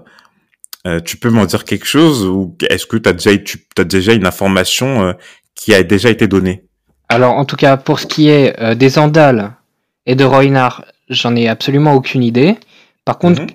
euh, 0.87 0.99
tu 0.99 1.17
peux 1.17 1.29
m'en 1.29 1.45
dire 1.45 1.65
quelque 1.65 1.85
chose 1.85 2.25
ou 2.25 2.57
est-ce 2.67 2.87
que 2.87 2.97
déjà, 2.97 3.37
tu 3.37 3.59
as 3.77 3.83
déjà 3.83 4.13
une 4.13 4.25
information 4.25 5.03
euh, 5.03 5.13
qui 5.53 5.75
a 5.75 5.83
déjà 5.83 6.09
été 6.09 6.27
donnée? 6.27 6.65
Alors, 7.09 7.35
en 7.35 7.45
tout 7.45 7.57
cas, 7.57 7.77
pour 7.77 7.99
ce 7.99 8.07
qui 8.07 8.29
est 8.29 8.59
euh, 8.59 8.73
des 8.73 8.97
Andals 8.97 9.53
et 10.05 10.15
de 10.15 10.23
Roynar, 10.23 10.85
j'en 11.09 11.35
ai 11.35 11.47
absolument 11.47 11.93
aucune 11.93 12.23
idée. 12.23 12.57
Par 13.05 13.17
contre, 13.17 13.41
Mhm. 13.41 13.49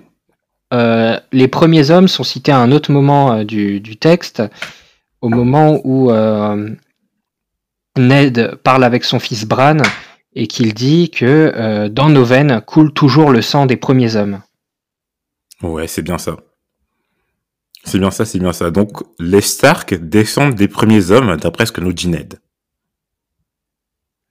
euh, 0.74 1.20
les 1.32 1.48
premiers 1.48 1.90
hommes 1.90 2.08
sont 2.08 2.24
cités 2.24 2.52
à 2.52 2.58
un 2.58 2.72
autre 2.72 2.90
moment 2.90 3.32
euh, 3.32 3.44
du, 3.44 3.80
du 3.80 3.96
texte, 3.96 4.42
au 5.20 5.28
moment 5.28 5.80
où 5.84 6.10
euh, 6.10 6.70
Ned 7.96 8.56
parle 8.62 8.84
avec 8.84 9.04
son 9.04 9.18
fils 9.18 9.44
Bran 9.46 9.78
et 10.34 10.46
qu'il 10.46 10.74
dit 10.74 11.10
que 11.10 11.52
euh, 11.56 11.88
dans 11.88 12.10
nos 12.10 12.24
veines 12.24 12.60
coule 12.60 12.92
toujours 12.92 13.30
le 13.30 13.42
sang 13.42 13.66
des 13.66 13.76
premiers 13.76 14.16
hommes. 14.16 14.42
Ouais, 15.62 15.88
c'est 15.88 16.02
bien 16.02 16.18
ça. 16.18 16.36
C'est 17.84 17.98
bien 17.98 18.10
ça, 18.10 18.24
c'est 18.24 18.38
bien 18.40 18.52
ça. 18.52 18.70
Donc, 18.70 19.02
les 19.18 19.40
Stark 19.40 19.94
descendent 19.94 20.54
des 20.56 20.68
premiers 20.68 21.10
hommes, 21.12 21.36
d'après 21.36 21.66
ce 21.66 21.72
que 21.72 21.80
nous 21.80 21.92
dit 21.92 22.08
Ned. 22.08 22.40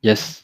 Yes. 0.03 0.43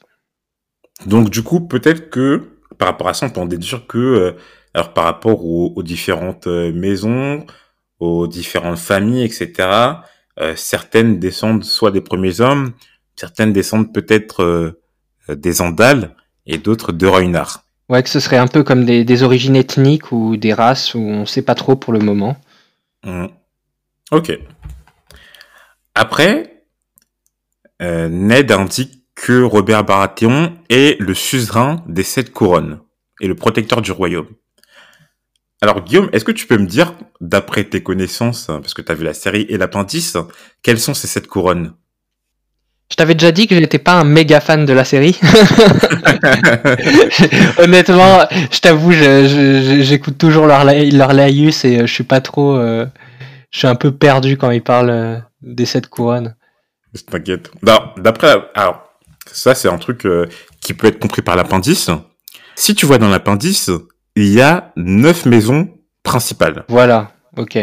Donc, 1.05 1.29
du 1.29 1.43
coup, 1.43 1.61
peut-être 1.61 2.09
que, 2.09 2.57
par 2.77 2.89
rapport 2.89 3.07
à 3.07 3.13
ça, 3.13 3.25
on 3.25 3.29
peut 3.29 3.41
en 3.41 3.45
déduire 3.45 3.87
que, 3.87 3.97
euh, 3.97 4.31
alors, 4.73 4.93
par 4.93 5.05
rapport 5.05 5.45
aux, 5.45 5.73
aux 5.75 5.83
différentes 5.83 6.47
euh, 6.47 6.71
maisons, 6.71 7.45
aux 7.99 8.27
différentes 8.27 8.77
familles, 8.77 9.23
etc., 9.23 9.69
euh, 10.39 10.55
certaines 10.55 11.19
descendent 11.19 11.63
soit 11.63 11.91
des 11.91 12.01
premiers 12.01 12.41
hommes, 12.41 12.73
certaines 13.15 13.53
descendent 13.53 13.93
peut-être 13.93 14.43
euh, 14.43 14.81
euh, 15.29 15.35
des 15.35 15.61
Andals, 15.61 16.15
et 16.45 16.57
d'autres 16.57 16.91
de 16.91 17.05
Ragnar. 17.05 17.65
Ouais, 17.89 18.01
que 18.01 18.09
ce 18.09 18.19
serait 18.19 18.37
un 18.37 18.47
peu 18.47 18.63
comme 18.63 18.85
des, 18.85 19.03
des 19.03 19.23
origines 19.23 19.55
ethniques 19.55 20.11
ou 20.11 20.37
des 20.37 20.53
races 20.53 20.95
où 20.95 20.99
on 20.99 21.25
sait 21.25 21.41
pas 21.41 21.55
trop 21.55 21.75
pour 21.75 21.93
le 21.93 21.99
moment. 21.99 22.37
Hmm. 23.03 23.27
Ok. 24.11 24.37
Après, 25.93 26.63
euh, 27.81 28.07
Ned 28.09 28.51
indique 28.51 29.00
que 29.15 29.41
Robert 29.43 29.83
Baratheon 29.83 30.53
est 30.69 30.99
le 30.99 31.13
suzerain 31.13 31.83
des 31.87 32.03
sept 32.03 32.31
couronnes 32.31 32.79
et 33.19 33.27
le 33.27 33.35
protecteur 33.35 33.81
du 33.81 33.91
royaume. 33.91 34.27
Alors 35.61 35.83
Guillaume, 35.83 36.09
est-ce 36.11 36.25
que 36.25 36.31
tu 36.31 36.47
peux 36.47 36.57
me 36.57 36.65
dire, 36.65 36.93
d'après 37.19 37.63
tes 37.65 37.83
connaissances, 37.83 38.47
parce 38.47 38.73
que 38.73 38.81
tu 38.81 38.91
as 38.91 38.95
vu 38.95 39.03
la 39.03 39.13
série 39.13 39.45
et 39.49 39.57
l'appendice, 39.57 40.17
quelles 40.63 40.79
sont 40.79 40.93
ces 40.95 41.07
sept 41.07 41.27
couronnes? 41.27 41.73
Je 42.89 42.95
t'avais 42.95 43.13
déjà 43.15 43.31
dit 43.31 43.47
que 43.47 43.55
j'étais 43.55 43.79
pas 43.79 43.93
un 43.93 44.03
méga 44.03 44.41
fan 44.41 44.65
de 44.65 44.73
la 44.73 44.83
série. 44.83 45.17
Honnêtement, 47.59 48.25
je 48.51 48.59
t'avoue, 48.59 48.91
je- 48.91 49.27
je- 49.27 49.61
je- 49.77 49.81
j'écoute 49.81 50.17
toujours 50.17 50.47
leur, 50.47 50.63
leur 50.65 51.13
laïus 51.13 51.65
et 51.65 51.79
euh, 51.81 51.85
je 51.85 51.93
suis 51.93 52.03
pas 52.03 52.21
trop. 52.21 52.55
euh, 52.57 52.85
je 53.51 53.59
suis 53.59 53.67
un 53.67 53.75
peu 53.75 53.91
perdu 53.91 54.37
quand 54.37 54.51
ils 54.51 54.63
parlent 54.63 54.89
euh, 54.89 55.17
des 55.41 55.65
sept 55.65 55.87
couronnes. 55.87 56.35
T'inquiète. 57.09 57.51
Non, 57.63 57.79
d'après, 57.97 58.35
alors, 58.55 58.83
ça 59.31 59.55
c'est 59.55 59.67
un 59.67 59.77
truc 59.77 60.05
euh, 60.05 60.25
qui 60.61 60.73
peut 60.73 60.87
être 60.87 60.99
compris 60.99 61.21
par 61.21 61.35
l'appendice. 61.35 61.89
Si 62.55 62.75
tu 62.75 62.85
vois 62.85 62.97
dans 62.97 63.09
l'appendice, 63.09 63.71
il 64.15 64.27
y 64.27 64.41
a 64.41 64.71
neuf 64.75 65.25
maisons 65.25 65.69
principales. 66.03 66.65
Voilà, 66.67 67.13
ok. 67.37 67.57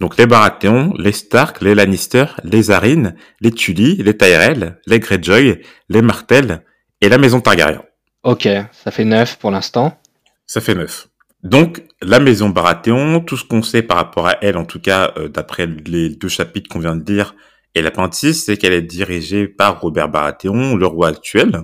Donc 0.00 0.16
les 0.16 0.26
Baratheon, 0.26 0.94
les 0.96 1.12
Stark, 1.12 1.60
les 1.60 1.74
Lannister, 1.74 2.26
les 2.44 2.70
Arryn, 2.70 3.14
les 3.40 3.50
Tully, 3.50 3.96
les 3.96 4.16
Tyrell, 4.16 4.78
les 4.86 5.00
Greyjoy, 5.00 5.60
les 5.88 6.02
Martell 6.02 6.62
et 7.00 7.08
la 7.08 7.18
maison 7.18 7.40
Targaryen. 7.40 7.82
Ok, 8.22 8.48
ça 8.72 8.90
fait 8.90 9.04
neuf 9.04 9.38
pour 9.38 9.50
l'instant. 9.50 9.98
Ça 10.46 10.60
fait 10.60 10.74
neuf. 10.74 11.08
Donc 11.42 11.82
la 12.02 12.20
maison 12.20 12.48
Baratheon, 12.48 13.20
tout 13.20 13.36
ce 13.36 13.44
qu'on 13.44 13.62
sait 13.62 13.82
par 13.82 13.96
rapport 13.96 14.26
à 14.26 14.36
elle, 14.40 14.56
en 14.56 14.64
tout 14.64 14.80
cas 14.80 15.12
euh, 15.16 15.28
d'après 15.28 15.66
les 15.66 16.10
deux 16.10 16.28
chapitres 16.28 16.68
qu'on 16.68 16.80
vient 16.80 16.96
de 16.96 17.12
lire 17.12 17.34
et 17.74 17.82
l'apprentisse, 17.82 18.44
c'est 18.44 18.56
qu'elle 18.56 18.72
est 18.72 18.82
dirigée 18.82 19.46
par 19.46 19.80
Robert 19.80 20.08
Baratheon, 20.08 20.76
le 20.76 20.86
roi 20.86 21.08
actuel. 21.08 21.62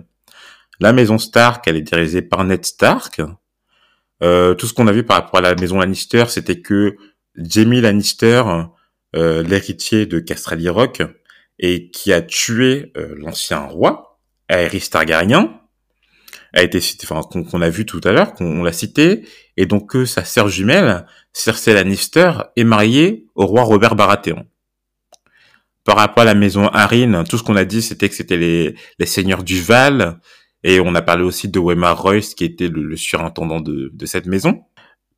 La 0.81 0.93
maison 0.93 1.19
Stark, 1.19 1.67
elle 1.67 1.77
est 1.77 1.83
dirigée 1.83 2.23
par 2.23 2.45
Ned 2.45 2.65
Stark. 2.65 3.21
Euh, 4.23 4.55
tout 4.55 4.67
ce 4.67 4.75
qu'on 4.75 4.87
a 4.87 4.93
vu 4.93 5.05
par 5.05 5.17
rapport 5.17 5.39
à 5.39 5.43
la 5.43 5.55
maison 5.55 5.79
Lannister, 5.79 6.25
c'était 6.29 6.61
que 6.61 6.97
Jaime 7.37 7.81
Lannister, 7.81 8.43
euh, 9.17 9.43
l'héritier 9.43 10.07
de 10.07 10.19
Casterly 10.19 10.69
Rock, 10.69 11.03
et 11.59 11.91
qui 11.91 12.13
a 12.13 12.21
tué 12.23 12.93
euh, 12.97 13.15
l'ancien 13.17 13.61
roi, 13.61 14.21
Aerys 14.49 14.89
Targaryen, 14.91 15.61
a 16.53 16.63
été 16.63 16.81
cité, 16.81 17.07
enfin 17.11 17.29
qu'on 17.29 17.63
a 17.63 17.69
vu 17.69 17.85
tout 17.85 18.01
à 18.05 18.13
l'heure, 18.13 18.35
qu'on 18.35 18.61
on 18.61 18.63
l'a 18.63 18.73
cité, 18.73 19.27
et 19.57 19.67
donc 19.67 19.91
que 19.91 20.05
sa 20.05 20.25
sœur 20.25 20.49
jumelle, 20.49 21.07
Cersei 21.33 21.75
Lannister, 21.75 22.33
est 22.57 22.65
mariée 22.65 23.27
au 23.35 23.47
roi 23.47 23.63
Robert 23.63 23.97
Baratheon. 23.97 24.47
Par 25.85 25.97
rapport 25.97 26.23
à 26.23 26.25
la 26.25 26.35
maison 26.35 26.69
Arryn, 26.69 27.25
tout 27.25 27.37
ce 27.37 27.43
qu'on 27.43 27.57
a 27.57 27.65
dit, 27.65 27.83
c'était 27.83 28.09
que 28.09 28.15
c'était 28.15 28.39
les, 28.39 28.75
les 28.99 29.07
seigneurs 29.07 29.43
du 29.43 29.61
Val, 29.61 30.19
et 30.63 30.81
on 30.81 30.95
a 30.95 31.03
parlé 31.03 31.23
aussi 31.23 31.49
de 31.49 31.59
Waymar 31.59 32.01
Royce, 32.01 32.35
qui 32.35 32.45
était 32.45 32.69
le, 32.69 32.83
le 32.83 32.97
surintendant 32.97 33.61
de, 33.61 33.91
de 33.93 34.07
cette 34.07 34.27
maison. 34.27 34.65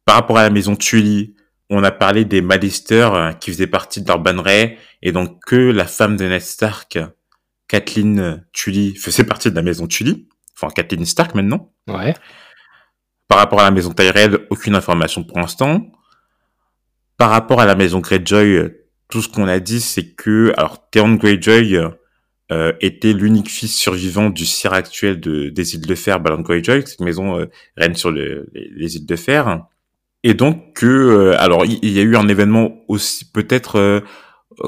Par 0.04 0.16
rapport 0.16 0.38
à 0.38 0.42
la 0.42 0.50
maison 0.50 0.74
Tully, 0.74 1.34
on 1.70 1.84
a 1.84 1.90
parlé 1.92 2.24
des 2.24 2.40
Mallister, 2.40 3.08
euh, 3.12 3.32
qui 3.32 3.52
faisaient 3.52 3.66
partie 3.66 4.02
d'Urban 4.02 4.42
Ray, 4.42 4.76
et 5.02 5.12
donc 5.12 5.38
que 5.44 5.56
la 5.56 5.86
femme 5.86 6.16
de 6.16 6.24
Ned 6.24 6.40
Stark, 6.40 6.98
Kathleen 7.68 8.44
Tully, 8.52 8.96
faisait 8.96 9.24
partie 9.24 9.50
de 9.50 9.56
la 9.56 9.62
maison 9.62 9.86
Tully, 9.86 10.28
enfin 10.56 10.72
Kathleen 10.72 11.06
Stark 11.06 11.34
maintenant. 11.34 11.72
Ouais. 11.88 12.14
Par 13.28 13.38
rapport 13.38 13.60
à 13.60 13.64
la 13.64 13.70
maison 13.70 13.92
Tyrell, 13.92 14.46
aucune 14.50 14.74
information 14.74 15.24
pour 15.24 15.38
l'instant. 15.38 15.86
Par 17.16 17.30
rapport 17.30 17.60
à 17.60 17.66
la 17.66 17.74
maison 17.74 17.98
Greyjoy, 18.00 18.72
tout 19.08 19.22
ce 19.22 19.28
qu'on 19.28 19.48
a 19.48 19.60
dit, 19.60 19.80
c'est 19.80 20.14
que, 20.14 20.52
alors, 20.56 20.88
Theon 20.90 21.14
Greyjoy 21.14 21.78
euh, 22.52 22.72
était 22.80 23.12
l'unique 23.12 23.48
fils 23.50 23.74
survivant 23.76 24.30
du 24.30 24.44
sire 24.46 24.72
actuel 24.72 25.20
de, 25.20 25.48
des 25.48 25.74
îles 25.74 25.86
de 25.86 25.94
Fer, 25.94 26.20
Balon 26.20 26.40
Greyjoy. 26.42 26.82
Cette 26.86 27.00
maison 27.00 27.38
euh, 27.38 27.46
règne 27.76 27.94
sur 27.94 28.10
le- 28.10 28.48
les, 28.52 28.70
les 28.74 28.96
îles 28.96 29.06
de 29.06 29.16
Fer. 29.16 29.64
Et 30.22 30.34
donc 30.34 30.74
que, 30.74 30.86
euh, 30.86 31.36
alors, 31.40 31.64
il, 31.64 31.88
y 31.90 31.98
a 32.00 32.02
eu 32.02 32.16
un 32.16 32.28
événement 32.28 32.84
aussi, 32.88 33.30
peut-être, 33.30 33.76
euh, 33.78 34.00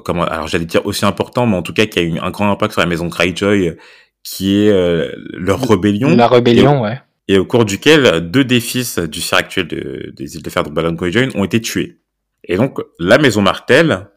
comment, 0.04 0.24
alors 0.24 0.46
j'allais 0.48 0.66
dire 0.66 0.84
aussi 0.86 1.04
important, 1.04 1.46
mais 1.46 1.56
en 1.56 1.62
tout 1.62 1.72
cas 1.72 1.86
qui 1.86 1.98
a 1.98 2.02
eu 2.02 2.18
un 2.18 2.30
grand 2.30 2.50
impact 2.50 2.72
sur 2.72 2.80
la 2.80 2.86
maison 2.86 3.06
Greyjoy, 3.08 3.76
qui 4.22 4.56
est 4.56 4.70
euh, 4.70 5.10
leur 5.32 5.60
rébellion 5.68 6.14
La 6.14 6.28
rébellion, 6.28 6.82
ouais. 6.82 7.00
et 7.28 7.38
au 7.38 7.44
cours 7.44 7.64
duquel 7.64 8.30
deux 8.30 8.44
des 8.44 8.60
fils 8.60 8.98
du 8.98 9.20
sire 9.20 9.38
actuel 9.38 9.66
de- 9.66 10.12
des 10.16 10.36
îles 10.36 10.42
de 10.42 10.50
fer 10.50 10.62
de 10.62 10.70
Balon 10.70 10.92
Greyjoy 10.92 11.28
ont 11.34 11.44
été 11.44 11.60
tués. 11.60 11.98
Et 12.44 12.56
donc 12.56 12.78
la 13.00 13.18
maison 13.18 13.40
Martel, 13.42 14.08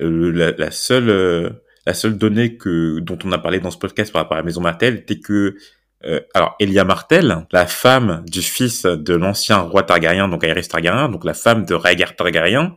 euh, 0.00 0.30
la, 0.32 0.52
la 0.52 0.70
seule 0.70 1.10
euh, 1.10 1.50
la 1.86 1.94
seule 1.94 2.18
donnée 2.18 2.56
que 2.56 2.98
dont 3.00 3.18
on 3.24 3.32
a 3.32 3.38
parlé 3.38 3.60
dans 3.60 3.70
ce 3.70 3.78
podcast 3.78 4.12
par 4.12 4.22
rapport 4.22 4.36
à 4.36 4.40
la 4.40 4.44
maison 4.44 4.60
Martel 4.60 4.96
était 4.96 5.20
que 5.20 5.56
euh, 6.04 6.20
alors 6.34 6.56
Elia 6.60 6.84
Martel, 6.84 7.46
la 7.52 7.66
femme 7.66 8.22
du 8.26 8.42
fils 8.42 8.84
de 8.84 9.14
l'ancien 9.14 9.58
roi 9.58 9.82
Targaryen, 9.82 10.28
donc 10.28 10.44
Aerys 10.44 10.68
Targaryen, 10.68 11.08
donc 11.08 11.24
la 11.24 11.34
femme 11.34 11.64
de 11.64 11.74
Rhaegar 11.74 12.14
Targaryen, 12.14 12.76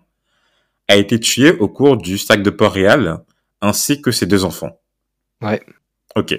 a 0.88 0.95
été 0.95 1.19
tuée 1.19 1.51
au 1.51 1.67
cours 1.67 1.97
du 1.97 2.17
sac 2.17 2.41
de 2.41 2.49
Port-Réal, 2.49 3.19
ainsi 3.62 4.01
que 4.01 4.12
ses 4.12 4.25
deux 4.25 4.45
enfants. 4.45 4.79
Ouais. 5.41 5.62
Ok. 6.15 6.34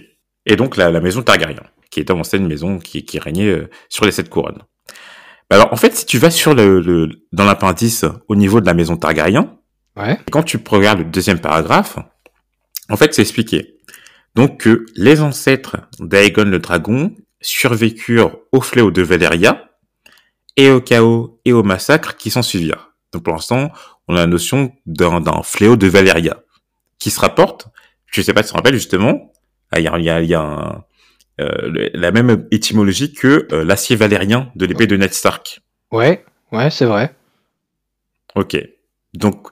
Et 0.46 0.56
donc 0.56 0.76
la, 0.76 0.90
la 0.90 1.00
maison 1.00 1.22
Targaryen, 1.22 1.62
qui 1.90 2.00
était 2.00 2.12
en 2.12 2.20
ancienne 2.20 2.46
maison 2.46 2.78
qui, 2.78 3.04
qui 3.04 3.18
régnait 3.18 3.50
euh, 3.50 3.70
sur 3.88 4.04
les 4.04 4.12
sept 4.12 4.28
couronnes. 4.28 4.62
Bah 5.48 5.56
Alors 5.56 5.72
en 5.72 5.76
fait, 5.76 5.94
si 5.94 6.06
tu 6.06 6.18
vas 6.18 6.30
sur 6.30 6.54
le, 6.54 6.80
le 6.80 7.10
dans 7.32 7.44
l'appendice 7.44 8.04
au 8.28 8.36
niveau 8.36 8.60
de 8.60 8.66
la 8.66 8.74
maison 8.74 8.96
Targaryen, 8.96 9.59
Ouais. 9.96 10.18
quand 10.30 10.42
tu 10.44 10.58
regardes 10.68 11.00
le 11.00 11.04
deuxième 11.04 11.40
paragraphe, 11.40 11.98
en 12.88 12.96
fait, 12.96 13.12
c'est 13.14 13.22
expliqué. 13.22 13.76
Donc 14.34 14.60
que 14.60 14.86
les 14.96 15.20
ancêtres 15.20 15.76
d'Aegon 15.98 16.44
le 16.44 16.58
Dragon 16.60 17.14
survécurent 17.40 18.38
au 18.52 18.60
fléau 18.60 18.90
de 18.90 19.02
Valyria 19.02 19.68
et 20.56 20.70
au 20.70 20.80
chaos 20.80 21.40
et 21.44 21.52
au 21.52 21.62
massacre 21.62 22.16
qui 22.16 22.30
s'en 22.30 22.42
suivirent. 22.42 22.92
Donc 23.12 23.24
pour 23.24 23.32
l'instant, 23.34 23.70
on 24.08 24.14
a 24.14 24.20
la 24.20 24.26
notion 24.26 24.72
d'un 24.86 25.42
fléau 25.42 25.76
de 25.76 25.86
Valyria 25.88 26.38
qui 26.98 27.10
se 27.10 27.18
rapporte, 27.20 27.66
je 28.06 28.22
sais 28.22 28.32
pas 28.32 28.42
si 28.42 28.48
tu 28.48 28.52
te 28.52 28.56
rappelles 28.56 28.74
justement, 28.74 29.32
ah, 29.72 29.80
il 29.80 29.84
y 29.84 29.88
a, 29.88 29.98
il 29.98 30.04
y 30.04 30.10
a, 30.10 30.20
il 30.22 30.28
y 30.28 30.34
a 30.34 30.40
un- 30.40 30.84
euh, 31.40 31.88
la 31.94 32.12
même 32.12 32.46
étymologie 32.50 33.12
que 33.14 33.48
euh, 33.52 33.64
l'acier 33.64 33.96
valérien 33.96 34.52
de 34.56 34.66
l'épée 34.66 34.86
de 34.86 34.96
Ned 34.96 35.12
Stark. 35.14 35.62
Ouais, 35.90 36.24
ouais, 36.52 36.70
c'est 36.70 36.84
vrai. 36.84 37.14
Ok. 38.34 38.56
Donc, 39.14 39.48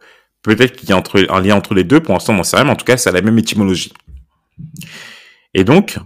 peut-être 0.57 0.77
qu'il 0.77 0.89
y 0.89 0.93
a 0.93 1.03
un 1.31 1.41
lien 1.41 1.57
entre 1.57 1.75
les 1.75 1.85
deux, 1.85 2.01
pour 2.01 2.15
l'instant, 2.15 2.35
on 2.35 2.37
n'en 2.37 2.45
sait 2.45 2.57
rien, 2.57 2.65
mais 2.65 2.73
en 2.73 2.77
tout 2.77 2.85
cas, 2.85 2.97
c'est 2.97 3.13
la 3.13 3.23
même 3.23 3.39
étymologie. 3.39 3.93
Et 5.55 5.65
donc, 5.65 5.99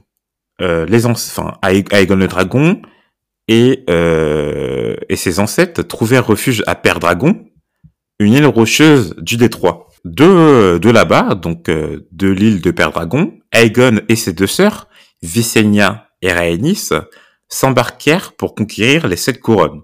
euh, 0.61 0.87
Aegon 0.87 2.17
le 2.17 2.27
Dragon 2.27 2.81
et, 3.49 3.85
euh, 3.91 4.97
et 5.09 5.17
ses 5.17 5.41
ancêtres 5.41 5.83
trouvèrent 5.83 6.27
refuge 6.27 6.63
à 6.67 6.75
Père 6.75 7.01
Dragon, 7.01 7.45
une 8.19 8.35
île 8.35 8.47
rocheuse 8.47 9.15
du 9.19 9.37
détroit. 9.37 9.89
De, 10.05 10.79
de 10.79 10.91
là-bas, 10.91 11.37
donc 11.37 11.69
euh, 11.69 12.09
de 12.11 12.27
l'île 12.27 12.61
de 12.61 12.73
Père 12.73 12.91
Dragon, 12.91 13.39
Aegon 13.53 14.01
et 14.09 14.17
ses 14.17 14.33
deux 14.33 14.49
sœurs, 14.49 14.89
Visenya 15.23 16.09
et 16.23 16.33
Rhaenys, 16.33 16.89
s'embarquèrent 17.49 18.33
pour 18.33 18.57
conquérir 18.57 19.07
les 19.07 19.15
sept 19.15 19.39
couronnes. 19.39 19.83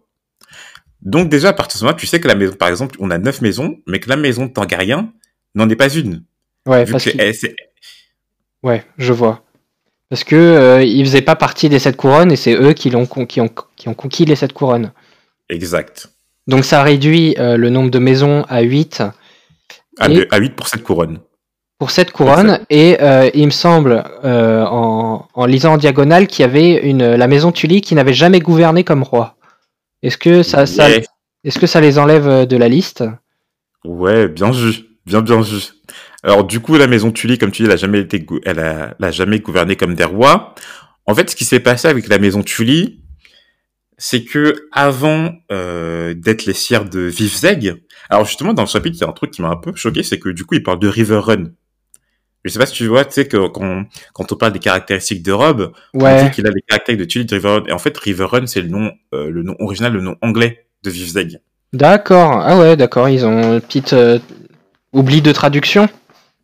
Donc 1.03 1.29
déjà, 1.29 1.51
à 1.51 1.53
partir 1.53 1.77
de 1.77 1.79
ce 1.81 1.85
moment 1.85 1.97
tu 1.97 2.07
sais 2.07 2.21
que 2.21 2.29
la 2.29 2.35
maison, 2.35 2.55
par 2.55 2.69
exemple, 2.69 2.97
on 3.01 3.11
a 3.11 3.19
neuf 3.19 3.41
maisons, 3.41 3.79
mais 3.87 4.01
que 4.01 4.09
la 4.09 4.17
maison 4.17 4.47
de 4.47 4.53
Targaryen 4.53 5.13
n'en 5.55 5.69
est 5.69 5.77
pas 5.77 5.89
une. 5.95 6.25
Ouais, 6.67 6.85
parce 6.93 7.05
que 7.05 7.11
je 8.99 9.13
vois. 9.13 9.43
Parce 10.11 10.25
que 10.25 10.37
euh, 10.37 10.83
ils 10.83 11.05
faisaient 11.05 11.23
pas 11.23 11.37
partie 11.37 11.69
des 11.69 11.79
sept 11.79 11.97
couronnes 11.97 12.33
et 12.33 12.37
c'est 12.37 12.55
eux 12.55 12.73
qui 12.73 12.91
l'ont 12.91 13.07
con- 13.07 13.27
qui 13.27 13.41
ont 13.41 13.51
qui 13.77 13.89
ont 13.89 13.95
conquis 13.95 14.25
les 14.25 14.37
sept 14.37 14.53
couronnes. 14.53 14.93
Exact. 15.51 16.09
Donc 16.47 16.65
ça 16.65 16.83
réduit 16.83 17.35
euh, 17.39 17.57
le 17.57 17.69
nombre 17.71 17.91
de 17.91 17.99
maisons 17.99 18.45
à 18.49 18.61
8 18.63 19.03
À, 19.99 20.09
Et- 20.11 20.27
à 20.31 20.39
8 20.39 20.57
pour 20.57 20.67
cette 20.69 20.83
couronne. 20.83 21.21
pour 21.79 21.91
cette 21.91 22.11
couronne. 22.11 22.61
Et 22.71 22.97
euh, 23.03 23.31
il 23.35 23.45
me 23.47 23.51
semble, 23.51 24.03
euh, 24.25 24.65
en, 24.65 25.27
en 25.35 25.47
lisant 25.47 25.75
en 25.75 25.77
diagonale, 25.77 26.27
qu'il 26.27 26.43
y 26.43 26.45
avait 26.49 26.73
une, 26.89 27.15
la 27.15 27.27
maison 27.29 27.53
Tully 27.53 27.83
qui 27.83 27.95
n'avait 27.95 28.15
jamais 28.15 28.41
gouverné 28.41 28.83
comme 28.85 29.03
roi. 29.03 29.37
Est-ce 30.03 30.19
que 30.19 30.43
ça, 30.43 30.67
ça, 30.67 30.87
Ouais. 30.87 31.05
est-ce 31.45 31.59
que 31.59 31.67
ça 31.67 31.81
les 31.81 31.99
enlève 31.99 32.29
euh, 32.29 32.47
de 32.47 32.57
la 32.57 32.69
liste? 32.69 33.05
Ouais, 33.85 34.29
bien 34.29 34.51
vu, 34.51 34.73
bien 35.07 35.21
bien 35.23 35.41
vu. 35.41 35.57
Alors 36.23 36.45
du 36.45 36.61
coup, 36.61 36.77
la 36.77 36.87
maison 36.87 37.11
Tully, 37.11 37.39
comme 37.39 37.51
tu 37.53 37.63
dis, 37.63 37.67
elle 37.67 37.73
a 37.75 37.77
jamais 37.77 38.01
été, 38.01 38.21
gou- 38.21 38.41
elle 38.45 38.59
a, 38.59 38.95
elle 38.99 39.05
a 39.05 39.11
jamais 39.11 39.39
gouverné 39.41 39.77
comme 39.77 39.95
des 39.95 40.05
rois. 40.05 40.55
En 41.07 41.15
fait, 41.15 41.31
ce 41.31 41.37
qui 41.37 41.45
s'est 41.45 41.61
passé 41.61 41.89
avec 41.89 42.09
la 42.09 42.19
maison 42.19 42.43
Tully, 42.43 43.01
c'est 43.97 44.25
que 44.25 44.69
avant 44.73 45.33
euh, 45.51 46.15
d'être 46.15 46.45
les 46.47 46.53
sires 46.55 46.85
de 46.85 47.01
Vivzeg, 47.01 47.83
alors 48.11 48.25
justement 48.25 48.53
dans 48.53 48.63
le 48.63 48.69
chapitre, 48.69 48.97
il 48.97 49.01
y 49.01 49.05
a 49.05 49.09
un 49.09 49.13
truc 49.13 49.31
qui 49.31 49.43
m'a 49.43 49.49
un 49.49 49.57
peu 49.57 49.73
choqué, 49.75 50.03
c'est 50.03 50.19
que 50.19 50.29
du 50.29 50.45
coup, 50.45 50.55
il 50.55 50.63
parle 50.63 50.79
de 50.79 50.89
River 50.89 51.19
Run. 51.19 51.45
Je 52.45 52.51
sais 52.51 52.59
pas 52.59 52.67
si 52.67 52.75
tu 52.75 52.87
vois, 52.87 53.05
tu 53.05 53.13
sais 53.13 53.27
que 53.29 53.49
quand, 53.49 53.85
quand 54.15 54.33
on 54.33 54.37
parle 54.37 54.53
des 54.53 54.59
caractéristiques 54.61 55.23
de 55.23 55.33
Rob, 55.33 55.73
on 56.01 56.01
Ouais, 56.05 56.25
dit 56.25 56.31
qu'il 56.31 56.47
a 56.47 56.51
les 56.51 56.63
caractéristiques 56.63 57.27
de 57.27 57.35
de 57.35 57.35
River 57.35 57.49
Run. 57.59 57.65
Et 57.67 57.73
en 57.73 57.79
fait, 57.79 57.97
River 57.99 58.25
Run, 58.25 58.47
c'est 58.47 58.63
le 58.63 58.69
nom, 58.69 58.93
euh, 59.15 59.31
le 59.31 59.43
nom 59.43 59.57
original, 59.59 59.93
le 59.93 60.01
nom 60.01 60.17
anglais 60.23 60.67
de 60.85 60.91
Vivzeg. 60.91 61.41
d'accord. 61.73 62.41
Ah 62.45 62.59
ouais, 62.59 62.77
d'accord. 62.77 63.09
Ils 63.09 63.27
ont 63.27 63.55
une 63.55 63.61
petite 63.61 63.93
euh, 63.93 64.19
oubli 64.93 65.21
de 65.23 65.33
traduction. 65.33 65.89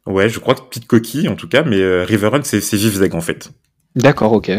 Ouais, 0.07 0.29
je 0.29 0.39
crois 0.39 0.55
que 0.55 0.63
petite 0.63 0.87
coquille 0.87 1.29
en 1.29 1.37
tout 1.37 1.49
cas, 1.49 1.63
mais 1.63 1.79
euh, 1.81 2.05
River 2.05 2.29
Run, 2.29 2.43
c'est 2.43 2.59
Vivzeg 2.75 3.15
en 3.15 3.21
fait. 3.23 3.51
D'accord, 3.95 4.33
ok. 4.33 4.51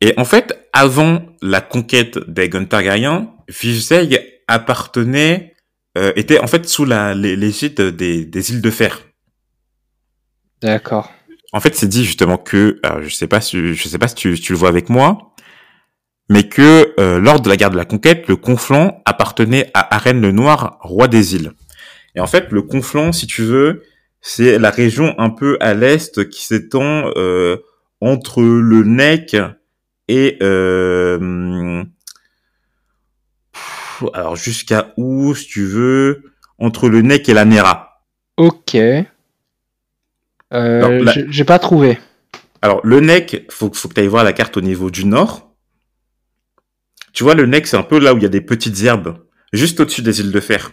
Et 0.00 0.14
en 0.16 0.24
fait, 0.24 0.58
avant 0.72 1.22
la 1.42 1.60
conquête 1.60 2.18
d'Aegon 2.26 2.64
Targaryen, 2.64 3.30
Vivzeg 3.48 4.20
appartenait, 4.48 5.54
euh, 5.98 6.12
était 6.16 6.38
en 6.40 6.46
fait 6.46 6.68
sous 6.68 6.84
la 6.84 7.14
l'égide 7.14 7.80
des, 7.80 8.24
des 8.24 8.50
îles 8.50 8.62
de 8.62 8.70
fer. 8.70 9.02
D'accord. 10.62 11.12
En 11.52 11.60
fait, 11.60 11.74
c'est 11.74 11.88
dit 11.88 12.04
justement 12.04 12.38
que, 12.38 12.78
alors, 12.82 13.02
je 13.02 13.14
sais 13.14 13.26
pas 13.26 13.40
si, 13.40 13.74
je 13.74 13.88
sais 13.88 13.98
pas 13.98 14.08
si 14.08 14.14
tu, 14.14 14.36
si 14.36 14.42
tu 14.42 14.52
le 14.52 14.58
vois 14.58 14.68
avec 14.68 14.88
moi, 14.88 15.34
mais 16.28 16.44
que 16.44 16.94
euh, 17.00 17.18
lors 17.18 17.40
de 17.40 17.48
la 17.48 17.56
guerre 17.56 17.70
de 17.70 17.76
la 17.76 17.84
conquête, 17.84 18.28
le 18.28 18.36
Conflent 18.36 19.02
appartenait 19.04 19.70
à 19.74 19.96
Arène 19.96 20.20
le 20.20 20.30
Noir, 20.30 20.78
roi 20.80 21.08
des 21.08 21.34
îles. 21.34 21.52
Et 22.14 22.20
en 22.20 22.26
fait, 22.26 22.52
le 22.52 22.62
Conflent, 22.62 23.12
si 23.12 23.26
tu 23.26 23.42
veux, 23.42 23.82
c'est 24.20 24.58
la 24.58 24.70
région 24.70 25.14
un 25.18 25.30
peu 25.30 25.56
à 25.60 25.74
l'est 25.74 26.28
qui 26.28 26.44
s'étend 26.44 27.10
euh, 27.16 27.56
entre 28.00 28.42
le 28.42 28.84
Neck 28.84 29.36
et 30.06 30.38
euh, 30.42 31.82
pff, 33.52 34.04
alors 34.12 34.36
jusqu'à 34.36 34.92
où, 34.96 35.34
si 35.34 35.46
tu 35.46 35.64
veux, 35.64 36.22
entre 36.58 36.88
le 36.88 37.02
Neck 37.02 37.28
et 37.28 37.34
la 37.34 37.44
Nera. 37.44 38.04
Ok. 38.36 38.76
Euh, 40.52 41.04
la- 41.04 41.12
j'ai- 41.28 41.44
pas 41.44 41.58
trouvé. 41.58 41.98
Alors, 42.62 42.80
le 42.84 43.00
Neck, 43.00 43.46
faut, 43.50 43.72
faut 43.72 43.88
que 43.88 43.94
tu 43.94 44.00
ailles 44.00 44.06
voir 44.06 44.24
la 44.24 44.32
carte 44.32 44.56
au 44.56 44.60
niveau 44.60 44.90
du 44.90 45.04
nord. 45.06 45.52
Tu 47.12 47.22
vois, 47.24 47.34
le 47.34 47.46
Neck, 47.46 47.66
c'est 47.66 47.76
un 47.76 47.82
peu 47.82 47.98
là 47.98 48.14
où 48.14 48.16
il 48.18 48.22
y 48.22 48.26
a 48.26 48.30
des 48.30 48.40
petites 48.40 48.82
herbes, 48.82 49.18
juste 49.52 49.80
au-dessus 49.80 50.02
des 50.02 50.20
îles 50.20 50.32
de 50.32 50.40
fer. 50.40 50.72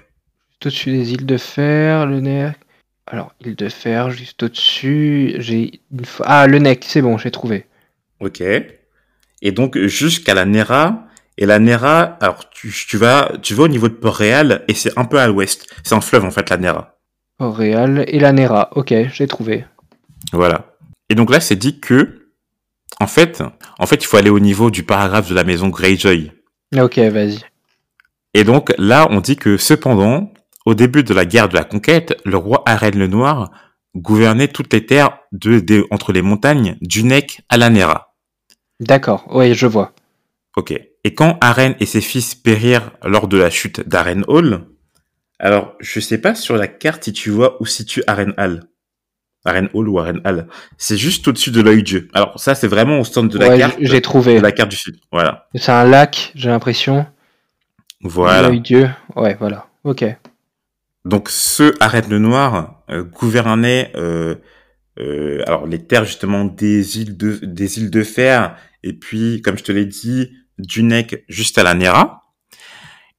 Tout 0.60 0.68
au-dessus 0.68 0.92
des 0.92 1.12
îles 1.14 1.26
de 1.26 1.38
fer, 1.38 2.06
le 2.08 2.20
nec. 2.20 2.56
Alors, 3.06 3.34
île 3.46 3.56
de 3.56 3.70
fer, 3.70 4.10
juste 4.10 4.42
au-dessus. 4.44 5.36
J'ai. 5.38 5.82
Ah, 6.24 6.48
le 6.48 6.58
nec, 6.60 6.84
c'est 6.88 7.02
bon, 7.02 7.18
j'ai 7.18 7.32
trouvé. 7.32 7.66
Ok. 8.20 8.42
Et 8.42 9.52
donc, 9.52 9.78
jusqu'à 9.78 10.34
la 10.34 10.46
Nera. 10.46 11.04
Et 11.38 11.46
la 11.46 11.60
Nera, 11.60 12.02
alors, 12.20 12.50
tu, 12.50 12.72
tu 12.72 12.98
vas, 12.98 13.32
tu 13.44 13.54
vas 13.54 13.64
au 13.64 13.68
niveau 13.68 13.88
de 13.88 13.94
Port-Réal, 13.94 14.66
et 14.68 14.74
c'est 14.74 14.98
un 14.98 15.06
peu 15.06 15.20
à 15.20 15.28
l'ouest. 15.28 15.68
C'est 15.84 15.94
un 15.94 16.02
fleuve, 16.02 16.26
en 16.26 16.32
fait, 16.32 16.50
la 16.50 16.58
Nera. 16.58 16.97
Port-Réal 17.38 18.06
et 18.08 18.20
la 18.20 18.32
Nera. 18.32 18.70
Ok, 18.76 18.94
j'ai 19.14 19.28
trouvé. 19.28 19.66
Voilà. 20.34 20.76
Et 21.10 21.16
donc 21.16 21.32
là, 21.32 21.40
c'est 21.40 21.56
dit 21.56 21.80
que, 21.80 22.30
en 23.00 23.08
fait, 23.08 23.44
en 23.80 23.86
fait, 23.86 23.98
il 24.04 24.06
faut 24.06 24.18
aller 24.18 24.30
au 24.30 24.40
niveau 24.40 24.72
du 24.72 24.84
paragraphe 24.84 25.30
de 25.30 25.36
la 25.36 25.44
maison 25.44 25.70
Greyjoy. 25.70 26.32
Ok, 26.78 26.98
vas-y. 26.98 27.40
Et 28.34 28.44
donc 28.44 28.74
là, 28.78 29.08
on 29.10 29.22
dit 29.22 29.36
que 29.38 29.58
cependant, 29.58 30.34
au 30.66 30.74
début 30.74 31.04
de 31.04 31.14
la 31.14 31.26
guerre 31.26 31.48
de 31.50 31.56
la 31.56 31.64
conquête, 31.64 32.20
le 32.26 32.38
roi 32.38 32.64
Arène 32.66 32.98
le 33.00 33.08
Noir 33.08 33.52
gouvernait 33.96 34.48
toutes 34.50 34.74
les 34.74 34.86
terres 34.86 35.18
de, 35.32 35.60
de- 35.60 35.86
entre 35.92 36.12
les 36.12 36.22
montagnes 36.22 36.78
du 36.82 37.04
Neck 37.04 37.42
à 37.50 37.58
la 37.58 37.70
Nera. 37.70 38.16
D'accord, 38.80 39.26
oui, 39.32 39.54
je 39.54 39.66
vois. 39.66 39.94
Ok. 40.56 40.72
Et 41.04 41.14
quand 41.16 41.38
Arène 41.42 41.76
et 41.80 41.86
ses 41.86 42.02
fils 42.02 42.36
périrent 42.36 42.92
lors 43.04 43.28
de 43.28 43.38
la 43.38 43.50
chute 43.50 43.88
d'Arène 43.88 44.26
Hall, 44.28 44.68
alors 45.40 45.76
je 45.80 46.00
sais 46.00 46.18
pas 46.18 46.36
sur 46.36 46.56
la 46.58 46.68
carte 46.68 47.04
si 47.06 47.14
tu 47.14 47.30
vois 47.30 47.62
où 47.62 47.66
situe 47.66 48.04
Arène 48.08 48.34
Hall. 48.38 48.64
Arène 49.46 49.70
Hall 49.74 49.88
ou 49.88 50.00
Arène 50.00 50.20
Hall. 50.26 50.48
C'est 50.78 50.98
juste 50.98 51.28
au-dessus 51.28 51.52
de 51.52 51.62
l'œil 51.62 51.82
Dieu. 51.84 52.10
Alors 52.14 52.38
ça, 52.40 52.54
c'est 52.54 52.68
vraiment 52.68 53.00
au 53.00 53.06
centre 53.06 53.30
de 53.34 53.40
la 53.40 53.50
Ouais, 53.50 53.58
carte. 53.58 53.78
j'ai 53.80 53.96
de 53.98 54.00
trouvé. 54.02 54.42
la 54.42 54.52
carte 54.52 54.70
du 54.72 54.76
sud. 54.76 54.98
Voilà. 55.12 55.48
C'est 55.56 55.72
un 55.72 55.86
lac, 55.86 56.34
j'ai 56.36 56.50
l'impression. 56.50 57.06
Voilà. 58.02 58.50
L'œil 58.50 58.60
Dieu. 58.62 58.90
Ouais, 59.16 59.36
voilà. 59.40 59.68
Ok. 59.86 60.04
Donc 61.06 61.30
ce 61.30 61.74
Arrête 61.82 62.10
le 62.10 62.20
Noir 62.20 62.84
euh, 62.90 63.04
gouvernait 63.04 63.92
euh, 63.96 64.36
euh, 65.00 65.42
alors 65.48 65.66
les 65.66 65.86
terres 65.86 66.04
justement 66.04 66.44
des 66.44 67.00
îles 67.00 67.16
de 67.16 67.40
des 67.44 67.80
îles 67.80 67.90
de 67.92 68.04
fer 68.04 68.58
et 68.84 68.92
puis 68.94 69.42
comme 69.42 69.58
je 69.58 69.64
te 69.64 69.72
l'ai 69.72 69.86
dit 69.86 70.30
du 70.58 70.84
Neck 70.84 71.24
juste 71.30 71.58
à 71.58 71.64
la 71.64 71.74
Nera. 71.76 72.24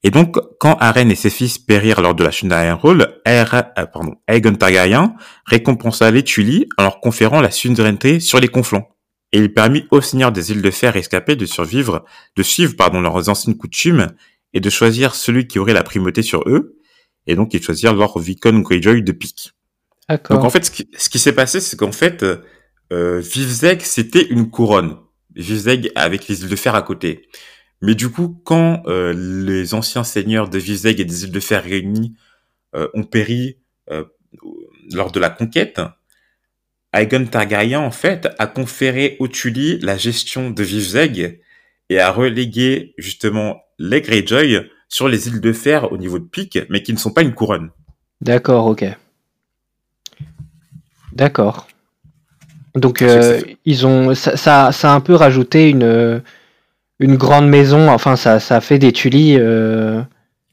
Et 0.02 0.10
donc 0.10 0.36
quand 0.60 0.76
Arène 0.76 1.10
et 1.10 1.16
ses 1.16 1.30
fils 1.30 1.58
périrent 1.58 2.00
lors 2.00 2.14
de 2.14 2.22
la 2.22 2.30
chute 2.30 2.50
Aer- 2.52 2.82
euh, 3.26 3.86
pardon, 3.86 4.14
Aegon 4.28 4.54
Targaryen 4.54 5.14
récompensa 5.44 6.10
les 6.10 6.22
Tully 6.22 6.68
en 6.78 6.84
leur 6.84 7.00
conférant 7.00 7.40
la 7.40 7.50
souveraineté 7.50 8.20
sur 8.20 8.38
les 8.40 8.48
conflans. 8.48 8.88
Et 9.32 9.38
il 9.38 9.52
permit 9.52 9.86
aux 9.90 10.00
seigneurs 10.00 10.32
des 10.32 10.52
îles 10.52 10.62
de 10.62 10.70
fer 10.70 10.94
rescapés 10.94 11.36
de 11.36 11.44
survivre, 11.46 12.04
de 12.36 12.42
suivre 12.42 12.76
pardon 12.76 13.00
leurs 13.00 13.28
anciennes 13.28 13.56
coutumes 13.56 14.08
et 14.54 14.60
de 14.60 14.70
choisir 14.70 15.14
celui 15.14 15.46
qui 15.46 15.58
aurait 15.58 15.74
la 15.74 15.82
primauté 15.82 16.22
sur 16.22 16.48
eux 16.48 16.78
et 17.28 17.36
donc 17.36 17.54
ils 17.54 17.62
choisirent 17.62 17.92
Lord 17.94 18.18
Vicon 18.18 18.58
Greyjoy 18.60 19.02
de 19.02 19.12
pique. 19.12 19.52
Donc 20.34 20.44
en 20.44 20.50
fait, 20.50 20.64
ce 20.64 20.70
qui, 20.70 20.88
ce 20.96 21.10
qui 21.10 21.18
s'est 21.18 21.34
passé, 21.34 21.60
c'est 21.60 21.76
qu'en 21.76 21.92
fait, 21.92 22.24
euh, 22.92 23.20
Vivzeg, 23.20 23.82
c'était 23.82 24.24
une 24.24 24.50
couronne. 24.50 24.96
Vivzeg 25.36 25.92
avec 25.94 26.26
les 26.26 26.40
îles 26.42 26.48
de 26.48 26.56
fer 26.56 26.74
à 26.74 26.80
côté. 26.80 27.28
Mais 27.80 27.94
du 27.94 28.10
coup, 28.10 28.40
quand 28.44 28.82
euh, 28.86 29.12
les 29.14 29.74
anciens 29.74 30.04
seigneurs 30.04 30.48
de 30.48 30.58
Vivzeg 30.58 31.00
et 31.00 31.04
des 31.04 31.24
îles 31.24 31.32
de 31.32 31.40
fer 31.40 31.62
réunis 31.62 32.14
euh, 32.74 32.88
ont 32.94 33.04
péri 33.04 33.58
euh, 33.90 34.04
lors 34.92 35.12
de 35.12 35.20
la 35.20 35.30
conquête, 35.30 35.80
Aegon 36.92 37.26
Targaryen, 37.26 37.80
en 37.80 37.90
fait, 37.90 38.28
a 38.38 38.46
conféré 38.46 39.16
au 39.20 39.28
Tully 39.28 39.78
la 39.80 39.96
gestion 39.96 40.50
de 40.50 40.62
Vivzeg 40.62 41.40
et 41.88 42.00
a 42.00 42.10
relégué 42.10 42.94
justement 42.98 43.62
les 43.78 44.00
Greyjoy 44.00 44.68
sur 44.88 45.08
les 45.08 45.28
îles 45.28 45.40
de 45.40 45.52
fer 45.52 45.92
au 45.92 45.98
niveau 45.98 46.18
de 46.18 46.24
pique, 46.24 46.58
mais 46.70 46.82
qui 46.82 46.92
ne 46.92 46.98
sont 46.98 47.12
pas 47.12 47.22
une 47.22 47.34
couronne. 47.34 47.70
D'accord, 48.20 48.66
ok. 48.66 48.84
D'accord. 51.12 51.68
Donc, 52.74 52.98
que 52.98 53.04
euh, 53.04 53.40
ils 53.64 53.86
ont, 53.86 54.14
ça, 54.14 54.36
ça, 54.36 54.72
ça 54.72 54.92
a 54.92 54.94
un 54.94 55.00
peu 55.00 55.14
rajouté 55.14 55.68
une, 55.68 56.22
une 56.98 57.16
grande 57.16 57.48
maison. 57.48 57.90
Enfin, 57.90 58.16
ça, 58.16 58.40
ça 58.40 58.56
a 58.56 58.60
fait 58.60 58.78
des 58.78 58.92
Tully 58.92 59.36
euh, 59.38 60.02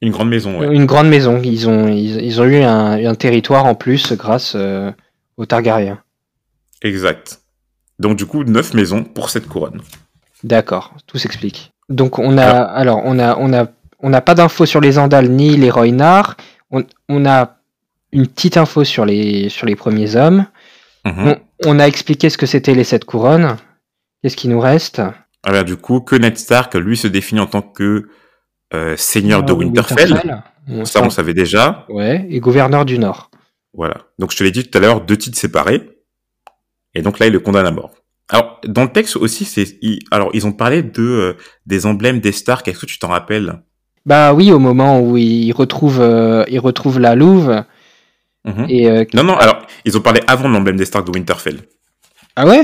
Une 0.01 0.11
grande 0.11 0.29
maison, 0.29 0.59
ouais. 0.59 0.67
une 0.73 0.85
grande 0.85 1.07
maison. 1.09 1.41
Ils 1.43 1.67
ont, 1.67 1.87
ils, 1.87 2.21
ils 2.23 2.41
ont 2.41 2.45
eu 2.45 2.61
un, 2.61 3.05
un 3.05 3.15
territoire 3.15 3.65
en 3.65 3.75
plus 3.75 4.13
grâce 4.13 4.53
euh, 4.55 4.91
aux 5.37 5.45
Targaryens. 5.45 5.99
Exact. 6.81 7.41
Donc 7.99 8.17
du 8.17 8.25
coup, 8.25 8.43
neuf 8.43 8.73
maisons 8.73 9.03
pour 9.03 9.29
cette 9.29 9.47
couronne. 9.47 9.81
D'accord, 10.43 10.93
tout 11.07 11.17
s'explique. 11.17 11.71
Donc, 11.89 12.19
on 12.19 12.37
a, 12.37 12.49
alors, 12.49 13.01
on 13.05 13.19
a, 13.19 13.37
on 13.37 13.53
a, 13.53 13.67
on 13.99 14.09
n'a 14.09 14.21
pas 14.21 14.35
d'infos 14.35 14.65
sur 14.65 14.81
les 14.81 14.97
Andals 14.97 15.29
ni 15.29 15.55
les 15.55 15.69
Roynards. 15.69 16.35
On, 16.71 16.83
on 17.09 17.25
a 17.25 17.57
une 18.11 18.27
petite 18.27 18.57
info 18.57 18.83
sur 18.83 19.05
les, 19.05 19.49
sur 19.49 19.65
les 19.65 19.75
premiers 19.75 20.15
hommes. 20.15 20.45
Mhm. 21.05 21.27
On, 21.27 21.37
on 21.65 21.79
a 21.79 21.85
expliqué 21.85 22.29
ce 22.29 22.37
que 22.37 22.45
c'était 22.47 22.73
les 22.73 22.83
sept 22.83 23.05
couronnes. 23.05 23.57
Qu'est-ce 24.21 24.35
qui 24.35 24.47
nous 24.47 24.59
reste? 24.59 25.01
Alors 25.45 25.63
du 25.63 25.77
coup, 25.77 25.99
que 26.01 26.15
Ned 26.15 26.37
Stark, 26.37 26.73
lui, 26.75 26.97
se 26.97 27.07
définit 27.07 27.39
en 27.41 27.45
tant 27.47 27.61
que 27.61 28.09
euh, 28.73 28.97
seigneur 28.97 29.43
de 29.43 29.53
Euh, 29.53 29.55
Winterfell. 29.55 30.41
On 30.67 30.83
Ça, 30.85 31.01
on 31.03 31.09
savait 31.11 31.33
déjà. 31.35 31.85
Ouais, 31.89 32.25
et 32.29 32.39
gouverneur 32.39 32.85
du 32.85 32.97
Nord. 32.97 33.29
Voilà. 33.73 33.97
Donc 34.17 34.31
je 34.31 34.37
te 34.37 34.43
l'ai 34.43 34.51
dit 34.51 34.67
tout 34.67 34.75
à 34.77 34.81
l'heure, 34.81 35.01
deux 35.01 35.17
titres 35.17 35.37
séparés. 35.37 35.89
Et 36.95 37.01
donc 37.01 37.19
là, 37.19 37.27
il 37.27 37.33
le 37.33 37.39
condamne 37.39 37.67
à 37.67 37.71
mort. 37.71 37.91
Alors 38.29 38.59
dans 38.65 38.81
le 38.83 38.91
texte 38.91 39.17
aussi, 39.17 39.45
c'est 39.45 39.77
ils- 39.83 39.99
alors 40.09 40.31
ils 40.33 40.47
ont 40.47 40.51
parlé 40.53 40.81
de 40.81 41.03
euh, 41.03 41.33
des 41.67 41.85
emblèmes 41.85 42.19
des 42.21 42.31
Stark. 42.31 42.67
Est-ce 42.67 42.79
que 42.79 42.85
tu 42.87 42.97
t'en 42.97 43.09
rappelles? 43.09 43.61
Bah 44.07 44.33
oui, 44.33 44.51
au 44.51 44.57
moment 44.59 44.99
où 44.99 45.15
il 45.17 45.51
retrouve, 45.51 46.01
euh, 46.01 46.43
il 46.49 46.59
retrouve 46.59 46.99
la 46.99 47.13
Louve. 47.13 47.63
Mhm. 48.45 48.65
Et, 48.69 48.89
euh, 48.89 49.05
Non, 49.13 49.23
non. 49.23 49.37
Alors 49.37 49.67
ils 49.85 49.95
ont 49.97 50.01
parlé 50.01 50.21
avant 50.25 50.47
de 50.49 50.53
l'emblème 50.53 50.77
des 50.77 50.85
Stark 50.85 51.05
de 51.05 51.11
Winterfell. 51.11 51.59
Ah 52.35 52.47
ouais? 52.47 52.63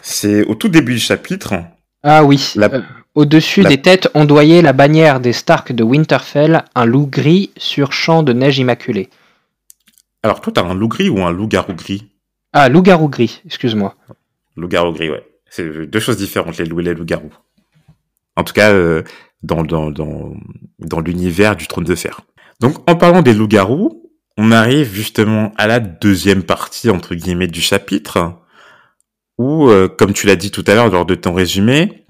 C'est 0.00 0.44
au 0.46 0.54
tout 0.54 0.68
début 0.68 0.94
du 0.94 0.98
chapitre. 1.00 1.54
Ah 2.02 2.24
oui. 2.24 2.52
La- 2.56 2.72
Euh, 2.72 2.82
Au-dessus 3.14 3.62
la- 3.62 3.68
des 3.68 3.82
têtes 3.82 4.08
ondoyait 4.14 4.62
la 4.62 4.72
bannière 4.72 5.20
des 5.20 5.32
Stark 5.34 5.72
de 5.72 5.82
Winterfell, 5.82 6.64
un 6.74 6.84
loup 6.86 7.06
gris 7.06 7.50
sur 7.58 7.92
champ 7.92 8.22
de 8.22 8.32
neige 8.32 8.58
immaculée. 8.58 9.10
Alors 10.22 10.40
toi, 10.40 10.52
t'as 10.54 10.64
un 10.64 10.74
loup 10.74 10.88
gris 10.88 11.08
ou 11.10 11.20
un 11.22 11.30
loup-garou 11.30 11.74
gris? 11.74 12.08
Ah, 12.54 12.68
loup-garou 12.68 13.08
gris, 13.08 13.42
excuse-moi. 13.44 13.96
Loup-garou 14.56 14.92
gris, 14.92 15.10
ouais. 15.10 15.26
C'est 15.50 15.86
deux 15.86 16.00
choses 16.00 16.16
différentes, 16.16 16.56
les 16.58 16.64
loups 16.64 16.80
et 16.80 16.84
les 16.84 16.94
loups-garous. 16.94 17.32
En 18.36 18.44
tout 18.44 18.54
cas, 18.54 18.70
euh, 18.70 19.02
dans, 19.42 19.62
dans, 19.62 19.90
dans, 19.90 20.32
dans 20.78 21.00
l'univers 21.00 21.54
du 21.56 21.66
trône 21.66 21.84
de 21.84 21.94
fer. 21.94 22.20
Donc, 22.60 22.76
en 22.90 22.96
parlant 22.96 23.20
des 23.22 23.34
loups-garous, 23.34 24.10
on 24.38 24.52
arrive 24.52 24.90
justement 24.94 25.52
à 25.58 25.66
la 25.66 25.80
deuxième 25.80 26.42
partie, 26.44 26.88
entre 26.88 27.14
guillemets, 27.14 27.48
du 27.48 27.60
chapitre, 27.60 28.38
où, 29.38 29.68
euh, 29.68 29.88
comme 29.88 30.12
tu 30.12 30.26
l'as 30.26 30.36
dit 30.36 30.50
tout 30.50 30.64
à 30.66 30.74
l'heure 30.74 30.90
lors 30.90 31.06
de 31.06 31.14
ton 31.14 31.34
résumé, 31.34 32.06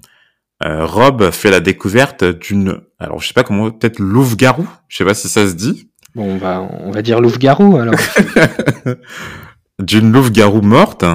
euh, 0.63 0.85
Rob 0.85 1.31
fait 1.31 1.51
la 1.51 1.59
découverte 1.59 2.23
d'une, 2.23 2.81
alors 2.99 3.19
je 3.21 3.27
sais 3.27 3.33
pas 3.33 3.43
comment, 3.43 3.69
peut-être 3.71 3.99
louve-garou, 3.99 4.67
je 4.87 4.97
sais 4.97 5.05
pas 5.05 5.13
si 5.13 5.27
ça 5.29 5.47
se 5.47 5.53
dit, 5.53 5.89
Bon, 6.15 6.25
on 6.35 6.37
va, 6.37 6.61
on 6.61 6.91
va 6.91 7.01
dire 7.01 7.19
loup-garou 7.19 7.77
alors. 7.77 7.95
d'une 9.79 10.11
louve-garou 10.11 10.61
morte. 10.61 11.05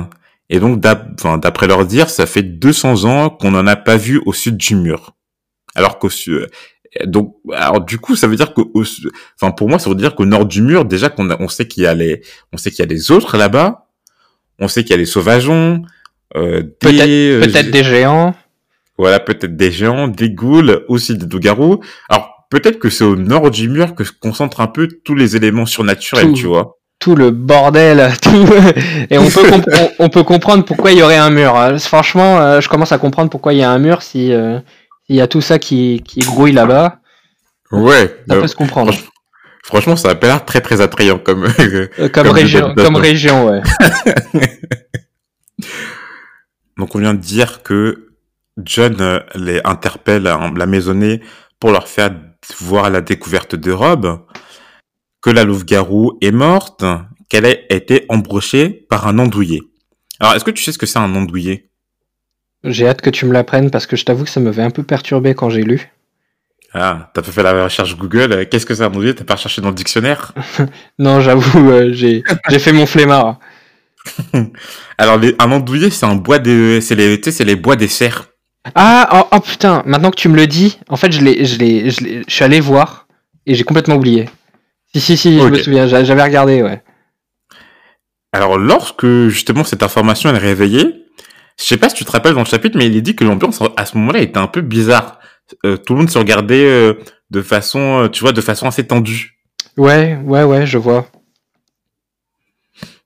Et 0.51 0.61
donc, 0.61 0.81
d'après 0.81 1.67
leur 1.67 1.85
dire, 1.87 2.09
ça 2.11 2.27
fait 2.27 2.43
200 2.43 3.05
ans 3.05 3.31
qu'on 3.31 3.51
n'en 3.51 3.67
a 3.67 3.77
pas 3.77 3.97
vu 3.97 4.21
au 4.27 4.33
sud 4.33 4.57
du 4.57 4.75
mur. 4.75 5.15
Alors 5.75 5.99
qu'au 5.99 6.09
sud, 6.09 6.49
donc, 7.05 7.37
alors 7.53 7.83
du 7.83 7.99
coup, 7.99 8.17
ça 8.17 8.27
veut 8.27 8.35
dire 8.37 8.53
su- 8.83 9.11
enfin, 9.41 9.53
pour 9.53 9.69
moi, 9.69 9.79
ça 9.79 9.91
veut 9.91 9.95
dire 9.97 10.15
qu'au 10.15 10.25
nord 10.25 10.47
du 10.47 10.63
mur, 10.63 10.85
déjà 10.85 11.11
qu'on 11.11 11.31
on 11.39 11.49
sait 11.49 11.69
qu'il 11.69 11.83
y 11.83 11.87
a 11.87 11.95
les, 11.95 12.23
on 12.53 12.57
sait 12.57 12.71
qu'il 12.71 12.81
y 12.81 12.83
a 12.83 12.87
les 12.87 13.11
autres 13.13 13.37
là-bas. 13.37 13.89
On 14.59 14.67
sait 14.67 14.83
qu'il 14.83 14.91
y 14.91 14.95
a 14.95 14.97
les 14.97 15.07
sauvageons, 15.07 15.83
euh, 16.37 16.63
des, 16.63 16.69
Peut-être 16.81 17.09
euh, 17.09 17.41
peut-être 17.43 17.71
des 17.71 17.85
géants. 17.85 18.35
voilà, 18.99 19.21
peut-être 19.21 19.57
des 19.57 19.71
géants, 19.73 20.09
des 20.09 20.31
ghouls, 20.31 20.83
aussi 20.89 21.17
des 21.17 21.27
loups-garous. 21.27 21.81
Alors, 22.09 22.47
peut-être 22.51 22.79
que 22.79 22.91
c'est 22.91 23.05
au 23.05 23.17
nord 23.17 23.51
du 23.51 23.69
mur 23.69 23.95
que 23.95 24.05
se 24.05 24.13
concentrent 24.13 24.61
un 24.61 24.67
peu 24.67 24.89
tous 25.05 25.15
les 25.15 25.37
éléments 25.37 25.67
surnaturels, 25.67 26.29
Tout. 26.29 26.33
tu 26.35 26.47
vois. 26.47 26.75
Tout 27.01 27.15
le 27.15 27.31
bordel, 27.31 28.11
tout... 28.23 28.47
et 29.09 29.19
on 29.19 29.29
peut, 29.31 29.43
on, 29.73 29.91
on 30.01 30.09
peut 30.09 30.25
comprendre 30.25 30.65
pourquoi 30.65 30.91
il 30.91 30.99
y 30.99 31.03
aurait 31.03 31.17
un 31.17 31.31
mur. 31.31 31.57
Euh, 31.57 31.79
Franchement, 31.79 32.41
euh, 32.41 32.61
je 32.61 32.69
commence 32.69 32.91
à 32.93 32.99
comprendre 32.99 33.31
pourquoi 33.31 33.53
il 33.53 33.61
y 33.61 33.63
a 33.63 33.71
un 33.71 33.79
mur 33.79 34.03
si 34.03 34.33
euh, 34.33 34.59
s'il 35.07 35.15
y 35.17 35.21
a 35.21 35.29
tout 35.29 35.41
ça 35.41 35.59
qui, 35.61 36.03
qui 36.05 36.21
grouille 36.21 36.53
là-bas. 36.53 36.99
Ouais. 37.71 38.15
Ça 38.29 38.35
peut 38.41 38.47
se 38.49 38.57
comprendre. 38.57 38.93
franchement, 38.93 39.11
franchement, 39.63 39.97
ça 39.97 40.11
a 40.11 40.15
pas 40.17 40.27
l'air 40.27 40.45
très 40.45 40.61
très 40.61 40.81
attrayant 40.81 41.19
comme. 41.19 41.47
Comme, 41.97 42.09
comme 42.11 42.29
région, 42.31 42.75
comme 42.75 42.97
région, 42.97 43.49
ouais. 43.49 43.61
Donc 46.79 46.95
on 46.95 46.99
vient 46.99 47.15
de 47.15 47.21
dire 47.21 47.63
que 47.63 48.15
John 48.57 48.97
euh, 49.01 49.21
les 49.35 49.61
interpelle 49.65 50.27
à 50.27 50.51
la 50.57 50.67
maisonnée 50.67 51.21
pour 51.61 51.73
leur 51.73 51.89
faire 51.89 52.11
voir 52.61 52.89
la 52.91 53.01
découverte 53.01 53.57
de 53.57 53.73
Rob, 53.73 54.25
que 55.21 55.31
la 55.31 55.45
louve-garou 55.45 56.17
est 56.21 56.31
morte, 56.31 56.85
qu'elle 57.29 57.47
a 57.47 57.55
été 57.73 58.07
embrochée 58.09 58.69
par 58.89 59.07
un 59.07 59.19
andouillé. 59.19 59.63
Alors 60.21 60.35
est-ce 60.35 60.45
que 60.45 60.51
tu 60.51 60.63
sais 60.63 60.73
ce 60.73 60.79
que 60.79 60.87
c'est 60.87 60.99
un 60.99 61.15
andouillé? 61.15 61.71
J'ai 62.65 62.89
hâte 62.89 63.01
que 63.01 63.11
tu 63.11 63.27
me 63.27 63.33
l'apprennes 63.33 63.71
parce 63.71 63.87
que 63.87 63.97
je 63.97 64.05
t'avoue 64.05 64.25
que 64.25 64.31
ça 64.31 64.41
m'avait 64.41 64.63
un 64.63 64.71
peu 64.71 64.83
perturbé 64.83 65.35
quand 65.35 65.51
j'ai 65.51 65.63
lu. 65.63 65.93
Ah, 66.75 67.11
t'as 67.15 67.23
pas 67.23 67.33
fait 67.33 67.43
la 67.43 67.65
recherche 67.65 67.97
Google, 67.97 68.33
euh, 68.33 68.45
qu'est-ce 68.45 68.67
que 68.67 68.75
c'est 68.75 68.83
un 68.83 68.87
andouillé? 68.87 69.15
T'as 69.15 69.25
pas 69.25 69.37
cherché 69.37 69.63
dans 69.63 69.69
le 69.69 69.75
dictionnaire? 69.75 70.33
Non, 70.99 71.21
j'avoue, 71.21 71.71
euh, 71.71 71.93
j'ai 71.93 72.23
j'ai 72.49 72.59
fait 72.59 72.73
mon 72.73 72.87
flemmard. 72.87 73.39
Alors 74.99 75.19
les- 75.19 75.35
un 75.39 75.51
andouillé 75.53 75.91
c'est 75.91 76.07
un 76.07 76.15
bois 76.17 76.39
de... 76.39 76.79
c'est 76.81 76.95
les, 76.95 77.21
tu 77.21 77.31
sais, 77.31 77.37
c'est 77.39 77.45
les 77.45 77.57
bois 77.57 77.77
des 77.77 77.89
cerfs. 77.89 78.29
Ah, 78.75 79.09
oh, 79.33 79.37
oh, 79.37 79.41
putain, 79.41 79.83
maintenant 79.87 80.11
que 80.11 80.17
tu 80.17 80.29
me 80.29 80.37
le 80.37 80.47
dis, 80.47 80.79
en 80.89 80.97
fait, 80.97 81.11
je 81.11 81.23
l'ai, 81.23 81.45
je 81.45 81.59
l'ai, 81.59 81.91
je 81.91 82.23
suis 82.27 82.45
allé 82.45 82.61
voir 82.61 83.07
et 83.47 83.55
j'ai 83.55 83.65
complètement 83.65 83.95
oublié. 83.97 84.29
Si, 84.93 85.01
si, 85.01 85.17
si, 85.17 85.39
je 85.39 85.45
me 85.47 85.57
souviens, 85.57 85.87
j'a- 85.87 86.05
j'avais 86.05 86.23
regardé, 86.23 86.63
ouais. 86.63 86.83
Alors, 88.33 88.59
lorsque 88.59 89.07
justement 89.29 89.65
cette 89.65 89.83
information 89.83 90.31
est 90.35 90.39
réveillée, 90.39 91.05
je 91.59 91.65
sais 91.65 91.77
pas 91.79 91.89
si 91.89 91.95
tu 91.97 92.05
te 92.05 92.11
rappelles 92.11 92.35
dans 92.35 92.41
le 92.41 92.47
chapitre, 92.47 92.77
mais 92.77 92.87
il 92.87 92.97
est 92.97 93.01
dit 93.01 93.17
que 93.17 93.25
l'ambiance 93.25 93.63
à 93.77 93.87
ce 93.87 93.97
moment-là 93.97 94.21
était 94.21 94.39
un 94.39 94.49
peu 94.49 94.61
bizarre. 94.61 95.19
Euh, 95.65 95.77
tout 95.79 95.95
le 95.95 96.01
monde 96.01 96.11
se 96.11 96.19
regardait 96.19 96.65
euh, 96.67 96.95
de 97.31 97.41
façon, 97.43 98.03
euh, 98.05 98.09
tu 98.09 98.21
vois, 98.21 98.33
de 98.33 98.41
façon 98.43 98.67
assez 98.67 98.87
tendue. 98.87 99.39
Ouais, 99.79 100.19
ouais, 100.25 100.43
ouais, 100.45 100.67
je 100.67 100.77
vois. 100.77 101.07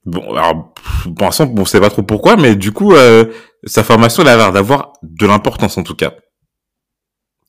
Bon, 0.05 0.35
alors, 0.35 0.75
pour 1.17 1.27
l'instant, 1.27 1.53
on 1.57 1.65
sait 1.65 1.81
pas 1.81 1.91
trop 1.91 2.03
pourquoi, 2.03 2.37
mais 2.37 2.57
du 2.57 2.73
coup, 2.73 2.93
euh, 2.95 3.27
sa 3.65 3.85
formation 3.85 4.23
elle 4.23 4.31
a 4.31 4.37
l'air 4.37 4.53
d'avoir 4.53 4.95
de 5.03 5.27
l'importance 5.27 5.79
en 5.79 5.83
tout 5.83 5.95
cas. 5.95 6.15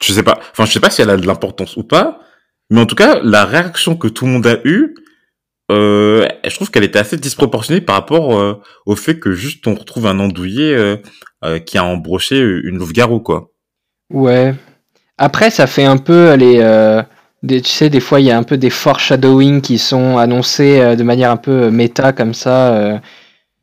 Je 0.01 0.13
sais 0.13 0.23
pas, 0.23 0.39
enfin, 0.51 0.65
je 0.65 0.71
sais 0.71 0.79
pas 0.79 0.89
si 0.89 1.01
elle 1.01 1.09
a 1.09 1.17
de 1.17 1.25
l'importance 1.25 1.77
ou 1.77 1.83
pas, 1.83 2.19
mais 2.69 2.81
en 2.81 2.85
tout 2.85 2.95
cas, 2.95 3.19
la 3.23 3.45
réaction 3.45 3.95
que 3.95 4.07
tout 4.07 4.25
le 4.25 4.31
monde 4.31 4.47
a 4.47 4.57
eue, 4.65 4.95
euh, 5.71 6.27
je 6.45 6.55
trouve 6.55 6.71
qu'elle 6.71 6.83
était 6.83 6.99
assez 6.99 7.17
disproportionnée 7.17 7.81
par 7.81 7.95
rapport 7.95 8.37
euh, 8.37 8.61
au 8.85 8.95
fait 8.95 9.19
que 9.19 9.31
juste 9.31 9.65
on 9.65 9.75
retrouve 9.75 10.07
un 10.07 10.19
andouillé 10.19 10.75
euh, 10.75 10.97
euh, 11.45 11.59
qui 11.59 11.77
a 11.77 11.85
embroché 11.85 12.39
une 12.39 12.77
louve-garou, 12.77 13.21
quoi. 13.21 13.51
Ouais. 14.11 14.53
Après, 15.17 15.49
ça 15.49 15.67
fait 15.67 15.85
un 15.85 15.97
peu 15.97 16.33
les. 16.33 16.59
Euh, 17.43 17.47
des, 17.47 17.61
tu 17.61 17.69
sais, 17.71 17.89
des 17.89 17.99
fois, 17.99 18.19
il 18.19 18.25
y 18.25 18.31
a 18.31 18.37
un 18.37 18.43
peu 18.43 18.57
des 18.57 18.69
foreshadowing 18.69 19.61
qui 19.61 19.77
sont 19.77 20.17
annoncés 20.17 20.79
euh, 20.79 20.95
de 20.95 21.03
manière 21.03 21.31
un 21.31 21.37
peu 21.37 21.69
méta, 21.69 22.13
comme 22.13 22.33
ça. 22.33 22.73
euh. 22.73 22.97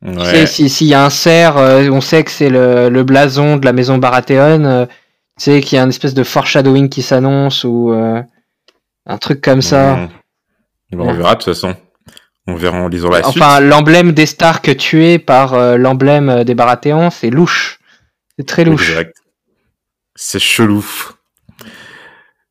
Tu 0.07 0.15
sais, 0.15 0.19
Ouais. 0.41 0.47
si- 0.47 0.69
s'il 0.71 0.87
y 0.87 0.95
a 0.95 1.05
un 1.05 1.11
cerf, 1.11 1.57
euh, 1.59 1.89
on 1.91 2.01
sait 2.01 2.25
que 2.25 2.31
c'est 2.31 2.49
le, 2.49 2.89
le 2.89 3.05
blason 3.05 3.57
de 3.59 3.65
la 3.67 3.73
maison 3.73 3.99
Baratheon. 3.99 4.65
euh, 4.65 4.87
tu 4.87 5.45
sais, 5.45 5.61
qu'il 5.61 5.77
y 5.77 5.79
a 5.79 5.83
une 5.85 5.91
espèce 5.91 6.15
de 6.15 6.25
foreshadowing 6.25 6.89
qui 6.89 7.03
s'annonce 7.03 7.65
ou 7.65 7.93
euh, 7.93 8.23
un 9.07 9.19
truc 9.19 9.41
comme 9.43 9.63
ça. 9.63 9.97
Mmh. 9.97 10.09
Bon, 10.93 11.09
on 11.09 11.13
verra 11.15 11.35
de 11.35 11.43
toute 11.43 11.55
façon. 11.55 11.75
On 12.47 12.55
verra 12.55 12.79
en 12.79 12.89
lisant 12.89 13.11
la 13.11 13.23
suite. 13.23 13.37
Enfin, 13.43 13.61
l'emblème 13.61 14.13
des 14.13 14.27
Stark 14.27 14.75
tué 14.77 15.19
par 15.19 15.55
euh, 15.55 15.77
l'emblème 15.77 16.45
des 16.45 16.55
Baratheons, 16.55 17.11
c'est 17.11 17.31
louche. 17.31 17.79
C'est 18.39 18.47
très 18.47 18.65
louche. 18.65 18.89
Exact. 18.91 19.15
C'est 20.17 20.39
chelou. 20.41 20.85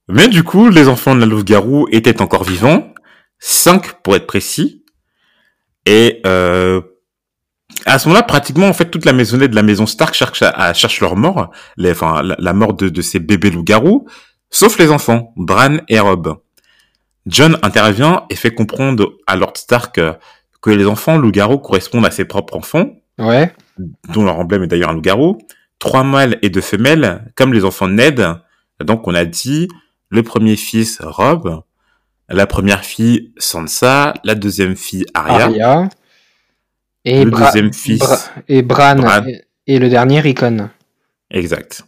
Mais 0.09 0.27
du 0.27 0.43
coup, 0.43 0.69
les 0.69 0.87
enfants 0.87 1.15
de 1.15 1.19
la 1.19 1.25
louve-garou 1.25 1.87
étaient 1.91 2.21
encore 2.21 2.43
vivants, 2.43 2.93
cinq 3.39 4.01
pour 4.01 4.15
être 4.15 4.27
précis. 4.27 4.83
Et 5.85 6.21
euh, 6.25 6.81
à 7.85 7.99
ce 7.99 8.07
moment-là, 8.07 8.23
pratiquement, 8.23 8.67
en 8.67 8.73
fait, 8.73 8.89
toute 8.89 9.05
la 9.05 9.13
maisonnette 9.13 9.51
de 9.51 9.55
la 9.55 9.61
maison 9.63 9.85
Stark 9.85 10.13
cherche, 10.15 10.41
à, 10.41 10.73
cherche 10.73 10.99
leur 11.01 11.15
mort, 11.15 11.51
les, 11.77 11.91
enfin, 11.91 12.21
la, 12.23 12.35
la 12.39 12.53
mort 12.53 12.73
de, 12.73 12.89
de 12.89 13.01
ces 13.01 13.19
bébés 13.19 13.51
loups-garous, 13.51 14.07
sauf 14.49 14.77
les 14.79 14.89
enfants, 14.91 15.31
Bran 15.37 15.77
et 15.87 15.99
Rob. 15.99 16.37
John 17.27 17.57
intervient 17.61 18.25
et 18.29 18.35
fait 18.35 18.51
comprendre 18.51 19.13
à 19.27 19.35
Lord 19.35 19.53
Stark 19.57 19.99
que 20.61 20.69
les 20.71 20.85
enfants 20.87 21.17
loups-garous 21.17 21.59
correspondent 21.59 22.05
à 22.05 22.11
ses 22.11 22.25
propres 22.25 22.55
enfants, 22.57 22.89
Ouais. 23.19 23.53
dont 24.13 24.23
leur 24.23 24.39
emblème 24.39 24.63
est 24.63 24.67
d'ailleurs 24.67 24.89
un 24.89 24.93
loup-garou, 24.93 25.37
trois 25.77 26.03
mâles 26.03 26.39
et 26.41 26.49
deux 26.49 26.61
femelles, 26.61 27.31
comme 27.35 27.53
les 27.53 27.65
enfants 27.65 27.87
de 27.87 27.93
Ned. 27.93 28.25
Donc 28.83 29.07
on 29.07 29.13
a 29.13 29.25
dit 29.25 29.67
le 30.09 30.23
premier 30.23 30.55
fils 30.55 30.99
Rob, 31.01 31.61
la 32.27 32.47
première 32.47 32.83
fille 32.83 33.33
Sansa, 33.37 34.13
la 34.23 34.35
deuxième 34.35 34.75
fille 34.75 35.05
Arya, 35.13 35.45
Arya. 35.45 35.89
Et, 37.05 37.23
le 37.23 37.31
Bra- 37.31 37.45
deuxième 37.47 37.73
fils 37.73 37.99
Bra- 37.99 38.17
et 38.47 38.61
Bran. 38.61 38.95
Bran. 38.95 39.23
Et, 39.67 39.79
le 39.79 39.89
dernier, 39.89 40.19
Rickon. 40.19 40.69
exact. 41.31 41.83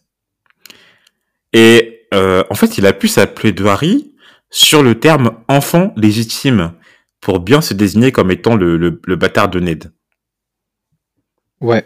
Et 1.53 2.07
euh, 2.13 2.43
en 2.49 2.55
fait, 2.55 2.77
il 2.77 2.85
a 2.85 2.93
pu 2.93 3.07
s'appeler 3.07 3.53
Harry 3.67 4.13
sur 4.49 4.83
le 4.83 4.99
terme 4.99 5.37
enfant 5.47 5.93
légitime 5.97 6.73
pour 7.19 7.39
bien 7.39 7.61
se 7.61 7.73
désigner 7.73 8.11
comme 8.11 8.31
étant 8.31 8.55
le, 8.55 8.77
le, 8.77 9.01
le 9.05 9.15
bâtard 9.15 9.49
de 9.49 9.59
Ned. 9.59 9.91
Ouais. 11.59 11.85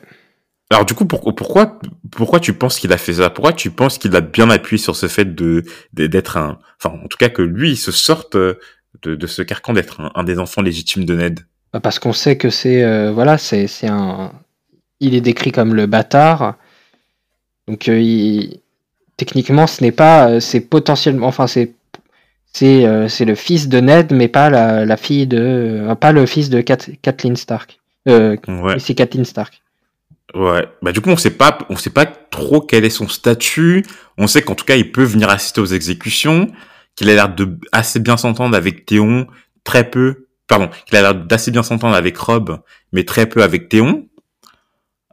Alors 0.71 0.85
du 0.85 0.93
coup, 0.95 1.05
pour- 1.05 1.35
pourquoi, 1.35 1.79
pourquoi 2.11 2.39
tu 2.39 2.53
penses 2.53 2.79
qu'il 2.79 2.91
a 2.91 2.97
fait 2.97 3.13
ça? 3.13 3.29
Pourquoi 3.29 3.53
tu 3.53 3.69
penses 3.69 3.97
qu'il 3.97 4.15
a 4.15 4.21
bien 4.21 4.49
appuyé 4.49 4.81
sur 4.81 4.95
ce 4.95 5.07
fait 5.07 5.35
de 5.35 5.63
d'être 5.93 6.37
un, 6.37 6.57
enfin 6.83 6.97
en 7.03 7.07
tout 7.07 7.17
cas 7.17 7.29
que 7.29 7.41
lui 7.43 7.71
il 7.71 7.77
se 7.77 7.91
sorte 7.91 8.35
euh, 8.35 8.55
de, 9.03 9.15
de 9.15 9.27
ce 9.27 9.41
carcan 9.43 9.73
d'être 9.73 10.01
un, 10.01 10.11
un 10.15 10.23
des 10.23 10.39
enfants 10.39 10.61
légitimes 10.63 11.05
de 11.05 11.15
Ned? 11.15 11.39
Bah, 11.71 11.79
Parce 11.81 11.99
qu'on 11.99 12.13
sait 12.13 12.37
que 12.37 12.49
c'est. 12.49 12.83
euh, 12.83 13.11
voilà, 13.11 13.37
c'est 13.37 13.67
c'est 13.67 13.87
un. 13.87 14.31
Il 14.99 15.13
est 15.13 15.21
décrit 15.21 15.51
comme 15.51 15.75
le 15.75 15.85
bâtard. 15.85 16.55
Donc, 17.67 17.87
euh, 17.89 17.99
il- 17.99 18.61
techniquement, 19.17 19.67
ce 19.67 19.83
n'est 19.83 19.91
pas. 19.91 20.39
C'est 20.39 20.61
potentiellement. 20.61 21.27
Enfin, 21.27 21.47
c'est. 21.47 21.73
C'est 22.53 22.85
euh, 22.85 23.09
c'est 23.09 23.25
le 23.25 23.35
fils 23.35 23.67
de 23.67 23.79
Ned, 23.81 24.11
mais 24.13 24.29
pas 24.29 24.49
la, 24.49 24.85
la 24.85 24.97
fille 24.97 25.27
de. 25.27 25.93
pas 25.99 26.11
le 26.13 26.25
fils 26.25 26.49
de 26.49 26.61
Kat- 26.61 26.89
Kathleen 27.01 27.35
Stark. 27.35 27.79
Euh, 28.07 28.37
Ouais. 28.47 28.79
C'est 28.79 28.95
Kathleen 28.95 29.25
Stark. 29.25 29.61
Ouais. 30.35 30.67
Bah 30.81 30.91
du 30.91 30.99
coup 30.99 31.09
on 31.09 31.17
sait 31.17 31.31
pas, 31.31 31.57
on 31.69 31.77
sait 31.77 31.89
pas 31.89 32.05
trop 32.05 32.59
quel 32.59 32.83
est 32.83 32.89
son 32.89 33.07
statut. 33.07 33.85
On 34.17 34.27
sait 34.27 34.41
qu'en 34.41 34.55
tout 34.55 34.65
cas 34.65 34.75
il 34.75 34.91
peut 34.91 35.03
venir 35.03 35.29
assister 35.29 35.61
aux 35.61 35.65
exécutions, 35.65 36.51
qu'il 36.95 37.09
a 37.09 37.15
l'air 37.15 37.33
de 37.33 37.57
assez 37.71 37.99
bien 37.99 38.17
s'entendre 38.17 38.55
avec 38.55 38.85
Théon, 38.85 39.27
très 39.63 39.89
peu. 39.89 40.27
Pardon, 40.47 40.69
qu'il 40.85 40.97
a 40.97 41.01
l'air 41.01 41.15
d'assez 41.15 41.51
bien 41.51 41.63
s'entendre 41.63 41.95
avec 41.95 42.17
Rob, 42.17 42.59
mais 42.91 43.05
très 43.05 43.27
peu 43.27 43.43
avec 43.43 43.69
Théon. 43.69 44.07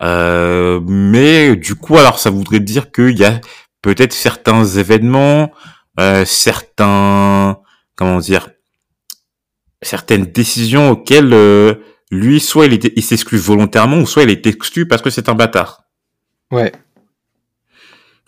Euh, 0.03 0.81
mais 0.85 1.55
du 1.55 1.77
coup, 1.77 1.97
alors 1.97 2.19
ça 2.19 2.31
voudrait 2.31 2.61
dire 2.61 2.91
qu'il 2.91 3.17
y 3.17 3.25
a 3.25 3.41
peut-être 3.81 4.13
certains 4.13 4.65
événements, 4.65 5.53
euh, 6.01 6.25
certains, 6.25 7.61
comment 7.95 8.19
dire, 8.19 8.51
certaines 9.83 10.27
décisions 10.27 10.91
auxquelles 10.91 11.33
euh, 11.33 11.75
lui, 12.13 12.39
soit 12.39 12.67
il, 12.67 12.75
était, 12.75 12.93
il 12.95 13.03
s'exclut 13.03 13.39
volontairement, 13.39 13.97
ou 13.99 14.07
soit 14.07 14.23
il 14.23 14.31
est 14.31 14.47
exclu 14.47 14.87
parce 14.87 15.03
que 15.03 15.11
c'est 15.11 15.29
un 15.29 15.35
bâtard. 15.35 15.85
Ouais. 16.53 16.71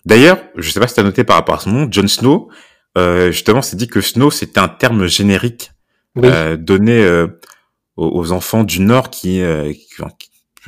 D'ailleurs, 0.05 0.39
je 0.55 0.69
sais 0.69 0.79
pas 0.79 0.87
si 0.87 0.95
tu 0.95 0.99
as 0.99 1.03
noté 1.03 1.23
par 1.23 1.35
rapport 1.37 1.55
à 1.55 1.59
son 1.59 1.71
nom, 1.71 1.87
Jon 1.91 2.07
Snow, 2.07 2.49
euh, 2.97 3.31
justement, 3.31 3.61
c'est 3.61 3.75
dit 3.75 3.87
que 3.87 4.01
Snow, 4.01 4.31
c'était 4.31 4.59
un 4.59 4.67
terme 4.67 5.05
générique 5.07 5.71
Oui. 6.15 6.27
euh, 6.31 6.57
donné 6.57 6.97
euh, 7.03 7.27
aux, 7.95 8.09
aux 8.19 8.31
enfants 8.31 8.63
du 8.63 8.81
Nord 8.81 9.09
qui, 9.11 9.41
euh, 9.41 9.71
qui- 9.71 10.01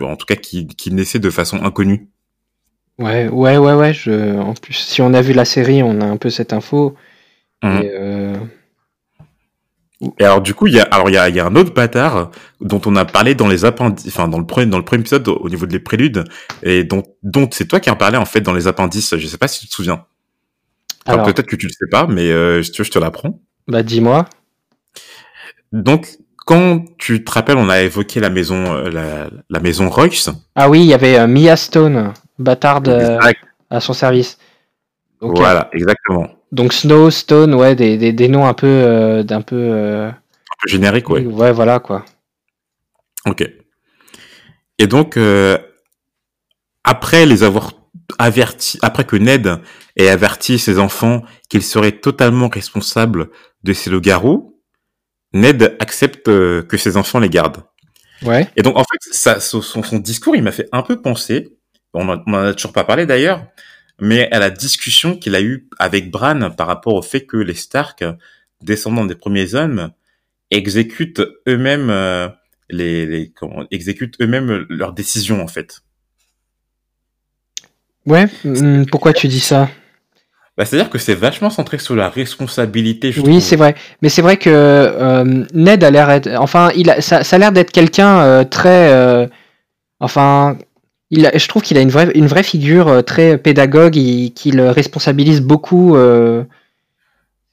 en 0.03 0.15
tout 0.15 0.27
cas, 0.27 0.35
qui, 0.35 0.67
qui 0.67 0.91
naissaient 0.91 1.17
de 1.19 1.31
façon 1.31 1.63
inconnue. 1.63 2.07
Ouais, 2.99 3.27
ouais, 3.29 3.57
ouais, 3.57 3.73
ouais. 3.73 3.93
Je... 3.93 4.37
En 4.37 4.53
plus, 4.53 4.73
si 4.73 5.01
on 5.01 5.13
a 5.15 5.21
vu 5.21 5.33
la 5.33 5.45
série, 5.45 5.81
on 5.81 6.01
a 6.01 6.05
un 6.05 6.17
peu 6.17 6.29
cette 6.29 6.53
info. 6.53 6.95
Et, 7.63 7.67
euh, 7.67 8.35
Et 10.19 10.23
alors 10.23 10.41
du 10.41 10.53
coup, 10.53 10.67
il 10.67 10.73
y 10.75 10.79
a, 10.79 10.83
alors 10.83 11.09
il 11.09 11.13
y 11.13 11.17
a, 11.17 11.27
il 11.27 11.35
y 11.35 11.39
a 11.39 11.45
un 11.45 11.55
autre 11.55 11.73
bâtard 11.73 12.29
dont 12.61 12.81
on 12.85 12.95
a 12.95 13.05
parlé 13.05 13.33
dans 13.33 13.47
les 13.47 13.65
appendices, 13.65 14.07
enfin 14.07 14.27
dans 14.27 14.37
le 14.37 14.45
premier, 14.45 14.67
dans 14.67 14.77
le 14.77 14.85
premier 14.85 15.01
épisode 15.01 15.27
au 15.27 15.37
au 15.37 15.49
niveau 15.49 15.65
des 15.65 15.79
préludes, 15.79 16.23
et 16.61 16.83
dont, 16.83 17.03
dont 17.23 17.49
c'est 17.51 17.67
toi 17.67 17.79
qui 17.79 17.89
en 17.89 17.95
parlais 17.95 18.17
en 18.17 18.25
fait 18.25 18.41
dans 18.41 18.53
les 18.53 18.67
appendices. 18.67 19.15
Je 19.17 19.25
sais 19.27 19.37
pas 19.39 19.47
si 19.47 19.61
tu 19.61 19.67
te 19.67 19.73
souviens. 19.73 20.05
Alors, 21.07 21.25
peut-être 21.25 21.47
que 21.47 21.55
tu 21.55 21.67
le 21.67 21.71
sais 21.71 21.87
pas, 21.89 22.05
mais 22.05 22.29
euh, 22.31 22.61
si 22.61 22.71
tu 22.71 22.81
veux, 22.81 22.85
je 22.85 22.91
te 22.91 22.99
l'apprends. 22.99 23.39
bah 23.67 23.81
dis-moi. 23.81 24.25
Donc, 25.71 26.07
quand 26.45 26.83
tu 26.97 27.23
te 27.23 27.31
rappelles, 27.31 27.57
on 27.57 27.69
a 27.69 27.81
évoqué 27.81 28.19
la 28.19 28.29
maison, 28.29 28.75
euh, 28.75 28.89
la, 28.89 29.29
la 29.49 29.59
maison 29.59 29.89
Royce. 29.89 30.29
Ah 30.55 30.69
oui, 30.69 30.81
il 30.81 30.87
y 30.87 30.93
avait 30.93 31.17
euh, 31.17 31.27
Mia 31.27 31.55
Stone, 31.55 32.13
bâtarde 32.39 32.89
à 33.69 33.79
son 33.79 33.93
service. 33.93 34.37
Voilà, 35.21 35.69
exactement. 35.73 36.27
Donc 36.51 36.73
Snow, 36.73 37.09
Stone, 37.11 37.53
ouais, 37.53 37.75
des, 37.75 37.97
des, 37.97 38.13
des 38.13 38.27
noms 38.27 38.45
un 38.45 38.53
peu, 38.53 38.67
euh, 38.67 39.23
d'un 39.23 39.41
peu. 39.41 39.55
euh, 39.57 40.07
Un 40.09 40.55
peu 40.61 40.69
générique, 40.69 41.09
ouais. 41.09 41.25
ouais, 41.25 41.51
voilà 41.51 41.79
quoi. 41.79 42.05
Ok. 43.25 43.43
Et 44.79 44.87
donc, 44.87 45.17
euh, 45.17 45.57
après 46.83 47.25
les 47.25 47.43
avoir 47.43 47.73
avertis, 48.19 48.79
après 48.81 49.03
que 49.03 49.15
Ned 49.17 49.59
ait 49.97 50.07
averti 50.07 50.57
ses 50.59 50.79
enfants 50.79 51.23
qu'il 51.49 51.63
serait 51.63 51.91
totalement 51.91 52.47
responsable 52.47 53.29
de 53.63 53.73
ces 53.73 53.89
loups-garous, 53.89 54.61
Ned 55.33 55.75
accepte 55.79 56.25
que 56.25 56.77
ses 56.77 56.95
enfants 56.95 57.19
les 57.19 57.29
gardent. 57.29 57.63
Ouais. 58.23 58.47
Et 58.55 58.61
donc, 58.61 58.77
en 58.77 58.83
fait, 58.83 59.11
ça, 59.11 59.39
son, 59.41 59.61
son 59.61 59.99
discours, 59.99 60.35
il 60.35 60.43
m'a 60.43 60.51
fait 60.53 60.69
un 60.71 60.81
peu 60.83 61.01
penser, 61.01 61.49
on 61.93 62.07
en 62.07 62.23
on 62.25 62.33
en 62.33 62.45
a 62.45 62.53
toujours 62.53 62.71
pas 62.73 62.83
parlé 62.85 63.05
d'ailleurs, 63.05 63.45
mais 63.99 64.29
à 64.31 64.39
la 64.39 64.49
discussion 64.49 65.17
qu'il 65.17 65.35
a 65.35 65.41
eue 65.41 65.67
avec 65.79 66.11
Bran 66.11 66.51
par 66.51 66.67
rapport 66.67 66.93
au 66.93 67.01
fait 67.01 67.25
que 67.25 67.37
les 67.37 67.55
Stark, 67.55 68.03
descendants 68.61 69.05
des 69.05 69.15
premiers 69.15 69.55
hommes, 69.55 69.91
exécutent 70.51 71.21
eux-mêmes 71.47 71.89
euh, 71.89 72.27
les, 72.69 73.05
les 73.05 73.29
comment, 73.29 73.65
exécutent 73.71 74.19
eux-mêmes 74.21 74.65
leurs 74.69 74.93
décisions 74.93 75.41
en 75.41 75.47
fait. 75.47 75.81
Ouais. 78.05 78.27
hum, 78.45 78.85
pourquoi 78.85 79.13
tu 79.13 79.27
dis 79.27 79.39
ça? 79.39 79.69
Bah, 80.57 80.65
c'est-à-dire 80.65 80.89
que 80.89 80.97
c'est 80.97 81.13
vachement 81.13 81.49
centré 81.49 81.77
sur 81.77 81.95
la 81.95 82.09
responsabilité. 82.09 83.11
Je 83.11 83.21
Oui, 83.21 83.41
c'est 83.41 83.57
vrai. 83.57 83.75
Mais 84.01 84.09
c'est 84.09 84.23
vrai 84.23 84.37
que 84.37 84.49
euh, 84.49 85.45
Ned 85.53 85.83
a 85.83 85.91
l'air. 85.91 86.21
Enfin, 86.39 86.71
il 86.75 86.89
a, 86.89 86.99
ça, 87.01 87.23
ça 87.23 87.35
a 87.35 87.39
l'air 87.39 87.51
d'être 87.51 87.71
quelqu'un 87.71 88.21
euh, 88.21 88.43
très. 88.43 89.29
enfin, 89.99 90.57
il 91.11 91.25
a- 91.25 91.37
je 91.37 91.47
trouve 91.47 91.61
qu'il 91.61 91.77
a 91.77 91.81
une 91.81 91.89
vraie, 91.89 92.11
une 92.15 92.27
vraie 92.27 92.43
figure 92.43 92.87
euh, 92.87 93.01
très 93.01 93.37
pédagogue. 93.37 93.95
Il, 93.95 94.33
qui 94.33 94.51
le 94.51 94.69
responsabilise 94.69 95.41
beaucoup. 95.41 95.95
Euh, 95.95 96.43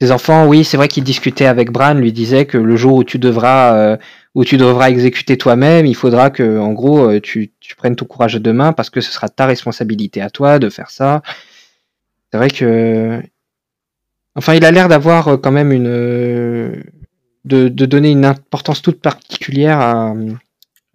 ses 0.01 0.11
enfants, 0.11 0.45
oui, 0.47 0.63
c'est 0.65 0.75
vrai 0.77 0.87
qu'il 0.89 1.03
discutait 1.05 1.45
avec 1.45 1.71
Bran, 1.71 1.93
lui 1.93 2.11
disait 2.11 2.45
que 2.45 2.57
le 2.57 2.75
jour 2.75 2.95
où 2.95 3.03
tu 3.05 3.17
devras, 3.17 3.75
euh, 3.77 3.97
où 4.35 4.43
tu 4.43 4.57
devras 4.57 4.89
exécuter 4.89 5.37
toi-même, 5.37 5.85
il 5.85 5.95
faudra 5.95 6.29
que, 6.29 6.59
en 6.59 6.73
gros, 6.73 7.09
euh, 7.09 7.21
tu, 7.21 7.53
tu 7.61 7.75
prennes 7.77 7.95
ton 7.95 8.03
courage 8.05 8.35
à 8.35 8.39
deux 8.39 8.51
mains 8.51 8.73
parce 8.73 8.89
que 8.89 8.99
ce 8.99 9.09
sera 9.11 9.29
ta 9.29 9.45
responsabilité 9.45 10.21
à 10.21 10.29
toi 10.29 10.59
de 10.59 10.69
faire 10.69 10.89
ça. 10.89 11.21
C'est 12.31 12.37
vrai 12.37 12.49
que 12.49 13.21
Enfin, 14.37 14.53
il 14.53 14.65
a 14.65 14.71
l'air 14.71 14.89
d'avoir 14.89 15.29
euh, 15.29 15.37
quand 15.37 15.51
même 15.51 15.71
une. 15.71 16.83
De, 17.45 17.69
de 17.69 17.85
donner 17.85 18.09
une 18.09 18.25
importance 18.25 18.81
toute 18.81 18.99
particulière 19.01 19.79
à, 19.79 20.13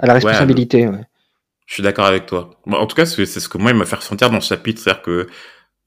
à 0.00 0.06
la 0.06 0.12
responsabilité. 0.14 0.88
ouais. 0.88 1.04
Je 1.70 1.74
suis 1.74 1.84
d'accord 1.84 2.06
avec 2.06 2.26
toi. 2.26 2.50
Bon, 2.66 2.78
en 2.78 2.86
tout 2.88 2.96
cas, 2.96 3.06
c'est 3.06 3.26
ce 3.26 3.48
que 3.48 3.56
moi 3.56 3.70
il 3.70 3.76
m'a 3.76 3.86
fait 3.86 3.94
ressentir 3.94 4.28
dans 4.28 4.40
ce 4.40 4.48
chapitre, 4.48 4.82
c'est-à-dire 4.82 5.02
que 5.02 5.28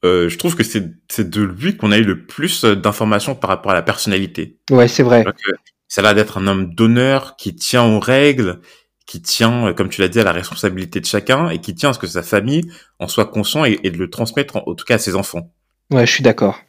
euh, 0.05 0.29
je 0.29 0.37
trouve 0.37 0.55
que 0.55 0.63
c'est 0.63 1.29
de 1.29 1.41
lui 1.41 1.75
qu'on 1.75 1.91
a 1.91 1.97
eu 1.97 2.05
le 2.05 2.25
plus 2.25 2.63
d'informations 2.63 3.35
par 3.35 3.49
rapport 3.49 3.73
à 3.73 3.75
la 3.75 3.81
personnalité. 3.81 4.59
Ouais, 4.71 4.87
c'est 4.87 5.03
vrai. 5.03 5.25
Donc, 5.25 5.35
euh, 5.49 5.51
ça 5.89 5.99
a 5.99 6.03
l'air 6.05 6.15
d'être 6.15 6.37
un 6.37 6.47
homme 6.47 6.73
d'honneur 6.73 7.35
qui 7.35 7.53
tient 7.53 7.83
aux 7.83 7.99
règles, 7.99 8.61
qui 9.05 9.21
tient, 9.21 9.67
euh, 9.67 9.73
comme 9.73 9.89
tu 9.89 9.99
l'as 9.99 10.07
dit, 10.07 10.21
à 10.21 10.23
la 10.23 10.31
responsabilité 10.31 11.01
de 11.01 11.05
chacun 11.05 11.49
et 11.49 11.59
qui 11.59 11.75
tient 11.75 11.89
à 11.89 11.93
ce 11.93 11.99
que 11.99 12.07
sa 12.07 12.23
famille 12.23 12.71
en 12.99 13.09
soit 13.09 13.25
conscient 13.25 13.65
et, 13.65 13.77
et 13.83 13.91
de 13.91 13.97
le 13.97 14.09
transmettre, 14.09 14.55
en, 14.55 14.63
en 14.65 14.75
tout 14.75 14.85
cas 14.85 14.95
à 14.95 14.99
ses 14.99 15.15
enfants. 15.17 15.53
Ouais, 15.91 16.05
je 16.05 16.11
suis 16.13 16.23
d'accord. 16.23 16.61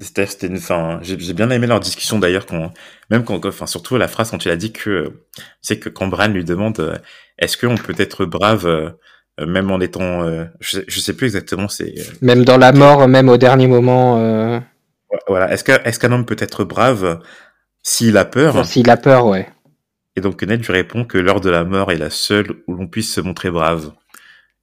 C'était, 0.00 0.26
c'était 0.26 0.46
une, 0.46 0.56
enfin, 0.56 0.98
j'ai, 1.02 1.16
bien 1.34 1.50
aimé 1.50 1.66
leur 1.66 1.80
discussion 1.80 2.18
d'ailleurs, 2.18 2.46
quand, 2.46 2.72
même 3.10 3.24
quand, 3.24 3.44
enfin, 3.44 3.66
surtout 3.66 3.96
la 3.96 4.08
phrase 4.08 4.30
quand 4.30 4.44
il 4.44 4.50
a 4.50 4.56
dit 4.56 4.72
que, 4.72 5.24
c'est 5.60 5.78
que 5.78 5.88
quand 5.88 6.06
Bran 6.06 6.28
lui 6.28 6.44
demande, 6.44 6.80
euh, 6.80 6.96
est-ce 7.38 7.56
qu'on 7.58 7.76
peut 7.76 7.94
être 7.98 8.24
brave, 8.24 8.66
euh, 8.66 8.90
même 9.46 9.70
en 9.70 9.80
étant, 9.80 10.22
euh, 10.22 10.46
je, 10.60 10.78
sais, 10.78 10.84
je 10.88 11.00
sais 11.00 11.14
plus 11.14 11.26
exactement, 11.26 11.68
c'est, 11.68 11.94
Même 12.22 12.44
dans 12.44 12.56
la 12.56 12.72
mort, 12.72 13.08
même 13.08 13.28
au 13.28 13.36
dernier 13.36 13.66
moment, 13.66 14.18
euh, 14.18 14.58
voilà, 15.28 15.52
est-ce 15.52 15.64
qu'un, 15.64 15.78
est-ce 15.84 15.98
qu'un 15.98 16.12
homme 16.12 16.26
peut 16.26 16.36
être 16.38 16.64
brave 16.64 17.20
s'il 17.82 18.16
a 18.16 18.24
peur? 18.24 18.64
s'il 18.64 18.88
a 18.90 18.96
peur, 18.96 19.26
ouais. 19.26 19.48
Et 20.16 20.20
donc 20.20 20.42
Ned 20.42 20.64
lui 20.64 20.72
répond 20.72 21.04
que 21.04 21.18
l'heure 21.18 21.40
de 21.40 21.50
la 21.50 21.64
mort 21.64 21.92
est 21.92 21.98
la 21.98 22.10
seule 22.10 22.62
où 22.66 22.74
l'on 22.74 22.88
puisse 22.88 23.12
se 23.12 23.20
montrer 23.20 23.50
brave. 23.50 23.92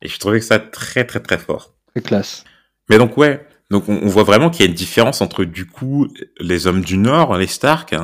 Et 0.01 0.07
je 0.07 0.19
trouvais 0.19 0.39
que 0.39 0.45
ça 0.45 0.59
très 0.59 1.05
très 1.05 1.19
très 1.19 1.37
fort. 1.37 1.73
C'est 1.95 2.05
classe. 2.05 2.43
Mais 2.89 2.97
donc 2.97 3.17
ouais, 3.17 3.45
donc 3.69 3.89
on, 3.89 3.99
on 4.01 4.07
voit 4.07 4.23
vraiment 4.23 4.49
qu'il 4.49 4.65
y 4.65 4.67
a 4.67 4.69
une 4.69 4.75
différence 4.75 5.21
entre 5.21 5.43
du 5.43 5.65
coup 5.65 6.07
les 6.39 6.67
hommes 6.67 6.81
du 6.81 6.97
Nord, 6.97 7.37
les 7.37 7.47
Stark, 7.47 7.95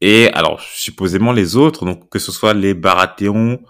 et 0.00 0.28
alors 0.32 0.60
supposément 0.60 1.32
les 1.32 1.56
autres, 1.56 1.84
donc 1.84 2.08
que 2.08 2.18
ce 2.18 2.32
soit 2.32 2.54
les 2.54 2.74
Baratheons 2.74 3.60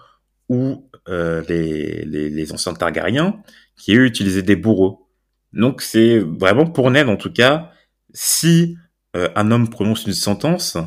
ou 0.49 0.89
euh, 1.09 1.43
les, 1.47 2.03
les, 2.05 2.29
les 2.29 2.53
anciens 2.53 2.73
Targaryens, 2.73 3.41
qui 3.77 3.95
eux 3.95 4.05
utilisaient 4.05 4.43
des 4.43 4.55
bourreaux. 4.55 5.07
Donc 5.53 5.81
c'est 5.81 6.19
vraiment 6.19 6.65
pour 6.65 6.91
Ned 6.91 7.09
en 7.09 7.15
tout 7.15 7.31
cas, 7.31 7.71
si 8.13 8.77
euh, 9.15 9.29
un 9.35 9.51
homme 9.51 9.69
prononce 9.69 10.05
une 10.05 10.13
sentence, 10.13 10.77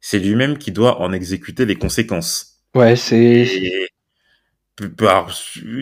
c'est 0.00 0.18
lui-même 0.18 0.58
qui 0.58 0.72
doit 0.72 1.00
en 1.00 1.12
exécuter 1.12 1.64
les 1.66 1.76
conséquences. 1.76 2.62
Ouais, 2.74 2.96
c'est. 2.96 3.87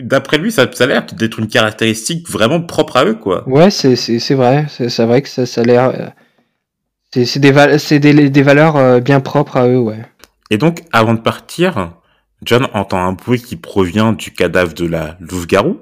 D'après 0.01 0.37
lui, 0.37 0.51
ça, 0.51 0.67
ça 0.71 0.83
a 0.85 0.87
l'air 0.87 1.05
d'être 1.05 1.39
une 1.39 1.47
caractéristique 1.47 2.29
vraiment 2.29 2.61
propre 2.61 2.97
à 2.97 3.05
eux, 3.05 3.15
quoi. 3.15 3.47
Ouais, 3.47 3.69
c'est 3.69 3.95
c'est 3.95 4.19
c'est 4.19 4.33
vrai. 4.35 4.65
C'est 4.69 4.89
c'est 4.89 5.05
vrai 5.05 5.21
que 5.21 5.29
ça, 5.29 5.45
ça 5.45 5.61
a 5.61 5.63
l'air. 5.63 5.89
euh, 5.89 6.09
C'est 7.13 7.25
c'est 7.25 7.39
des, 7.39 7.51
val- 7.51 7.79
c'est 7.79 7.99
des, 7.99 8.29
des 8.29 8.41
valeurs 8.41 8.75
euh, 8.75 8.99
bien 8.99 9.19
propres 9.19 9.57
à 9.57 9.67
eux, 9.67 9.79
ouais. 9.79 10.03
Et 10.49 10.57
donc, 10.57 10.83
avant 10.91 11.13
de 11.13 11.19
partir, 11.19 11.93
John 12.43 12.67
entend 12.73 12.99
un 13.05 13.13
bruit 13.13 13.41
qui 13.41 13.55
provient 13.55 14.13
du 14.13 14.31
cadavre 14.31 14.73
de 14.73 14.85
la 14.85 15.17
louve-garou. 15.19 15.79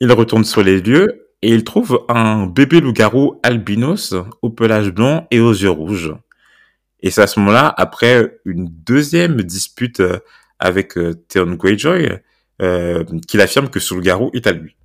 Il 0.00 0.10
retourne 0.12 0.44
sur 0.44 0.62
les 0.62 0.80
lieux 0.80 1.28
et 1.42 1.50
il 1.50 1.64
trouve 1.64 2.04
un 2.08 2.46
bébé 2.46 2.80
loup-garou 2.80 3.40
albinos 3.42 4.14
au 4.42 4.50
pelage 4.50 4.90
blanc 4.90 5.26
et 5.30 5.40
aux 5.40 5.52
yeux 5.52 5.70
rouges. 5.70 6.14
Et 7.00 7.10
c'est 7.10 7.22
à 7.22 7.26
ce 7.26 7.38
moment-là, 7.40 7.72
après 7.76 8.38
une 8.46 8.68
deuxième 8.70 9.42
dispute 9.42 10.00
euh, 10.00 10.18
avec 10.58 10.96
euh, 10.98 11.14
Theon 11.28 11.54
Greyjoy, 11.54 12.18
euh, 12.62 13.04
qu'il 13.28 13.40
affirme 13.40 13.68
que 13.68 13.78
loup-garou 13.94 14.30
est 14.34 14.46
à 14.46 14.52
lui. 14.52 14.76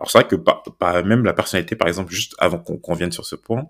Alors 0.00 0.10
c'est 0.10 0.18
vrai 0.18 0.28
que 0.28 0.36
par, 0.36 0.62
par- 0.78 1.04
même 1.04 1.24
la 1.24 1.32
personnalité, 1.32 1.74
par 1.76 1.88
exemple, 1.88 2.12
juste 2.12 2.34
avant 2.38 2.58
qu'on 2.58 2.94
vienne 2.94 3.10
sur 3.12 3.24
ce 3.26 3.34
point, 3.36 3.64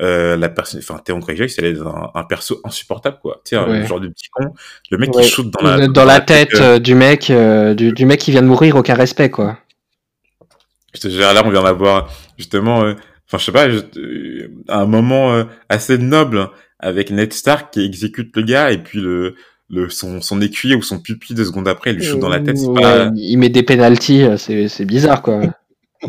euh, 0.00 0.36
la 0.36 0.48
personne, 0.48 0.80
enfin 0.80 0.98
Theon 1.04 1.18
Greyjoy, 1.18 1.48
c'est 1.48 1.76
un, 1.80 2.10
un 2.14 2.24
perso 2.24 2.60
insupportable, 2.64 3.18
quoi. 3.20 3.40
Tu 3.44 3.56
sais, 3.56 3.62
Ouais. 3.62 3.78
un 3.78 3.84
genre 3.84 4.00
de 4.00 4.08
petit 4.08 4.28
con, 4.30 4.54
le 4.90 4.98
mec 4.98 5.14
Ouais. 5.14 5.22
qui 5.22 5.28
shoot 5.28 5.50
dans 5.50 5.62
la 5.66 5.86
dans, 5.88 6.04
la 6.04 6.20
tête 6.20 6.54
euh, 6.54 6.76
euh, 6.76 6.78
du 6.78 6.94
mec, 6.94 7.30
euh, 7.30 7.74
du, 7.74 7.92
du 7.92 8.06
mec 8.06 8.20
qui 8.20 8.30
vient 8.30 8.42
de 8.42 8.46
mourir, 8.46 8.76
aucun 8.76 8.94
respect, 8.94 9.30
quoi. 9.30 9.58
Je 10.94 11.00
te 11.00 11.08
jure, 11.08 11.32
là, 11.32 11.42
on 11.44 11.50
vient 11.50 11.62
d'avoir 11.62 12.10
justement, 12.38 12.82
euh, 12.84 12.94
enfin, 13.26 13.38
je 13.38 13.44
sais 13.44 13.52
pas, 13.52 13.68
je- 13.70 13.78
euh, 13.98 14.48
un 14.68 14.86
moment 14.86 15.32
euh, 15.34 15.44
assez 15.68 15.98
noble 15.98 16.48
avec 16.78 17.10
Ned 17.10 17.32
Stark 17.32 17.72
qui 17.72 17.84
exécute 17.84 18.34
le 18.36 18.42
gars 18.42 18.70
et 18.72 18.78
puis 18.78 19.00
le, 19.00 19.34
le 19.70 19.90
son, 19.90 20.20
son 20.20 20.40
écuyer 20.40 20.74
ou 20.74 20.82
son 20.82 20.98
pupille 20.98 21.34
deux 21.36 21.44
secondes 21.44 21.68
après, 21.68 21.90
il 21.90 21.96
lui 21.96 22.04
shoot 22.04 22.18
dans 22.18 22.28
la 22.28 22.40
tête. 22.40 22.56
Ouais, 22.58 22.82
pas... 22.82 23.10
Il 23.16 23.36
met 23.38 23.48
des 23.50 23.62
pénalties, 23.62 24.22
euh, 24.22 24.36
c'est 24.36 24.68
c'est 24.68 24.84
bizarre, 24.84 25.22
quoi. 25.22 25.40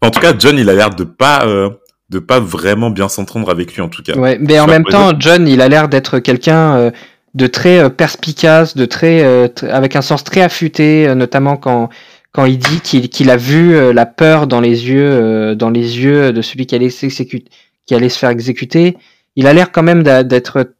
En 0.00 0.10
tout 0.10 0.20
cas, 0.20 0.32
John, 0.38 0.56
il 0.58 0.70
a 0.70 0.74
l'air 0.74 0.90
de 0.90 1.04
pas, 1.04 1.46
euh, 1.46 1.68
de 2.08 2.18
pas 2.18 2.40
vraiment 2.40 2.90
bien 2.90 3.08
s'entendre 3.08 3.50
avec 3.50 3.74
lui, 3.74 3.82
en 3.82 3.88
tout 3.88 4.02
cas. 4.02 4.16
Ouais, 4.16 4.38
mais 4.40 4.58
en 4.60 4.66
même 4.66 4.84
temps, 4.84 5.12
John, 5.18 5.46
il 5.46 5.60
a 5.60 5.68
l'air 5.68 5.88
d'être 5.88 6.20
quelqu'un 6.20 6.74
euh, 6.76 6.90
de 7.34 7.46
très 7.46 7.78
euh, 7.78 7.88
perspicace, 7.90 8.76
de 8.76 8.86
très, 8.86 9.22
euh, 9.22 9.46
tr- 9.48 9.68
avec 9.68 9.94
un 9.96 10.00
sens 10.00 10.24
très 10.24 10.40
affûté, 10.40 11.06
euh, 11.06 11.14
notamment 11.14 11.56
quand 11.56 11.90
quand 12.32 12.44
il 12.44 12.58
dit 12.58 12.80
qu'il 12.80 13.08
qu'il 13.08 13.30
a 13.30 13.36
vu 13.36 13.74
euh, 13.74 13.92
la 13.92 14.06
peur 14.06 14.46
dans 14.46 14.60
les 14.60 14.88
yeux 14.88 15.10
euh, 15.10 15.54
dans 15.54 15.70
les 15.70 15.98
yeux 15.98 16.32
de 16.32 16.40
celui 16.42 16.66
qui 16.66 16.74
allait 16.74 16.90
s'exécuter, 16.90 17.50
qui 17.84 17.94
allait 17.94 18.08
se 18.08 18.18
faire 18.18 18.30
exécuter. 18.30 18.96
Il 19.36 19.46
a 19.46 19.52
l'air 19.52 19.70
quand 19.70 19.82
même 19.82 20.02
d'être 20.02 20.74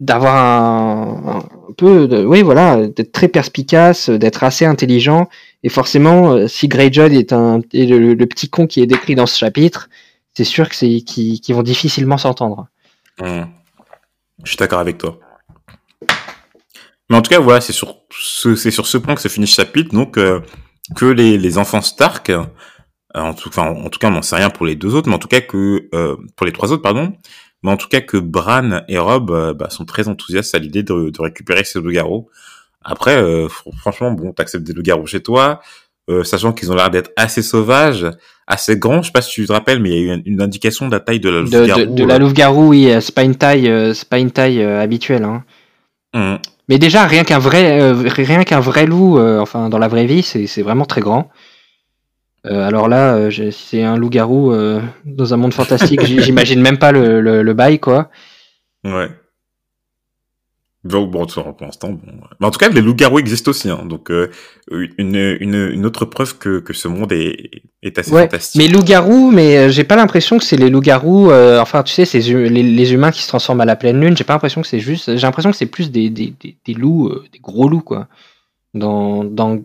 d'avoir 0.00 0.36
un, 0.36 1.44
peu, 1.76 2.06
de, 2.06 2.24
oui 2.24 2.42
voilà, 2.42 2.86
d'être 2.86 3.12
très 3.12 3.28
perspicace, 3.28 4.10
d'être 4.10 4.44
assez 4.44 4.64
intelligent. 4.64 5.28
Et 5.62 5.68
forcément, 5.68 6.32
euh, 6.32 6.48
si 6.48 6.68
Greyjoy 6.68 7.16
est 7.16 7.32
un 7.32 7.60
est 7.72 7.86
le, 7.86 8.14
petit 8.26 8.48
con 8.48 8.66
qui 8.66 8.80
est 8.82 8.86
décrit 8.86 9.14
dans 9.14 9.26
ce 9.26 9.38
chapitre, 9.38 9.88
c'est 10.34 10.44
sûr 10.44 10.68
que 10.68 10.74
c'est 10.74 11.00
qu'ils 11.00 11.54
vont 11.54 11.62
difficilement 11.62 12.18
s'entendre. 12.18 12.68
Hum. 13.20 13.46
Je 14.44 14.50
suis 14.50 14.58
d'accord 14.58 14.80
avec 14.80 14.98
toi. 14.98 15.18
Mais 17.08 17.16
en 17.16 17.22
tout 17.22 17.30
cas, 17.30 17.40
voilà, 17.40 17.60
c'est 17.60 17.72
sur 17.72 18.02
ce, 18.10 18.54
sur 18.54 18.86
ce 18.86 18.98
point 18.98 19.14
que 19.14 19.20
se 19.22 19.28
finit 19.28 19.46
ce 19.46 19.54
chapitre, 19.54 19.94
donc 19.94 20.18
euh, 20.18 20.40
que 20.94 21.06
les, 21.06 21.38
les 21.38 21.56
enfants 21.56 21.80
Stark, 21.80 22.28
euh, 22.28 22.44
en 23.14 23.32
tout 23.32 23.48
cas, 23.48 23.72
tout 23.90 23.98
cas, 23.98 24.08
on 24.08 24.10
n'en 24.10 24.22
sait 24.22 24.36
rien 24.36 24.50
pour 24.50 24.66
les 24.66 24.74
deux 24.74 24.94
autres, 24.94 25.08
mais 25.08 25.14
en 25.14 25.18
tout 25.18 25.28
cas 25.28 25.40
que 25.40 25.88
pour 26.36 26.44
les 26.44 26.52
trois 26.52 26.70
autres, 26.70 26.82
pardon, 26.82 27.14
mais 27.66 27.72
en 27.72 27.76
tout 27.76 27.88
cas 27.88 28.00
que 28.00 28.16
Bran 28.16 28.82
et 28.86 28.96
Rob 28.96 29.32
euh, 29.32 29.52
bah, 29.52 29.70
sont 29.70 29.84
très 29.84 30.06
enthousiastes 30.06 30.54
à 30.54 30.58
l'idée 30.58 30.84
de, 30.84 31.10
de 31.10 31.20
récupérer 31.20 31.64
ces 31.64 31.80
loups-garous. 31.80 32.28
Après, 32.84 33.16
euh, 33.16 33.48
fr- 33.48 33.76
franchement, 33.76 34.12
bon, 34.12 34.32
t'acceptes 34.32 34.62
des 34.64 34.72
loups-garous 34.72 35.08
chez 35.08 35.20
toi, 35.20 35.60
euh, 36.08 36.22
sachant 36.22 36.52
qu'ils 36.52 36.70
ont 36.70 36.76
l'air 36.76 36.90
d'être 36.90 37.10
assez 37.16 37.42
sauvages, 37.42 38.06
assez 38.46 38.78
grands. 38.78 39.02
Je 39.02 39.06
sais 39.06 39.12
pas 39.12 39.20
si 39.20 39.32
tu 39.32 39.46
te 39.46 39.52
rappelles, 39.52 39.80
mais 39.80 39.90
il 39.90 39.94
y 39.94 39.98
a 39.98 40.00
eu 40.00 40.14
une, 40.14 40.22
une 40.26 40.40
indication 40.40 40.86
de 40.86 40.92
la 40.92 41.00
taille 41.00 41.18
de 41.18 41.28
la 41.28 41.42
De, 41.42 41.84
de, 41.86 42.04
la 42.04 42.18
louve-garou, 42.18 42.68
oui, 42.68 42.88
c'est 43.00 43.14
pas 43.14 43.24
une 43.24 43.34
taille, 43.34 43.68
euh, 43.68 43.94
c'est 43.94 44.08
pas 44.08 44.20
une 44.20 44.30
taille 44.30 44.62
habituelle. 44.62 45.24
Hein. 45.24 45.42
Hum. 46.14 46.38
Mais 46.68 46.78
déjà, 46.78 47.04
rien 47.04 47.24
qu'un 47.24 47.40
vrai, 47.40 47.92
rien 47.92 48.44
qu'un 48.44 48.60
vrai 48.60 48.86
loup, 48.86 49.18
enfin 49.20 49.68
dans 49.68 49.78
la 49.78 49.88
vraie 49.88 50.06
vie, 50.06 50.22
c'est 50.22 50.46
c'est 50.46 50.62
vraiment 50.62 50.84
très 50.84 51.00
grand. 51.00 51.30
Euh, 52.46 52.66
alors 52.66 52.88
là, 52.88 53.14
euh, 53.16 53.30
si 53.30 53.50
c'est 53.52 53.82
un 53.82 53.96
loup-garou 53.96 54.52
euh, 54.52 54.80
dans 55.04 55.34
un 55.34 55.36
monde 55.36 55.54
fantastique, 55.54 56.00
j'imagine 56.04 56.60
même 56.60 56.78
pas 56.78 56.92
le, 56.92 57.20
le, 57.20 57.42
le 57.42 57.54
bail, 57.54 57.78
quoi. 57.80 58.10
Ouais. 58.84 59.08
Donc 60.84 61.10
bon, 61.10 61.26
pour 61.26 61.56
l'instant, 61.62 61.90
bon. 61.90 62.00
Mais 62.38 62.46
en 62.46 62.50
tout 62.52 62.60
cas, 62.60 62.68
les 62.68 62.80
loups-garous 62.80 63.18
existent 63.18 63.50
aussi, 63.50 63.68
hein. 63.68 63.84
Donc 63.86 64.08
une, 64.70 65.36
une, 65.40 65.70
une 65.72 65.84
autre 65.84 66.04
preuve 66.04 66.38
que, 66.38 66.60
que 66.60 66.72
ce 66.72 66.86
monde 66.86 67.10
est, 67.12 67.50
est 67.82 67.98
assez 67.98 68.12
Ouais, 68.12 68.22
fantastique. 68.22 68.60
Mais 68.62 68.68
loup-garou, 68.68 69.32
mais 69.32 69.68
j'ai 69.72 69.82
pas 69.82 69.96
l'impression 69.96 70.38
que 70.38 70.44
c'est 70.44 70.56
les 70.56 70.70
loups-garous, 70.70 71.32
euh, 71.32 71.58
enfin 71.60 71.82
tu 71.82 71.92
sais, 71.92 72.04
c'est 72.04 72.20
les, 72.20 72.62
les 72.62 72.92
humains 72.92 73.10
qui 73.10 73.22
se 73.22 73.28
transforment 73.28 73.62
à 73.62 73.64
la 73.64 73.74
pleine 73.74 74.00
lune, 74.00 74.16
j'ai 74.16 74.22
pas 74.22 74.34
l'impression 74.34 74.60
que 74.62 74.68
c'est 74.68 74.78
juste, 74.78 75.16
j'ai 75.16 75.26
l'impression 75.26 75.50
que 75.50 75.56
c'est 75.56 75.66
plus 75.66 75.90
des, 75.90 76.08
des, 76.08 76.32
des, 76.40 76.56
des 76.64 76.74
loups, 76.74 77.08
euh, 77.08 77.24
des 77.32 77.40
gros 77.40 77.68
loups, 77.68 77.80
quoi, 77.80 78.06
dans, 78.72 79.24
dans, 79.24 79.60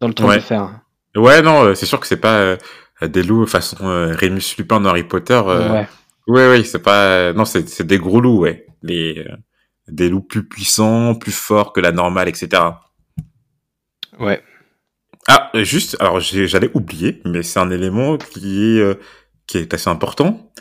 dans 0.00 0.08
le 0.08 0.14
trône 0.14 0.30
Ouais. 0.30 0.36
de 0.36 0.40
fer. 0.42 0.80
Ouais, 1.16 1.42
non, 1.42 1.64
euh, 1.64 1.74
c'est 1.74 1.86
sûr 1.86 2.00
que 2.00 2.06
c'est 2.06 2.16
pas 2.20 2.38
euh, 2.40 2.56
des 3.02 3.22
loups 3.22 3.46
façon 3.46 3.76
euh, 3.86 4.14
Rémus 4.14 4.56
Lupin 4.58 4.80
dans 4.80 4.90
Harry 4.90 5.04
Potter. 5.04 5.40
Euh, 5.46 5.72
Ouais. 5.72 5.88
ouais, 6.28 6.48
ouais, 6.50 6.64
c'est 6.64 6.82
pas. 6.82 7.32
non, 7.34 7.44
c'est 7.44 7.68
c'est 7.68 7.86
des 7.86 7.98
gros 7.98 8.20
loups, 8.20 8.40
ouais. 8.40 8.66
Les 8.82 9.18
euh, 9.28 9.36
des 9.88 10.08
loups 10.08 10.22
plus 10.22 10.44
puissants, 10.48 11.14
plus 11.14 11.32
forts 11.32 11.72
que 11.72 11.80
la 11.80 11.92
normale, 11.92 12.28
etc. 12.28 12.62
Ouais. 14.18 14.42
Ah, 15.28 15.50
juste, 15.54 15.96
alors 16.00 16.18
j'ai- 16.20 16.48
j'allais 16.48 16.70
oublier, 16.74 17.20
mais 17.24 17.42
c'est 17.42 17.60
un 17.60 17.70
élément 17.70 18.16
qui 18.18 18.76
est 18.76 18.80
euh, 18.80 18.94
qui 19.46 19.58
est 19.58 19.72
assez 19.74 19.88
important. 19.90 20.52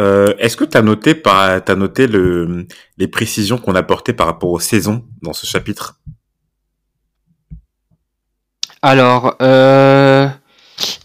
Euh, 0.00 0.34
Est-ce 0.38 0.56
que 0.56 0.64
tu 0.64 0.76
as 0.76 0.82
noté 0.82 1.14
par 1.14 1.62
t'as 1.64 1.74
noté 1.74 2.06
le 2.06 2.66
les 2.98 3.08
précisions 3.08 3.58
qu'on 3.58 3.74
a 3.74 3.80
apportées 3.80 4.12
par 4.12 4.26
rapport 4.26 4.50
aux 4.50 4.60
saisons 4.60 5.04
dans 5.22 5.32
ce 5.32 5.46
chapitre? 5.46 5.98
Alors, 8.82 9.36
euh, 9.42 10.28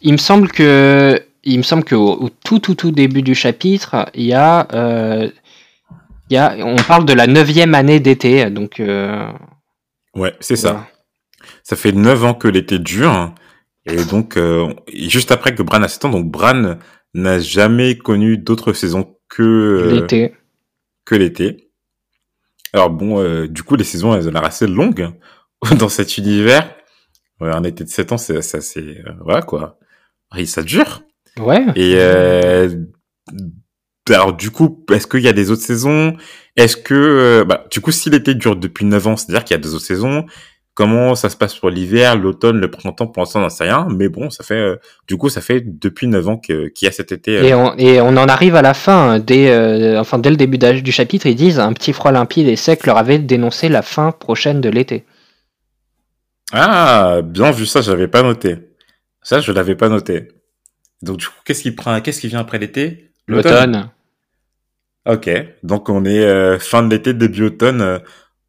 il 0.02 0.12
me 0.14 0.18
semble 0.18 0.50
que, 0.50 1.22
il 1.44 1.58
me 1.58 1.64
semble 1.64 1.84
qu'au 1.84 2.14
au 2.22 2.30
tout 2.30 2.60
tout 2.60 2.76
tout 2.76 2.92
début 2.92 3.22
du 3.22 3.36
chapitre, 3.36 4.10
il 4.14 4.26
y 4.26 4.34
a, 4.34 4.68
euh, 4.74 5.30
il 6.30 6.34
y 6.36 6.38
a, 6.38 6.56
on 6.60 6.76
parle 6.76 7.06
de 7.06 7.14
la 7.14 7.28
neuvième 7.28 7.76
année 7.76 8.00
d'été, 8.00 8.50
donc. 8.50 8.80
Euh, 8.80 9.28
Ouais, 10.14 10.36
c'est 10.42 10.58
ça. 10.58 10.72
voilà. 10.72 10.88
Ça 11.64 11.76
fait 11.78 11.94
neuf 11.94 12.24
ans 12.26 12.34
que 12.34 12.50
l'été 12.50 12.80
dure. 12.80 13.34
Et 13.86 14.04
donc, 14.04 14.38
juste 14.94 15.32
après 15.32 15.56
que 15.56 15.64
Bran 15.64 15.82
a 15.84 15.88
7 15.88 16.06
ans, 16.06 16.10
donc 16.10 16.30
Bran 16.30 16.76
n'a 17.14 17.40
jamais 17.40 17.98
connu 17.98 18.38
d'autres 18.38 18.74
saisons 18.74 19.16
que 19.30 19.90
L'été. 19.90 20.34
que 21.06 21.16
l'été. 21.16 21.72
Alors 22.74 22.90
bon, 22.90 23.46
du 23.48 23.64
coup, 23.64 23.78
les 23.78 23.86
saisons, 23.86 24.14
elles 24.14 24.28
ont 24.28 24.32
l'air 24.32 24.44
assez 24.44 24.68
longues 24.68 25.12
dans 25.80 25.88
cet 25.90 26.18
univers. 26.18 26.70
Ouais, 27.42 27.50
un 27.52 27.64
été 27.64 27.84
de 27.84 27.90
7 27.90 28.12
ans, 28.14 28.18
c'est 28.18 28.42
ça, 28.42 28.62
c'est 28.62 28.80
euh, 28.80 29.12
voilà 29.26 29.42
quoi. 29.42 29.78
Et 30.38 30.46
ça 30.46 30.62
dure. 30.64 31.02
Ouais. 31.40 31.66
Et 31.76 31.96
euh, 31.98 32.70
alors 34.10 34.34
du 34.34 34.52
coup, 34.52 34.84
est-ce 34.92 35.08
qu'il 35.08 35.22
y 35.22 35.28
a 35.28 35.34
des 35.34 35.52
autres 35.52 35.62
saisons? 35.62 36.16
Est-ce 36.58 36.76
que 36.78 36.94
euh, 36.94 37.46
bah, 37.46 37.66
du 37.72 37.82
coup, 37.82 37.92
si 37.92 38.10
l'été 38.10 38.36
dure 38.36 38.56
depuis 38.56 38.86
9 38.86 39.08
ans, 39.08 39.16
c'est-à-dire 39.18 39.44
qu'il 39.44 39.56
y 39.56 39.60
a 39.60 39.62
des 39.64 39.74
autres 39.74 39.86
saisons 39.86 40.26
Comment 40.74 41.16
ça 41.16 41.28
se 41.30 41.36
passe 41.36 41.54
pour 41.56 41.70
l'hiver, 41.70 42.16
l'automne, 42.16 42.58
le 42.58 42.72
printemps? 42.72 43.06
Pour 43.06 43.22
l'instant, 43.22 43.40
on 43.40 43.44
n'en 43.44 43.50
sait 43.50 43.66
rien. 43.66 43.88
Mais 43.94 44.08
bon, 44.08 44.30
ça 44.30 44.46
fait 44.46 44.56
euh, 44.56 44.78
du 45.06 45.18
coup, 45.18 45.28
ça 45.28 45.42
fait 45.42 45.62
depuis 45.66 46.08
9 46.08 46.30
ans 46.30 46.38
que- 46.38 46.70
qu'il 46.70 46.86
y 46.86 46.90
a 46.90 46.94
cet 46.94 47.12
été. 47.12 47.38
euh, 47.40 47.44
Et 47.44 47.54
on, 47.54 47.76
et 47.78 48.00
on 48.00 48.08
en 48.16 48.28
arrive 48.30 48.56
à 48.56 48.62
la 48.62 48.74
fin, 48.74 49.20
dès, 49.20 49.52
euh, 49.52 50.00
enfin, 50.00 50.18
dès 50.18 50.30
le 50.30 50.38
début 50.38 50.58
du 50.58 50.92
chapitre, 50.94 51.28
ils 51.28 51.36
disent 51.36 51.60
un 51.60 51.74
petit 51.74 51.92
froid 51.92 52.14
limpide 52.14 52.48
et 52.48 52.56
sec 52.56 52.86
leur 52.88 52.98
avait 52.98 53.20
dénoncé 53.20 53.68
la 53.68 53.82
fin 53.82 54.12
prochaine 54.14 54.62
de 54.62 54.70
l'été. 54.70 55.04
Ah, 56.54 57.22
bien 57.24 57.52
vu 57.52 57.66
ça, 57.66 57.82
j'avais 57.82 58.08
pas 58.08 58.24
noté. 58.24 58.58
Ça, 59.22 59.40
je 59.40 59.52
l'avais 59.52 59.76
pas 59.76 59.90
noté. 59.90 60.30
Donc 61.02 61.18
du 61.18 61.28
coup, 61.28 61.34
qu'est-ce 61.46 61.64
qui 61.64 61.72
prend, 61.72 62.00
qu'est-ce 62.02 62.22
qui 62.22 62.28
vient 62.28 62.40
après 62.40 62.60
l'été? 62.60 63.12
L'automne. 63.28 63.90
Ok, 65.08 65.30
donc 65.64 65.90
on 65.90 66.06
est 66.06 66.24
euh, 66.24 66.60
fin 66.60 66.84
de 66.84 66.90
l'été, 66.90 67.14
début 67.14 67.46
automne, 67.46 67.82
euh, 67.82 68.00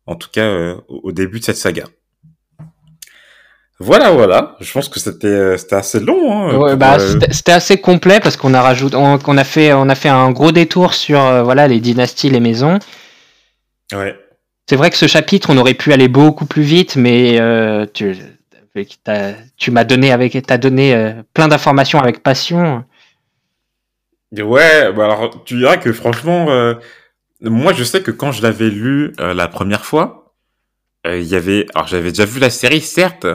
en 0.07 0.16
tout 0.16 0.28
cas 0.30 0.42
euh, 0.44 0.76
au 0.88 1.11
début 1.12 1.40
de 1.40 1.44
cette 1.44 1.57
saga. 1.57 1.84
Voilà, 3.78 4.11
voilà. 4.12 4.57
Je 4.61 4.70
pense 4.70 4.88
que 4.88 5.00
c'était 5.00 5.26
euh, 5.26 5.57
c'était 5.57 5.76
assez 5.76 5.98
long. 5.98 6.30
Hein, 6.50 6.57
Ouais, 6.57 6.76
bah, 6.76 6.98
euh, 7.00 7.18
c'était 7.30 7.53
assez 7.53 7.80
complet 7.80 8.20
parce 8.20 8.36
qu'on 8.36 8.53
a 8.55 8.61
rajouté, 8.62 8.96
on, 8.96 9.18
qu'on 9.18 9.38
a 9.38 9.44
fait, 9.44 9.72
on 9.72 9.88
a 9.88 9.94
fait 9.94 10.11
un 10.11 10.30
gros 10.30 10.53
détour 10.53 10.92
sur 10.94 11.20
euh, 11.24 11.42
voilà 11.42 11.66
les 11.68 11.80
dynasties, 11.80 12.28
les 12.30 12.40
maisons. 12.40 12.78
ouais. 13.92 14.14
C'est 14.68 14.76
vrai 14.76 14.90
que 14.90 14.96
ce 14.96 15.06
chapitre, 15.06 15.50
on 15.50 15.58
aurait 15.58 15.74
pu 15.74 15.92
aller 15.92 16.08
beaucoup 16.08 16.46
plus 16.46 16.62
vite, 16.62 16.96
mais 16.96 17.40
euh, 17.40 17.84
tu, 17.92 19.70
m'as 19.70 19.84
donné 19.84 20.12
avec, 20.12 20.40
t'as 20.46 20.58
donné 20.58 20.94
euh, 20.94 21.12
plein 21.34 21.48
d'informations 21.48 22.00
avec 22.00 22.22
passion. 22.22 22.84
Ouais, 24.32 24.90
bah 24.92 25.04
alors 25.04 25.44
tu 25.44 25.56
diras 25.56 25.76
que 25.76 25.92
franchement, 25.92 26.50
euh, 26.50 26.74
moi 27.42 27.74
je 27.74 27.84
sais 27.84 28.02
que 28.02 28.10
quand 28.10 28.32
je 28.32 28.42
l'avais 28.42 28.70
lu 28.70 29.12
la 29.18 29.46
première 29.46 29.84
fois, 29.84 30.34
il 31.04 31.24
y 31.24 31.34
avait, 31.34 31.66
alors 31.74 31.86
j'avais 31.86 32.10
déjà 32.10 32.24
vu 32.24 32.40
la 32.40 32.48
série 32.48 32.80
certes, 32.80 33.26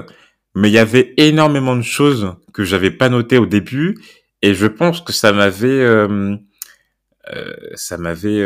mais 0.55 0.69
il 0.69 0.73
y 0.73 0.79
avait 0.79 1.13
énormément 1.17 1.75
de 1.75 1.83
choses 1.83 2.33
que 2.51 2.63
j'avais 2.63 2.89
pas 2.89 3.09
notées 3.09 3.37
au 3.37 3.45
début, 3.45 3.95
et 4.41 4.55
je 4.55 4.65
pense 4.65 5.01
que 5.01 5.13
ça 5.13 5.33
m'avait, 5.33 5.85
ça 7.75 7.97
m'avait, 7.97 8.41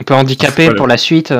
Un 0.00 0.04
peu 0.04 0.14
handicapé 0.14 0.74
pour 0.74 0.88
la 0.88 0.96
suite. 0.96 1.32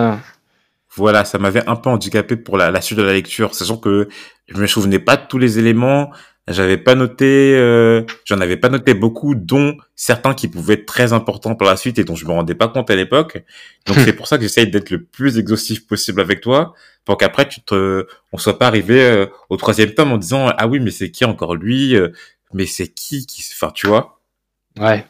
Voilà, 0.97 1.25
ça 1.25 1.39
m'avait 1.39 1.67
un 1.69 1.77
peu 1.77 1.91
handicapé 1.91 2.37
pour 2.37 2.57
la, 2.57 2.71
la 2.71 2.81
suite 2.81 2.99
de 2.99 3.05
la 3.05 3.13
lecture, 3.13 3.55
sachant 3.55 3.77
que 3.77 4.09
je 4.49 4.61
me 4.61 4.67
souvenais 4.67 4.99
pas 4.99 5.17
de 5.17 5.27
tous 5.29 5.39
les 5.39 5.59
éléments, 5.59 6.11
j'avais 6.47 6.77
pas 6.77 6.95
noté, 6.95 7.55
euh, 7.57 8.03
j'en 8.27 8.39
avais 8.41 8.59
pas 8.59 8.69
noté 8.69 8.93
beaucoup, 8.93 9.35
dont 9.35 9.77
certains 9.97 10.35
qui 10.35 10.47
pouvaient 10.47 10.75
être 10.75 10.87
très 10.87 11.15
importants 11.15 11.55
pour 11.55 11.67
la 11.67 11.77
suite 11.77 11.99
et 11.99 12.05
dont 12.05 12.15
je 12.15 12.27
me 12.27 12.33
rendais 12.33 12.55
pas 12.55 12.69
compte 12.69 12.91
à 12.91 12.97
l'époque. 12.97 13.43
Donc 13.87 13.97
c'est 13.99 14.13
pour 14.13 14.29
ça 14.29 14.37
que 14.37 14.43
j'essaye 14.43 14.69
d'être 14.71 14.91
le 14.91 15.03
plus 15.03 15.39
exhaustif 15.39 15.87
possible 15.87 16.21
avec 16.21 16.43
toi, 16.43 16.75
pour 17.07 17.17
qu'après 17.17 17.49
tu 17.49 17.63
te, 17.63 18.07
on 18.33 18.39
soit 18.39 18.59
pas 18.59 18.67
arrivé 18.67 19.03
euh, 19.03 19.27
au 19.49 19.57
troisième 19.57 19.95
tome 19.95 20.13
en 20.13 20.19
disant 20.19 20.49
ah 20.57 20.67
oui 20.67 20.81
mais 20.81 20.91
c'est 20.91 21.11
qui 21.11 21.25
encore 21.25 21.55
lui, 21.55 21.97
euh, 21.97 22.09
mais 22.53 22.67
c'est 22.67 22.89
qui 22.89 23.25
qui, 23.25 23.43
enfin 23.55 23.73
tu 23.75 23.87
vois? 23.87 24.21
Ouais. 24.79 25.07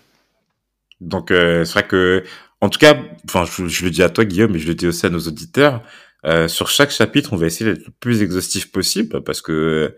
Donc 1.01 1.33
euh, 1.33 1.65
c'est 1.65 1.73
vrai 1.73 1.87
que, 1.87 2.23
en 2.65 2.71
tout 2.71 2.79
cas, 2.79 2.97
enfin 3.29 3.45
je, 3.45 3.85
le 3.85 3.91
dis 3.91 4.03
à 4.03 4.09
toi 4.09 4.25
Guillaume, 4.25 4.53
mais 4.53 4.59
je 4.59 4.67
le 4.67 4.75
dis 4.75 4.87
aussi 4.87 5.05
à 5.05 5.11
nos 5.11 5.21
auditeurs. 5.21 5.83
euh, 6.25 6.49
sur 6.49 6.71
chaque 6.71 6.91
chapitre, 6.91 7.35
on 7.35 7.37
va 7.37 7.47
essayer 7.47 7.71
d'être 7.71 7.87
le 7.87 7.93
plus 8.01 8.23
exhaustif 8.23 8.73
possible 8.73 9.23
parce 9.23 9.43
que 9.43 9.97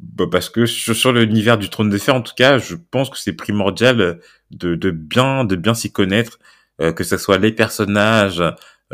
bah, 0.00 0.24
parce 0.30 0.48
que 0.48 0.64
sur, 0.64 1.12
l'univers 1.12 1.58
du 1.58 1.68
trône 1.68 1.90
de 1.90 1.98
fer, 1.98 2.14
en 2.14 2.22
tout 2.22 2.32
cas, 2.34 2.56
je 2.58 2.76
pense 2.76 3.10
que 3.10 3.18
c'est 3.18 3.34
primordial 3.34 4.20
de, 4.50 4.74
de 4.74 4.90
bien 4.90 5.44
de 5.44 5.54
bien 5.56 5.74
s'y 5.74 5.92
connaître, 5.92 6.38
euh, 6.80 6.92
que 6.92 7.04
ce 7.04 7.18
soit 7.18 7.36
les 7.38 7.52
personnages, 7.52 8.42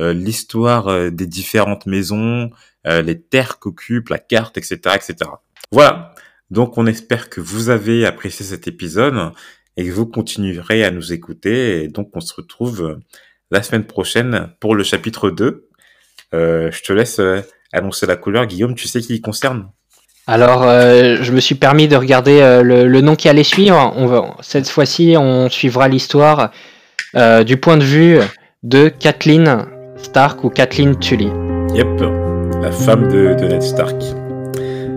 euh, 0.01 0.13
l'histoire 0.13 1.13
des 1.13 1.27
différentes 1.29 1.87
maisons, 1.87 2.51
les 2.85 3.21
terres 3.21 3.61
qu'occupent, 3.61 4.09
la 4.11 4.19
carte, 4.19 4.59
etc., 4.59 4.79
etc. 4.97 5.31
Voilà. 5.71 6.15
Donc 6.51 6.79
on 6.79 6.87
espère 6.87 7.31
que 7.31 7.41
vous 7.41 7.71
avez 7.71 8.05
apprécié 8.07 8.45
cet 8.45 8.67
épisode 8.69 9.33
et 9.77 9.87
que 9.87 9.91
vous 9.91 10.07
continuerez 10.07 10.85
à 10.85 10.91
nous 10.91 11.13
écouter. 11.13 11.85
Et 11.85 11.89
donc, 11.89 12.11
on 12.15 12.21
se 12.21 12.35
retrouve 12.35 12.99
la 13.51 13.63
semaine 13.63 13.85
prochaine 13.85 14.49
pour 14.61 14.75
le 14.75 14.85
chapitre 14.85 15.31
2. 15.31 15.69
Euh, 16.35 16.71
je 16.71 16.83
te 16.83 16.93
laisse 16.93 17.21
euh, 17.21 17.41
annoncer 17.73 18.07
la 18.07 18.17
couleur. 18.17 18.47
Guillaume, 18.47 18.75
tu 18.75 18.89
sais 18.89 19.01
qui 19.01 19.15
il 19.15 19.21
concerne? 19.21 19.69
Alors, 20.27 20.63
euh, 20.63 21.19
je 21.21 21.33
me 21.33 21.41
suis 21.41 21.55
permis 21.55 21.87
de 21.87 21.97
regarder 21.97 22.41
euh, 22.41 22.63
le, 22.63 22.87
le 22.87 23.01
nom 23.03 23.15
qui 23.15 23.29
allait 23.29 23.45
suivre. 23.45 23.93
On 23.97 24.07
va, 24.07 24.35
cette 24.41 24.69
fois-ci, 24.69 25.17
on 25.19 25.51
suivra 25.51 25.87
l'histoire 25.87 26.51
euh, 27.15 27.45
du 27.45 27.59
point 27.59 27.77
de 27.77 27.85
vue 27.85 28.19
de 28.63 28.89
Kathleen 28.89 29.67
Stark 29.99 30.43
ou 30.43 30.49
Kathleen 30.49 30.99
Tully. 30.99 31.31
Yep, 31.75 32.01
la 32.63 32.73
femme 32.73 33.09
de, 33.09 33.35
de 33.35 33.47
Ned 33.47 33.63
Stark. 33.63 34.01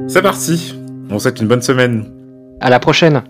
C'est 0.07 0.21
parti. 0.21 0.75
On 1.09 1.19
souhaite 1.19 1.41
une 1.41 1.47
bonne 1.47 1.61
semaine. 1.61 2.05
À 2.61 2.69
la 2.69 2.79
prochaine. 2.79 3.23